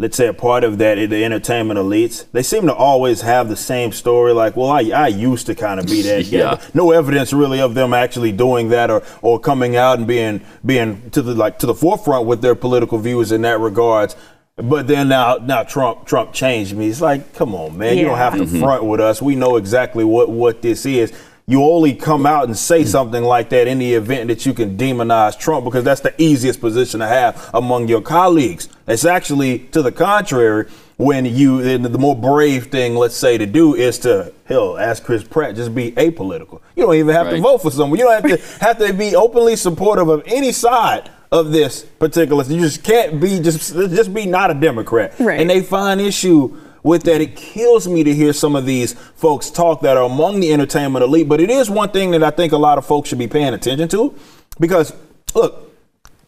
let's 0.00 0.16
say 0.16 0.28
a 0.28 0.32
part 0.32 0.62
of 0.62 0.78
that 0.78 0.94
the 1.10 1.24
entertainment 1.24 1.76
elites, 1.76 2.24
they 2.30 2.42
seem 2.42 2.66
to 2.68 2.72
always 2.74 3.22
have 3.22 3.48
the 3.48 3.56
same 3.56 3.90
story 3.90 4.32
like, 4.32 4.56
well, 4.56 4.68
I, 4.70 4.82
I 4.94 5.08
used 5.08 5.46
to 5.46 5.56
kind 5.56 5.80
of 5.80 5.86
be 5.86 6.02
that. 6.02 6.24
Yeah. 6.28 6.50
But 6.54 6.72
No 6.74 6.92
evidence 6.92 7.32
really 7.32 7.60
of 7.60 7.74
them 7.74 7.92
actually 7.92 8.30
doing 8.30 8.68
that 8.68 8.90
or, 8.90 9.02
or 9.22 9.40
coming 9.40 9.74
out 9.74 9.98
and 9.98 10.06
being 10.06 10.40
being 10.64 11.10
to 11.10 11.20
the 11.22 11.34
like 11.34 11.58
to 11.60 11.66
the 11.66 11.74
forefront 11.74 12.26
with 12.26 12.42
their 12.42 12.54
political 12.54 12.98
views 12.98 13.32
in 13.32 13.42
that 13.42 13.58
regards. 13.58 14.14
But 14.54 14.86
then 14.86 15.08
now 15.08 15.36
now 15.42 15.64
Trump 15.64 16.04
Trump 16.06 16.32
changed 16.32 16.76
me. 16.76 16.88
It's 16.88 17.00
like, 17.00 17.34
come 17.34 17.52
on, 17.56 17.76
man, 17.76 17.98
you 17.98 18.04
don't 18.04 18.18
have 18.18 18.36
to 18.36 18.44
Mhm. 18.44 18.60
front 18.60 18.84
with 18.84 19.00
us. 19.00 19.20
We 19.20 19.34
know 19.34 19.56
exactly 19.56 20.04
what 20.04 20.28
what 20.30 20.62
this 20.62 20.86
is. 20.86 21.12
You 21.46 21.64
only 21.64 21.94
come 21.94 22.26
out 22.26 22.44
and 22.44 22.56
say 22.56 22.84
something 22.84 23.24
like 23.24 23.48
that 23.50 23.66
in 23.66 23.78
the 23.78 23.94
event 23.94 24.28
that 24.28 24.44
you 24.46 24.52
can 24.52 24.76
demonize 24.76 25.36
Trump 25.38 25.64
because 25.64 25.82
that's 25.82 26.02
the 26.02 26.12
easiest 26.22 26.60
position 26.60 27.00
to 27.00 27.06
have 27.08 27.50
among 27.54 27.88
your 27.88 28.02
colleagues. 28.02 28.68
It's 28.88 29.04
actually 29.04 29.60
to 29.70 29.82
the 29.82 29.92
contrary 29.92 30.68
when 30.96 31.24
you 31.26 31.78
the 31.78 31.98
more 31.98 32.16
brave 32.16 32.66
thing, 32.66 32.96
let's 32.96 33.16
say, 33.16 33.38
to 33.38 33.46
do 33.46 33.74
is 33.74 33.98
to 34.00 34.32
hell 34.46 34.76
ask 34.78 35.04
Chris 35.04 35.22
Pratt 35.22 35.54
just 35.54 35.74
be 35.74 35.92
apolitical. 35.92 36.60
You 36.74 36.84
don't 36.84 36.94
even 36.96 37.14
have 37.14 37.30
to 37.30 37.40
vote 37.40 37.58
for 37.58 37.70
someone. 37.70 37.98
You 37.98 38.06
don't 38.06 38.30
have 38.30 38.38
to 38.40 38.58
have 38.64 38.78
to 38.78 38.92
be 38.92 39.14
openly 39.14 39.56
supportive 39.56 40.08
of 40.08 40.24
any 40.26 40.52
side 40.52 41.10
of 41.30 41.52
this 41.52 41.82
particular. 41.82 42.42
You 42.44 42.60
just 42.60 42.82
can't 42.82 43.20
be 43.20 43.40
just 43.40 43.74
just 43.74 44.12
be 44.12 44.26
not 44.26 44.50
a 44.50 44.54
Democrat. 44.54 45.14
Right. 45.20 45.40
And 45.40 45.48
they 45.48 45.62
find 45.62 46.00
issue 46.00 46.56
with 46.82 47.04
that. 47.04 47.20
It 47.20 47.36
kills 47.36 47.86
me 47.86 48.02
to 48.02 48.14
hear 48.14 48.32
some 48.32 48.56
of 48.56 48.66
these 48.66 48.94
folks 48.94 49.50
talk 49.50 49.82
that 49.82 49.96
are 49.96 50.04
among 50.04 50.40
the 50.40 50.52
entertainment 50.52 51.04
elite. 51.04 51.28
But 51.28 51.40
it 51.40 51.50
is 51.50 51.70
one 51.70 51.90
thing 51.90 52.10
that 52.12 52.24
I 52.24 52.30
think 52.30 52.52
a 52.52 52.58
lot 52.58 52.78
of 52.78 52.86
folks 52.86 53.08
should 53.08 53.18
be 53.18 53.28
paying 53.28 53.54
attention 53.54 53.88
to, 53.90 54.14
because 54.58 54.92
look, 55.34 55.67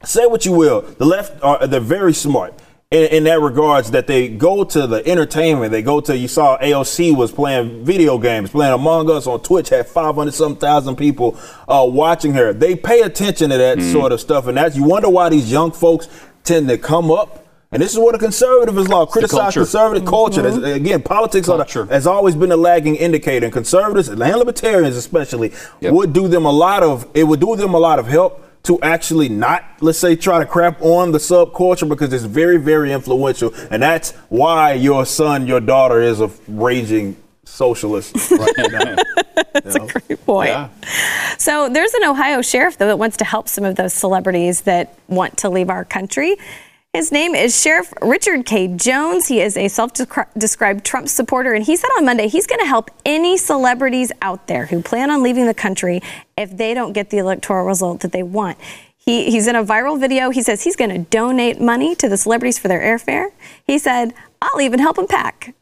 say 0.04 0.26
what 0.26 0.44
you 0.44 0.52
will, 0.52 0.82
the 0.82 1.04
left 1.04 1.42
are 1.42 1.66
they're 1.66 1.80
very 1.80 2.14
smart. 2.14 2.54
In, 2.90 3.04
in 3.04 3.24
that 3.24 3.40
regards, 3.40 3.92
that 3.92 4.08
they 4.08 4.28
go 4.28 4.64
to 4.64 4.86
the 4.88 5.06
entertainment, 5.06 5.70
they 5.70 5.80
go 5.82 6.00
to. 6.00 6.16
You 6.16 6.26
saw 6.26 6.58
AOC 6.58 7.16
was 7.16 7.30
playing 7.30 7.84
video 7.84 8.18
games, 8.18 8.50
playing 8.50 8.72
Among 8.72 9.08
Us 9.08 9.28
on 9.28 9.40
Twitch, 9.42 9.68
had 9.68 9.86
five 9.86 10.16
hundred 10.16 10.34
some 10.34 10.56
thousand 10.56 10.96
people 10.96 11.38
uh, 11.68 11.86
watching 11.88 12.34
her. 12.34 12.52
They 12.52 12.74
pay 12.74 13.02
attention 13.02 13.50
to 13.50 13.58
that 13.58 13.80
sort 13.80 14.10
of 14.10 14.20
stuff, 14.20 14.48
and 14.48 14.56
that's 14.56 14.74
you 14.74 14.82
wonder 14.82 15.08
why 15.08 15.28
these 15.28 15.52
young 15.52 15.70
folks 15.70 16.08
tend 16.42 16.68
to 16.68 16.78
come 16.78 17.12
up. 17.12 17.46
And 17.70 17.80
this 17.80 17.92
is 17.92 17.98
what 18.00 18.16
a 18.16 18.18
conservative 18.18 18.76
is 18.76 18.88
like. 18.88 19.08
Criticize 19.10 19.38
culture. 19.38 19.60
conservative 19.60 20.04
culture. 20.08 20.42
That's- 20.42 20.74
Again, 20.74 21.02
politics 21.02 21.46
the, 21.46 21.86
has 21.90 22.08
always 22.08 22.34
been 22.34 22.50
a 22.50 22.56
lagging 22.56 22.96
indicator, 22.96 23.46
and 23.46 23.52
conservatives 23.52 24.08
and 24.08 24.18
libertarians 24.18 24.96
especially 24.96 25.52
would 25.80 26.12
do 26.12 26.26
them 26.26 26.44
a 26.44 26.50
lot 26.50 26.82
of. 26.82 27.08
It 27.14 27.22
would 27.22 27.38
do 27.38 27.54
them 27.54 27.74
a 27.74 27.78
lot 27.78 28.00
of 28.00 28.08
help 28.08 28.44
to 28.64 28.80
actually 28.82 29.28
not, 29.28 29.64
let's 29.80 29.98
say, 29.98 30.16
try 30.16 30.38
to 30.38 30.46
crap 30.46 30.82
on 30.82 31.12
the 31.12 31.18
subculture 31.18 31.88
because 31.88 32.12
it's 32.12 32.24
very, 32.24 32.58
very 32.58 32.92
influential, 32.92 33.54
and 33.70 33.82
that's 33.82 34.12
why 34.28 34.72
your 34.72 35.06
son, 35.06 35.46
your 35.46 35.60
daughter, 35.60 36.00
is 36.00 36.20
a 36.20 36.30
raging 36.46 37.16
socialist 37.44 38.30
right 38.30 38.52
now. 38.70 38.96
That's 39.52 39.74
a 39.74 39.80
great 39.80 40.24
point. 40.24 40.70
So 41.38 41.68
there's 41.68 41.92
an 41.94 42.04
Ohio 42.04 42.40
sheriff, 42.42 42.78
though, 42.78 42.86
that 42.86 42.98
wants 42.98 43.16
to 43.18 43.24
help 43.24 43.48
some 43.48 43.64
of 43.64 43.74
those 43.74 43.92
celebrities 43.92 44.62
that 44.62 44.96
want 45.08 45.38
to 45.38 45.48
leave 45.48 45.70
our 45.70 45.84
country. 45.84 46.36
His 46.92 47.12
name 47.12 47.36
is 47.36 47.58
Sheriff 47.58 47.94
Richard 48.02 48.44
K. 48.44 48.66
Jones. 48.66 49.28
He 49.28 49.40
is 49.40 49.56
a 49.56 49.68
self 49.68 49.92
described 50.36 50.84
Trump 50.84 51.08
supporter, 51.08 51.52
and 51.52 51.64
he 51.64 51.76
said 51.76 51.88
on 51.96 52.04
Monday 52.04 52.26
he's 52.26 52.48
going 52.48 52.58
to 52.58 52.66
help 52.66 52.90
any 53.04 53.36
celebrities 53.36 54.10
out 54.20 54.48
there 54.48 54.66
who 54.66 54.82
plan 54.82 55.08
on 55.08 55.22
leaving 55.22 55.46
the 55.46 55.54
country 55.54 56.02
if 56.36 56.56
they 56.56 56.74
don't 56.74 56.92
get 56.92 57.10
the 57.10 57.18
electoral 57.18 57.64
result 57.64 58.00
that 58.00 58.10
they 58.10 58.24
want. 58.24 58.58
He, 58.96 59.30
he's 59.30 59.46
in 59.46 59.54
a 59.54 59.62
viral 59.62 60.00
video. 60.00 60.30
He 60.30 60.42
says 60.42 60.64
he's 60.64 60.74
going 60.74 60.90
to 60.90 60.98
donate 60.98 61.60
money 61.60 61.94
to 61.94 62.08
the 62.08 62.16
celebrities 62.16 62.58
for 62.58 62.66
their 62.66 62.80
airfare. 62.80 63.28
He 63.64 63.78
said, 63.78 64.12
I'll 64.42 64.60
even 64.60 64.80
help 64.80 64.96
them 64.96 65.06
pack. 65.06 65.54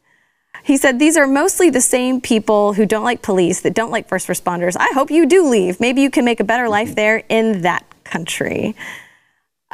He 0.64 0.79
said, 0.79 0.99
These 0.99 1.18
are 1.18 1.26
mostly 1.26 1.68
the 1.68 1.83
same 1.83 2.22
people 2.22 2.72
who 2.72 2.87
don't 2.87 3.05
like 3.05 3.20
police, 3.20 3.61
that 3.61 3.74
don't 3.74 3.91
like 3.91 4.09
first 4.09 4.29
responders. 4.29 4.79
I 4.81 4.93
hope 4.95 5.11
you 5.11 5.26
do 5.26 5.47
leave. 5.47 5.79
Maybe 5.79 6.01
you 6.01 6.09
can 6.09 6.24
make 6.24 6.41
a 6.41 6.45
better 6.45 6.70
life 6.70 6.89
mm-hmm. 6.89 6.95
there 6.95 7.22
in 7.29 7.61
that 7.61 7.85
country. 8.05 8.74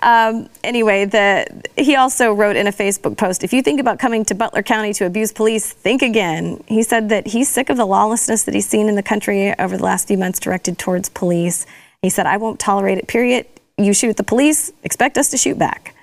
Um, 0.02 0.48
anyway, 0.64 1.04
the, 1.04 1.46
he 1.76 1.94
also 1.96 2.32
wrote 2.32 2.56
in 2.56 2.66
a 2.66 2.72
Facebook 2.72 3.16
post 3.16 3.44
if 3.44 3.52
you 3.52 3.62
think 3.62 3.80
about 3.80 3.98
coming 3.98 4.24
to 4.26 4.34
Butler 4.34 4.62
County 4.62 4.92
to 4.94 5.06
abuse 5.06 5.32
police, 5.32 5.72
think 5.72 6.02
again. 6.02 6.62
He 6.66 6.82
said 6.82 7.08
that 7.10 7.28
he's 7.28 7.48
sick 7.48 7.70
of 7.70 7.76
the 7.76 7.86
lawlessness 7.86 8.42
that 8.44 8.54
he's 8.54 8.68
seen 8.68 8.88
in 8.88 8.96
the 8.96 9.02
country 9.02 9.56
over 9.58 9.76
the 9.76 9.84
last 9.84 10.08
few 10.08 10.18
months 10.18 10.40
directed 10.40 10.78
towards 10.78 11.08
police. 11.08 11.64
He 12.02 12.10
said, 12.10 12.26
I 12.26 12.36
won't 12.36 12.58
tolerate 12.58 12.98
it, 12.98 13.06
period. 13.06 13.46
You 13.78 13.94
shoot 13.94 14.16
the 14.16 14.24
police, 14.24 14.72
expect 14.82 15.16
us 15.16 15.30
to 15.30 15.36
shoot 15.36 15.58
back. 15.58 15.94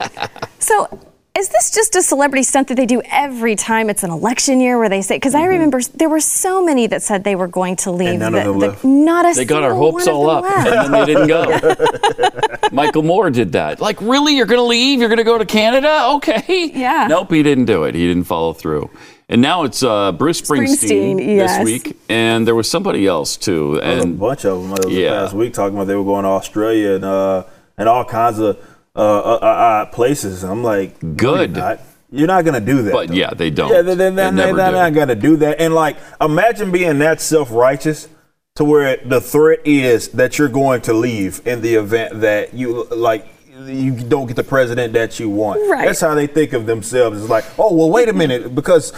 so, 0.58 1.00
is 1.38 1.48
this 1.48 1.70
just 1.70 1.94
a 1.94 2.02
celebrity 2.02 2.42
stunt 2.42 2.68
that 2.68 2.74
they 2.76 2.86
do 2.86 3.00
every 3.10 3.54
time 3.54 3.88
it's 3.88 4.02
an 4.02 4.10
election 4.10 4.60
year 4.60 4.78
where 4.78 4.88
they 4.88 5.00
say? 5.00 5.16
Because 5.16 5.34
I 5.34 5.44
remember 5.44 5.80
there 5.94 6.08
were 6.08 6.20
so 6.20 6.64
many 6.64 6.86
that 6.88 7.02
said 7.02 7.22
they 7.24 7.36
were 7.36 7.46
going 7.46 7.76
to 7.76 7.92
leave. 7.92 8.18
none 8.18 8.32
the- 8.32 8.38
of 8.40 8.44
them 8.46 8.58
the- 8.58 8.66
left. 8.68 8.84
Not 8.84 9.30
a 9.30 9.34
They 9.34 9.44
got 9.44 9.62
our 9.62 9.74
hopes 9.74 10.06
all 10.08 10.28
up, 10.28 10.42
left. 10.42 10.66
and 10.68 10.92
then 10.94 11.00
they 11.06 11.06
didn't 11.06 11.28
go. 11.28 12.68
Michael 12.72 13.02
Moore 13.04 13.30
did 13.30 13.52
that. 13.52 13.80
Like, 13.80 14.00
really? 14.00 14.36
You're 14.36 14.46
going 14.46 14.58
to 14.58 14.64
leave? 14.64 14.98
You're 15.00 15.08
going 15.08 15.18
to 15.18 15.24
go 15.24 15.38
to 15.38 15.46
Canada? 15.46 16.06
Okay. 16.16 16.70
Yeah. 16.74 17.06
Nope, 17.08 17.30
he 17.30 17.42
didn't 17.42 17.66
do 17.66 17.84
it. 17.84 17.94
He 17.94 18.06
didn't 18.08 18.24
follow 18.24 18.52
through. 18.52 18.90
And 19.28 19.40
now 19.40 19.62
it's 19.62 19.82
uh, 19.84 20.10
Bruce 20.12 20.40
Springsteen, 20.42 21.14
Springsteen, 21.16 21.36
yes. 21.36 21.58
this 21.58 21.64
week, 21.64 21.96
and 22.08 22.44
there 22.46 22.56
was 22.56 22.68
somebody 22.68 23.06
else 23.06 23.36
too. 23.36 23.78
There 23.80 23.94
was 23.96 24.04
a 24.04 24.08
bunch 24.08 24.44
of 24.44 24.62
them. 24.62 24.72
It 24.72 24.84
was 24.86 24.94
Yeah. 24.94 25.10
the 25.10 25.16
past 25.26 25.34
week 25.34 25.52
talking 25.54 25.76
about 25.76 25.86
they 25.86 25.94
were 25.94 26.02
going 26.04 26.24
to 26.24 26.30
Australia 26.30 26.94
and 26.94 27.04
uh, 27.04 27.44
and 27.78 27.88
all 27.88 28.04
kinds 28.04 28.40
of 28.40 28.58
uh, 29.00 29.02
uh, 29.02 29.38
uh, 29.40 29.46
uh, 29.46 29.86
places. 29.86 30.44
I'm 30.44 30.62
like, 30.62 31.02
no, 31.02 31.14
Good. 31.14 31.56
You're 31.56 31.64
not, 31.64 31.80
You're 32.12 32.26
not 32.26 32.44
gonna 32.44 32.60
do 32.60 32.82
that. 32.82 32.92
But 32.92 33.08
though. 33.08 33.14
yeah, 33.14 33.30
they 33.34 33.48
don't. 33.50 33.72
Yeah, 33.72 33.82
they, 33.82 33.94
they, 33.94 34.10
They 34.10 34.16
they, 34.16 34.30
never 34.30 34.56
they're 34.56 34.70
do. 34.70 34.76
not 34.76 34.94
gonna 34.94 35.14
do 35.14 35.36
that. 35.38 35.60
And 35.60 35.74
like, 35.74 35.96
imagine 36.20 36.70
being 36.70 36.98
that 36.98 37.20
self 37.20 37.50
righteous 37.50 38.08
to 38.56 38.64
where 38.64 38.98
the 38.98 39.20
threat 39.20 39.60
is 39.64 40.08
that 40.08 40.38
you're 40.38 40.48
going 40.48 40.82
to 40.82 40.92
leave 40.92 41.40
in 41.46 41.62
the 41.62 41.74
event 41.76 42.20
that 42.20 42.52
you 42.52 42.84
like. 42.90 43.26
You 43.64 43.92
don't 43.92 44.26
get 44.26 44.36
the 44.36 44.44
president 44.44 44.92
that 44.94 45.20
you 45.20 45.28
want. 45.28 45.60
Right. 45.70 45.86
That's 45.86 46.00
how 46.00 46.14
they 46.14 46.26
think 46.26 46.52
of 46.54 46.66
themselves. 46.66 47.20
It's 47.20 47.30
like, 47.30 47.44
oh 47.58 47.74
well, 47.74 47.90
wait 47.90 48.08
a 48.08 48.12
minute, 48.12 48.54
because 48.54 48.92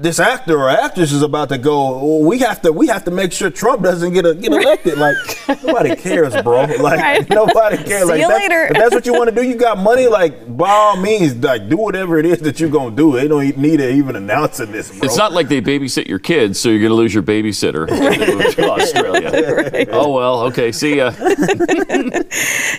this 0.00 0.20
actor 0.20 0.56
or 0.56 0.68
actress 0.70 1.10
is 1.10 1.22
about 1.22 1.48
to 1.48 1.58
go. 1.58 2.18
we 2.20 2.38
have 2.38 2.62
to. 2.62 2.70
We 2.70 2.86
have 2.86 3.02
to 3.06 3.10
make 3.10 3.32
sure 3.32 3.50
Trump 3.50 3.82
doesn't 3.82 4.12
get 4.12 4.24
a, 4.24 4.34
get 4.34 4.52
elected. 4.52 4.96
Like 5.08 5.16
nobody 5.64 5.96
cares, 5.96 6.34
bro. 6.42 6.62
Like 6.64 6.80
Right. 7.00 7.28
nobody 7.30 7.76
cares. 7.78 8.02
See 8.02 8.08
like 8.08 8.20
you 8.20 8.28
that- 8.28 8.34
later. 8.40 8.66
If 8.66 8.72
that's 8.74 8.94
what 8.94 9.06
you 9.06 9.12
want 9.12 9.28
to 9.30 9.34
do, 9.34 9.42
you 9.42 9.56
got 9.56 9.78
money. 9.78 10.06
Like 10.06 10.56
by 10.56 10.70
all 10.70 10.96
means, 10.96 11.36
like 11.42 11.68
do 11.68 11.76
whatever 11.76 12.18
it 12.18 12.26
is 12.26 12.38
that 12.40 12.60
you're 12.60 12.70
gonna 12.70 12.94
do. 12.94 13.12
They 13.12 13.26
don't 13.26 13.42
e- 13.44 13.52
need 13.56 13.78
to 13.78 13.90
even 13.90 14.14
announcing 14.16 14.70
this, 14.70 14.90
bro. 14.90 15.00
It's 15.04 15.16
not 15.16 15.32
like 15.32 15.48
they 15.48 15.60
babysit 15.60 16.06
your 16.06 16.18
kids, 16.20 16.60
so 16.60 16.68
you're 16.68 16.78
going 16.80 16.90
to 16.90 16.94
lose 16.96 17.12
your 17.14 17.22
babysitter 17.22 17.88
if 17.90 18.18
they 18.18 18.34
move 18.34 18.54
to 18.54 18.70
Australia. 18.70 19.86
Oh 19.90 20.12
well, 20.12 20.42
okay, 20.42 20.70
see 20.72 20.96
ya. 20.98 21.12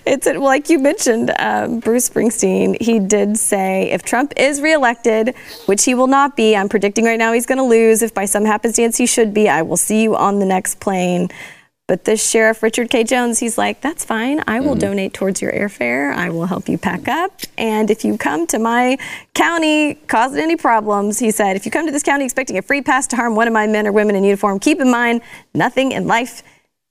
It's 0.05 0.25
like 0.27 0.69
you 0.69 0.79
mentioned, 0.79 1.31
um, 1.39 1.79
Bruce 1.79 2.09
Springsteen. 2.09 2.79
He 2.81 2.99
did 2.99 3.37
say 3.37 3.89
if 3.91 4.03
Trump 4.03 4.33
is 4.37 4.61
reelected, 4.61 5.35
which 5.65 5.83
he 5.85 5.93
will 5.95 6.07
not 6.07 6.35
be, 6.35 6.55
I'm 6.55 6.69
predicting 6.69 7.07
right 7.09 7.19
now 7.19 7.33
he's 7.33 7.45
going 7.45 7.57
to 7.57 7.63
lose. 7.63 8.01
If 8.01 8.13
by 8.13 8.25
some 8.25 8.45
happenstance 8.45 8.97
he 8.97 9.05
should 9.05 9.33
be, 9.33 9.49
I 9.49 9.61
will 9.61 9.77
see 9.77 10.03
you 10.03 10.15
on 10.15 10.39
the 10.39 10.45
next 10.45 10.79
plane. 10.79 11.29
But 11.87 12.05
this 12.05 12.29
sheriff, 12.29 12.61
Richard 12.61 12.91
K. 12.91 13.03
Jones, 13.03 13.39
he's 13.39 13.57
like, 13.57 13.81
that's 13.81 14.05
fine. 14.05 14.43
I 14.47 14.59
will 14.59 14.73
mm-hmm. 14.73 14.79
donate 14.79 15.13
towards 15.15 15.41
your 15.41 15.51
airfare. 15.51 16.13
I 16.13 16.29
will 16.29 16.45
help 16.45 16.69
you 16.69 16.77
pack 16.77 17.07
up. 17.07 17.31
And 17.57 17.89
if 17.89 18.05
you 18.05 18.15
come 18.15 18.45
to 18.47 18.59
my 18.59 18.99
county 19.33 19.95
causing 19.95 20.39
any 20.39 20.55
problems, 20.55 21.17
he 21.17 21.31
said, 21.31 21.55
if 21.55 21.65
you 21.65 21.71
come 21.71 21.87
to 21.87 21.91
this 21.91 22.03
county 22.03 22.25
expecting 22.25 22.59
a 22.59 22.61
free 22.61 22.83
pass 22.83 23.07
to 23.07 23.15
harm 23.15 23.35
one 23.35 23.47
of 23.47 23.53
my 23.53 23.65
men 23.65 23.87
or 23.87 23.91
women 23.91 24.15
in 24.15 24.23
uniform, 24.23 24.59
keep 24.59 24.79
in 24.79 24.91
mind 24.91 25.21
nothing 25.55 25.91
in 25.91 26.05
life 26.05 26.43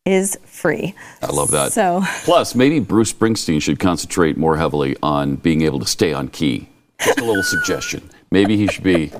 is 0.05 0.37
free. 0.45 0.97
I 1.23 1.27
love 1.27 1.53
that. 1.53 1.73
So 1.73 2.03
Plus, 2.25 2.57
maybe 2.57 2.81
Bruce 2.81 3.13
Springsteen 3.13 3.63
should 3.63 3.79
concentrate 3.79 4.37
more 4.37 4.57
heavily 4.57 4.97
on 5.01 5.37
being 5.37 5.63
able 5.63 5.79
to 5.79 5.87
stay 5.87 6.13
on 6.13 6.27
key. 6.27 6.69
Just 7.01 7.21
a 7.21 7.25
little 7.25 7.43
suggestion. 7.45 8.11
Maybe 8.33 8.57
he 8.57 8.67
should 8.67 8.83
be 8.83 9.13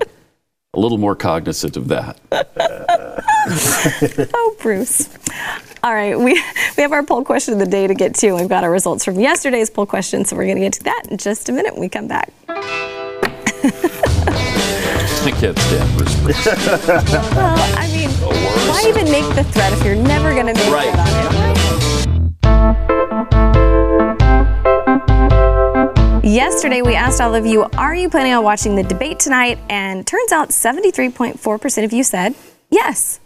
a 0.75 0.79
little 0.79 0.97
more 0.99 1.15
cognizant 1.15 1.75
of 1.77 1.87
that. 1.87 2.19
oh, 4.33 4.55
Bruce. 4.61 5.09
All 5.83 5.93
right, 5.93 6.17
we, 6.17 6.33
we 6.77 6.83
have 6.83 6.91
our 6.91 7.01
poll 7.03 7.23
question 7.23 7.53
of 7.55 7.59
the 7.59 7.65
day 7.65 7.87
to 7.87 7.95
get 7.95 8.13
to. 8.15 8.33
We've 8.33 8.47
got 8.49 8.63
our 8.63 8.69
results 8.71 9.03
from 9.03 9.19
yesterday's 9.19 9.69
poll 9.71 9.85
question, 9.87 10.25
so 10.25 10.35
we're 10.35 10.43
going 10.45 10.57
to 10.57 10.61
get 10.61 10.73
to 10.73 10.83
that 10.83 11.03
in 11.09 11.17
just 11.17 11.49
a 11.49 11.51
minute 11.51 11.73
when 11.73 11.81
we 11.81 11.89
come 11.89 12.07
back. 12.07 12.31
I 15.21 15.31
can't 15.31 15.57
stand 15.57 15.97
Bruce 15.97 16.15
Springsteen. 16.15 17.33
Well, 17.35 17.57
I 17.77 17.87
mean, 17.87 18.09
why 18.11 18.83
even 18.87 19.11
make 19.11 19.25
the 19.35 19.43
threat 19.45 19.73
if 19.73 19.83
you're 19.83 19.95
never 19.95 20.33
going 20.33 20.45
to 20.47 20.53
make 20.53 20.71
Right. 20.71 20.87
it 20.87 20.99
on 20.99 21.07
it? 21.57 21.98
Yesterday, 26.29 26.83
we 26.83 26.93
asked 26.93 27.21
all 27.21 27.33
of 27.33 27.47
you, 27.47 27.63
are 27.75 27.95
you 27.95 28.07
planning 28.07 28.33
on 28.33 28.43
watching 28.43 28.75
the 28.75 28.83
debate 28.83 29.19
tonight? 29.19 29.57
And 29.67 30.05
turns 30.05 30.31
out 30.31 30.49
73.4% 30.49 31.83
of 31.83 31.91
you 31.91 32.03
said 32.03 32.35
yes. 32.69 33.19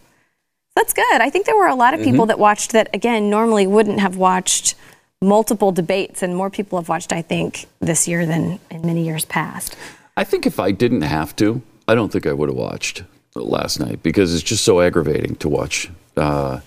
That's 0.73 0.93
good. 0.93 1.19
I 1.19 1.29
think 1.29 1.45
there 1.45 1.57
were 1.57 1.67
a 1.67 1.75
lot 1.75 1.93
of 1.93 1.99
people 1.99 2.27
that 2.27 2.39
watched 2.39 2.71
that, 2.71 2.89
again, 2.93 3.29
normally 3.29 3.67
wouldn't 3.67 3.99
have 3.99 4.15
watched 4.15 4.75
multiple 5.21 5.73
debates, 5.73 6.23
and 6.23 6.33
more 6.33 6.49
people 6.49 6.79
have 6.79 6.87
watched, 6.87 7.11
I 7.11 7.21
think, 7.21 7.65
this 7.81 8.07
year 8.07 8.25
than 8.25 8.57
in 8.71 8.85
many 8.85 9.03
years 9.03 9.25
past. 9.25 9.75
I 10.15 10.23
think 10.23 10.45
if 10.45 10.57
I 10.57 10.71
didn't 10.71 11.01
have 11.01 11.35
to, 11.35 11.61
I 11.89 11.95
don't 11.95 12.09
think 12.09 12.25
I 12.25 12.31
would 12.31 12.47
have 12.47 12.57
watched 12.57 13.03
last 13.35 13.81
night 13.81 14.01
because 14.01 14.33
it's 14.33 14.43
just 14.43 14.63
so 14.63 14.79
aggravating 14.79 15.35
to 15.35 15.49
watch. 15.49 15.89
Uh, 16.15 16.61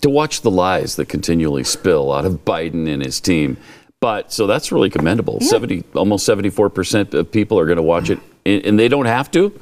to 0.00 0.08
watch 0.08 0.40
the 0.40 0.50
lies 0.50 0.96
that 0.96 1.08
continually 1.08 1.64
spill 1.64 2.12
out 2.12 2.24
of 2.24 2.44
Biden 2.44 2.88
and 2.88 3.04
his 3.04 3.20
team. 3.20 3.56
But 4.00 4.32
so 4.32 4.46
that's 4.46 4.70
really 4.70 4.90
commendable. 4.90 5.40
Seventy, 5.40 5.82
almost 5.94 6.24
seventy-four 6.24 6.70
percent 6.70 7.14
of 7.14 7.32
people 7.32 7.58
are 7.58 7.66
going 7.66 7.76
to 7.76 7.82
watch 7.82 8.10
it, 8.10 8.20
and 8.46 8.64
and 8.64 8.78
they 8.78 8.88
don't 8.88 9.06
have 9.06 9.30
to. 9.32 9.52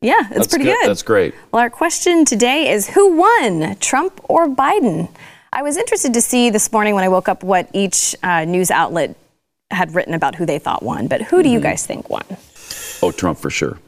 Yeah, 0.00 0.20
it's 0.20 0.34
That's 0.34 0.48
pretty 0.48 0.66
good. 0.66 0.88
That's 0.88 1.02
great. 1.02 1.34
Well, 1.50 1.60
our 1.60 1.70
question 1.70 2.24
today 2.24 2.70
is 2.70 2.88
who 2.90 3.16
won, 3.16 3.76
Trump 3.80 4.20
or 4.28 4.46
Biden? 4.46 5.08
I 5.52 5.62
was 5.62 5.76
interested 5.76 6.14
to 6.14 6.20
see 6.20 6.50
this 6.50 6.70
morning 6.70 6.94
when 6.94 7.02
I 7.02 7.08
woke 7.08 7.28
up 7.28 7.42
what 7.42 7.68
each 7.72 8.14
uh, 8.22 8.44
news 8.44 8.70
outlet 8.70 9.16
had 9.70 9.94
written 9.94 10.14
about 10.14 10.36
who 10.36 10.46
they 10.46 10.58
thought 10.58 10.82
won. 10.82 11.08
But 11.08 11.22
who 11.22 11.42
do 11.42 11.48
you 11.48 11.58
guys 11.58 11.84
think 11.84 12.08
won? 12.08 12.24
Oh, 13.02 13.10
Trump 13.10 13.38
for 13.38 13.50
sure. 13.50 13.78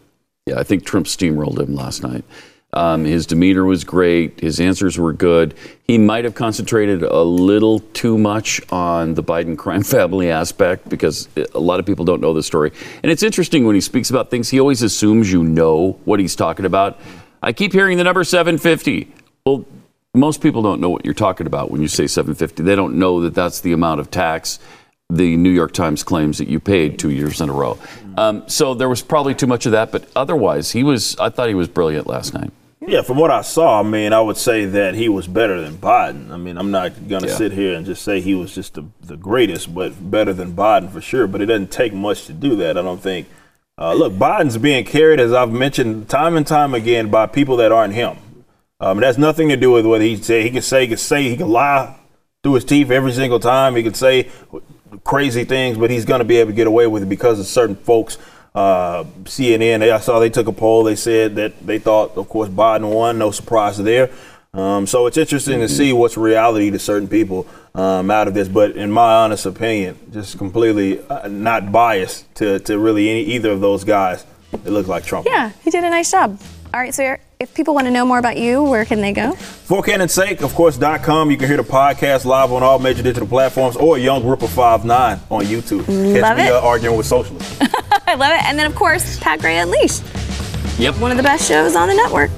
Yeah, 0.47 0.59
I 0.59 0.65
think 0.65 0.85
Trump 0.85 1.07
steamrolled 1.07 1.61
him 1.61 1.75
last 1.77 2.03
night. 2.03 2.25
Um, 2.73 3.05
his 3.05 3.27
demeanor 3.27 3.65
was 3.65 3.83
great. 3.83 4.41
His 4.41 4.61
answers 4.61 4.97
were 4.97 5.13
good. 5.13 5.55
He 5.83 5.99
might 5.99 6.25
have 6.25 6.35
concentrated 6.35 7.03
a 7.03 7.23
little 7.23 7.81
too 7.81 8.17
much 8.17 8.61
on 8.71 9.15
the 9.15 9.25
Biden 9.25 9.59
crime 9.59 9.83
family 9.97 10.31
aspect 10.31 10.89
because 10.89 11.29
a 11.55 11.59
lot 11.59 11.81
of 11.81 11.87
people 11.87 12.05
don't 12.05 12.21
know 12.21 12.33
the 12.33 12.43
story. 12.43 12.73
And 13.03 13.11
it's 13.11 13.23
interesting 13.23 13.67
when 13.67 13.75
he 13.75 13.81
speaks 13.81 14.11
about 14.11 14.31
things, 14.31 14.51
he 14.51 14.61
always 14.61 14.83
assumes 14.83 15.33
you 15.33 15.43
know 15.43 15.99
what 16.05 16.21
he's 16.21 16.37
talking 16.37 16.65
about. 16.65 17.01
I 17.43 17.53
keep 17.53 17.73
hearing 17.73 17.99
the 17.99 18.05
number 18.05 18.23
750. 18.23 19.13
Well, 19.45 19.65
most 20.15 20.41
people 20.41 20.63
don't 20.63 20.81
know 20.81 20.91
what 20.91 21.05
you're 21.05 21.15
talking 21.15 21.47
about 21.47 21.71
when 21.71 21.81
you 21.81 21.89
say 21.89 22.07
750. 22.07 22.63
They 22.63 22.77
don't 22.77 22.97
know 22.97 23.21
that 23.23 23.35
that's 23.35 23.61
the 23.61 23.73
amount 23.73 24.01
of 24.01 24.11
tax 24.11 24.59
the 25.09 25.37
New 25.37 25.51
York 25.51 25.73
Times 25.73 26.03
claims 26.05 26.39
that 26.39 26.49
you 26.49 26.61
paid 26.61 26.99
two 26.99 27.11
years 27.11 27.41
in 27.41 27.49
a 27.49 27.53
row. 27.53 27.79
Um, 28.17 28.49
so 28.49 28.75
there 28.75 28.89
was 28.89 29.03
probably 29.03 29.35
too 29.35 29.47
much 29.47 29.67
of 29.67 29.73
that, 29.73 29.91
but 29.91 30.09
otherwise, 30.15 30.71
he 30.71 30.85
was. 30.85 31.17
I 31.19 31.31
thought 31.31 31.49
he 31.49 31.55
was 31.55 31.69
brilliant 31.69 32.07
last 32.07 32.33
night. 32.33 32.53
Yeah, 32.91 33.03
from 33.03 33.19
what 33.19 33.31
I 33.31 33.43
saw, 33.43 33.79
I 33.79 33.83
mean, 33.85 34.13
I 34.13 34.21
would 34.21 34.37
say 34.37 34.65
that 34.65 34.95
he 34.97 35.09
was 35.09 35.29
better 35.29 35.61
than 35.61 35.75
Biden. 35.75 36.33
I 36.33 36.37
mean, 36.37 36.59
I'm 36.59 36.73
not 36.73 37.07
going 37.09 37.23
to 37.23 37.29
Yeah. 37.29 37.37
sit 37.37 37.53
here 37.53 37.75
and 37.77 37.87
just 37.87 38.03
say 38.03 38.21
he 38.21 38.35
was 38.35 38.53
just 38.53 38.75
the, 38.75 38.85
the 39.01 39.17
greatest, 39.17 39.73
but 39.73 40.11
better 40.11 40.33
than 40.33 40.55
Biden 40.55 40.91
for 40.91 41.01
sure. 41.01 41.29
But 41.29 41.41
it 41.41 41.47
doesn't 41.47 41.71
take 41.71 41.93
much 41.95 42.27
to 42.27 42.33
do 42.33 42.57
that, 42.57 42.77
I 42.77 42.83
don't 42.83 43.01
think. 43.01 43.29
Uh, 43.79 43.95
look, 43.95 44.15
Biden's 44.15 44.59
being 44.59 44.85
carried, 44.85 45.21
as 45.21 45.33
I've 45.33 45.53
mentioned 45.53 46.09
time 46.09 46.37
and 46.37 46.45
time 46.45 46.75
again, 46.75 47.11
by 47.11 47.27
people 47.27 47.57
that 47.59 47.71
aren't 47.71 47.95
him. 47.95 48.17
Um, 48.81 48.99
it 48.99 49.07
has 49.07 49.19
nothing 49.19 49.51
to 49.51 49.57
do 49.57 49.71
with 49.71 49.87
what 49.87 50.01
he 50.01 50.17
said. 50.17 50.43
He 50.43 50.51
can 50.51 50.61
say, 50.63 50.83
he 50.83 50.89
can 50.89 50.97
say, 50.97 51.23
he 51.29 51.37
can 51.37 51.49
lie 51.49 51.95
through 52.43 52.55
his 52.55 52.65
teeth 52.65 52.91
every 52.91 53.13
single 53.13 53.39
time. 53.39 53.77
He 53.77 53.85
can 53.85 53.95
say 53.95 54.31
crazy 55.05 55.45
things, 55.45 55.79
but 55.79 55.91
he's 55.91 56.05
going 56.05 56.19
to 56.19 56.25
be 56.25 56.39
able 56.39 56.51
to 56.51 56.57
get 56.57 56.67
away 56.67 56.89
with 56.89 57.05
it 57.05 57.09
because 57.09 57.39
of 57.39 57.47
certain 57.47 57.77
folks. 57.77 58.19
Uh, 58.55 59.05
CNN, 59.25 59.81
they, 59.81 59.91
I 59.91 60.01
saw 60.01 60.19
they 60.19 60.31
took 60.31 60.47
a 60.49 60.53
poll. 60.53 60.85
They 60.85 60.97
said 60.97 61.37
that 61.37 61.65
they 61.67 61.79
thought, 61.79 62.17
of 62.17 62.29
course, 62.29 62.49
Biden 62.49 62.93
won. 62.93 63.19
No 63.19 63.31
surprise 63.31 63.79
there. 63.79 64.11
Um, 64.53 64.87
so 64.87 65.07
it's 65.07 65.17
interesting 65.17 65.61
to 65.61 65.69
see 65.69 65.93
what's 65.93 66.17
reality 66.17 66.71
to 66.71 66.79
certain 66.79 67.07
people 67.07 67.47
um, 67.75 68.11
out 68.11 68.27
of 68.27 68.35
this. 68.35 68.49
But 68.49 68.73
in 68.77 68.91
my 68.91 69.15
honest 69.23 69.47
opinion, 69.47 69.97
just 70.13 70.39
completely 70.39 71.01
uh, 71.09 71.29
not 71.29 71.71
biased 71.71 72.33
to, 72.37 72.59
to 72.61 72.79
really 72.79 73.09
any, 73.09 73.23
either 73.23 73.53
of 73.53 73.61
those 73.61 73.85
guys. 73.85 74.27
It 74.53 74.67
looks 74.71 74.89
like 74.89 75.05
Trump. 75.05 75.29
Yeah, 75.31 75.53
he 75.63 75.71
did 75.71 75.85
a 75.85 75.91
nice 75.91 76.11
job. 76.11 76.41
All 76.75 76.81
right, 76.81 76.93
so 76.93 77.17
if 77.39 77.55
people 77.55 77.75
want 77.75 77.87
to 77.87 77.91
know 77.93 78.05
more 78.05 78.19
about 78.19 78.37
you, 78.37 78.63
where 78.63 78.85
can 78.85 79.01
they 79.01 79.13
go? 79.13 79.33
For 79.33 79.83
Canon's 79.83 80.13
sake, 80.13 80.41
of 80.43 80.55
course, 80.55 80.77
dot 80.77 81.03
.com. 81.03 81.31
You 81.31 81.37
can 81.37 81.47
hear 81.49 81.57
the 81.57 81.63
podcast 81.65 82.25
live 82.25 82.53
on 82.53 82.63
all 82.65 82.79
major 82.81 83.03
digital 83.03 83.29
platforms 83.29 83.77
or 83.77 83.99
Young 83.99 84.27
Ripper 84.27 84.47
59 84.49 85.21
on 85.31 85.45
YouTube. 85.45 85.85
Catch 85.87 86.23
Love 86.23 86.37
me 86.37 86.45
it. 86.45 86.53
uh, 86.53 86.61
arguing 86.61 86.97
with 86.97 87.07
socialists. 87.07 87.61
I 88.11 88.15
love 88.15 88.33
it. 88.33 88.45
And 88.45 88.59
then, 88.59 88.67
of 88.67 88.75
course, 88.75 89.19
Pat 89.21 89.41
Gray 89.41 89.59
Unleashed, 89.59 90.03
Yep. 90.79 90.97
one 90.99 91.11
of 91.11 91.17
the 91.17 91.23
best 91.23 91.47
shows 91.47 91.77
on 91.77 91.89
the 91.89 91.95
network. 91.95 92.31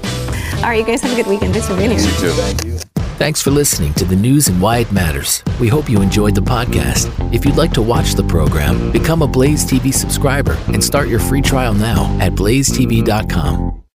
All 0.57 0.69
right, 0.69 0.79
you 0.79 0.85
guys 0.85 1.01
have 1.01 1.11
a 1.11 1.15
good 1.15 1.27
weekend. 1.27 1.53
Thanks 1.53 1.67
for 1.67 1.75
being 1.75 1.91
here. 1.91 1.99
You 1.99 2.15
too. 2.17 2.79
Thanks 3.17 3.41
for 3.41 3.51
listening 3.51 3.93
to 3.95 4.05
the 4.05 4.15
news 4.15 4.47
and 4.49 4.59
why 4.61 4.79
it 4.79 4.91
matters. 4.91 5.43
We 5.59 5.67
hope 5.67 5.89
you 5.89 6.01
enjoyed 6.01 6.35
the 6.35 6.41
podcast. 6.41 7.09
If 7.33 7.45
you'd 7.45 7.55
like 7.57 7.71
to 7.73 7.81
watch 7.81 8.13
the 8.15 8.23
program, 8.23 8.91
become 8.91 9.21
a 9.21 9.27
Blaze 9.27 9.65
TV 9.65 9.93
subscriber 9.93 10.57
and 10.67 10.83
start 10.83 11.07
your 11.07 11.19
free 11.19 11.41
trial 11.41 11.73
now 11.73 12.05
at 12.19 12.33
blazetv.com. 12.33 13.82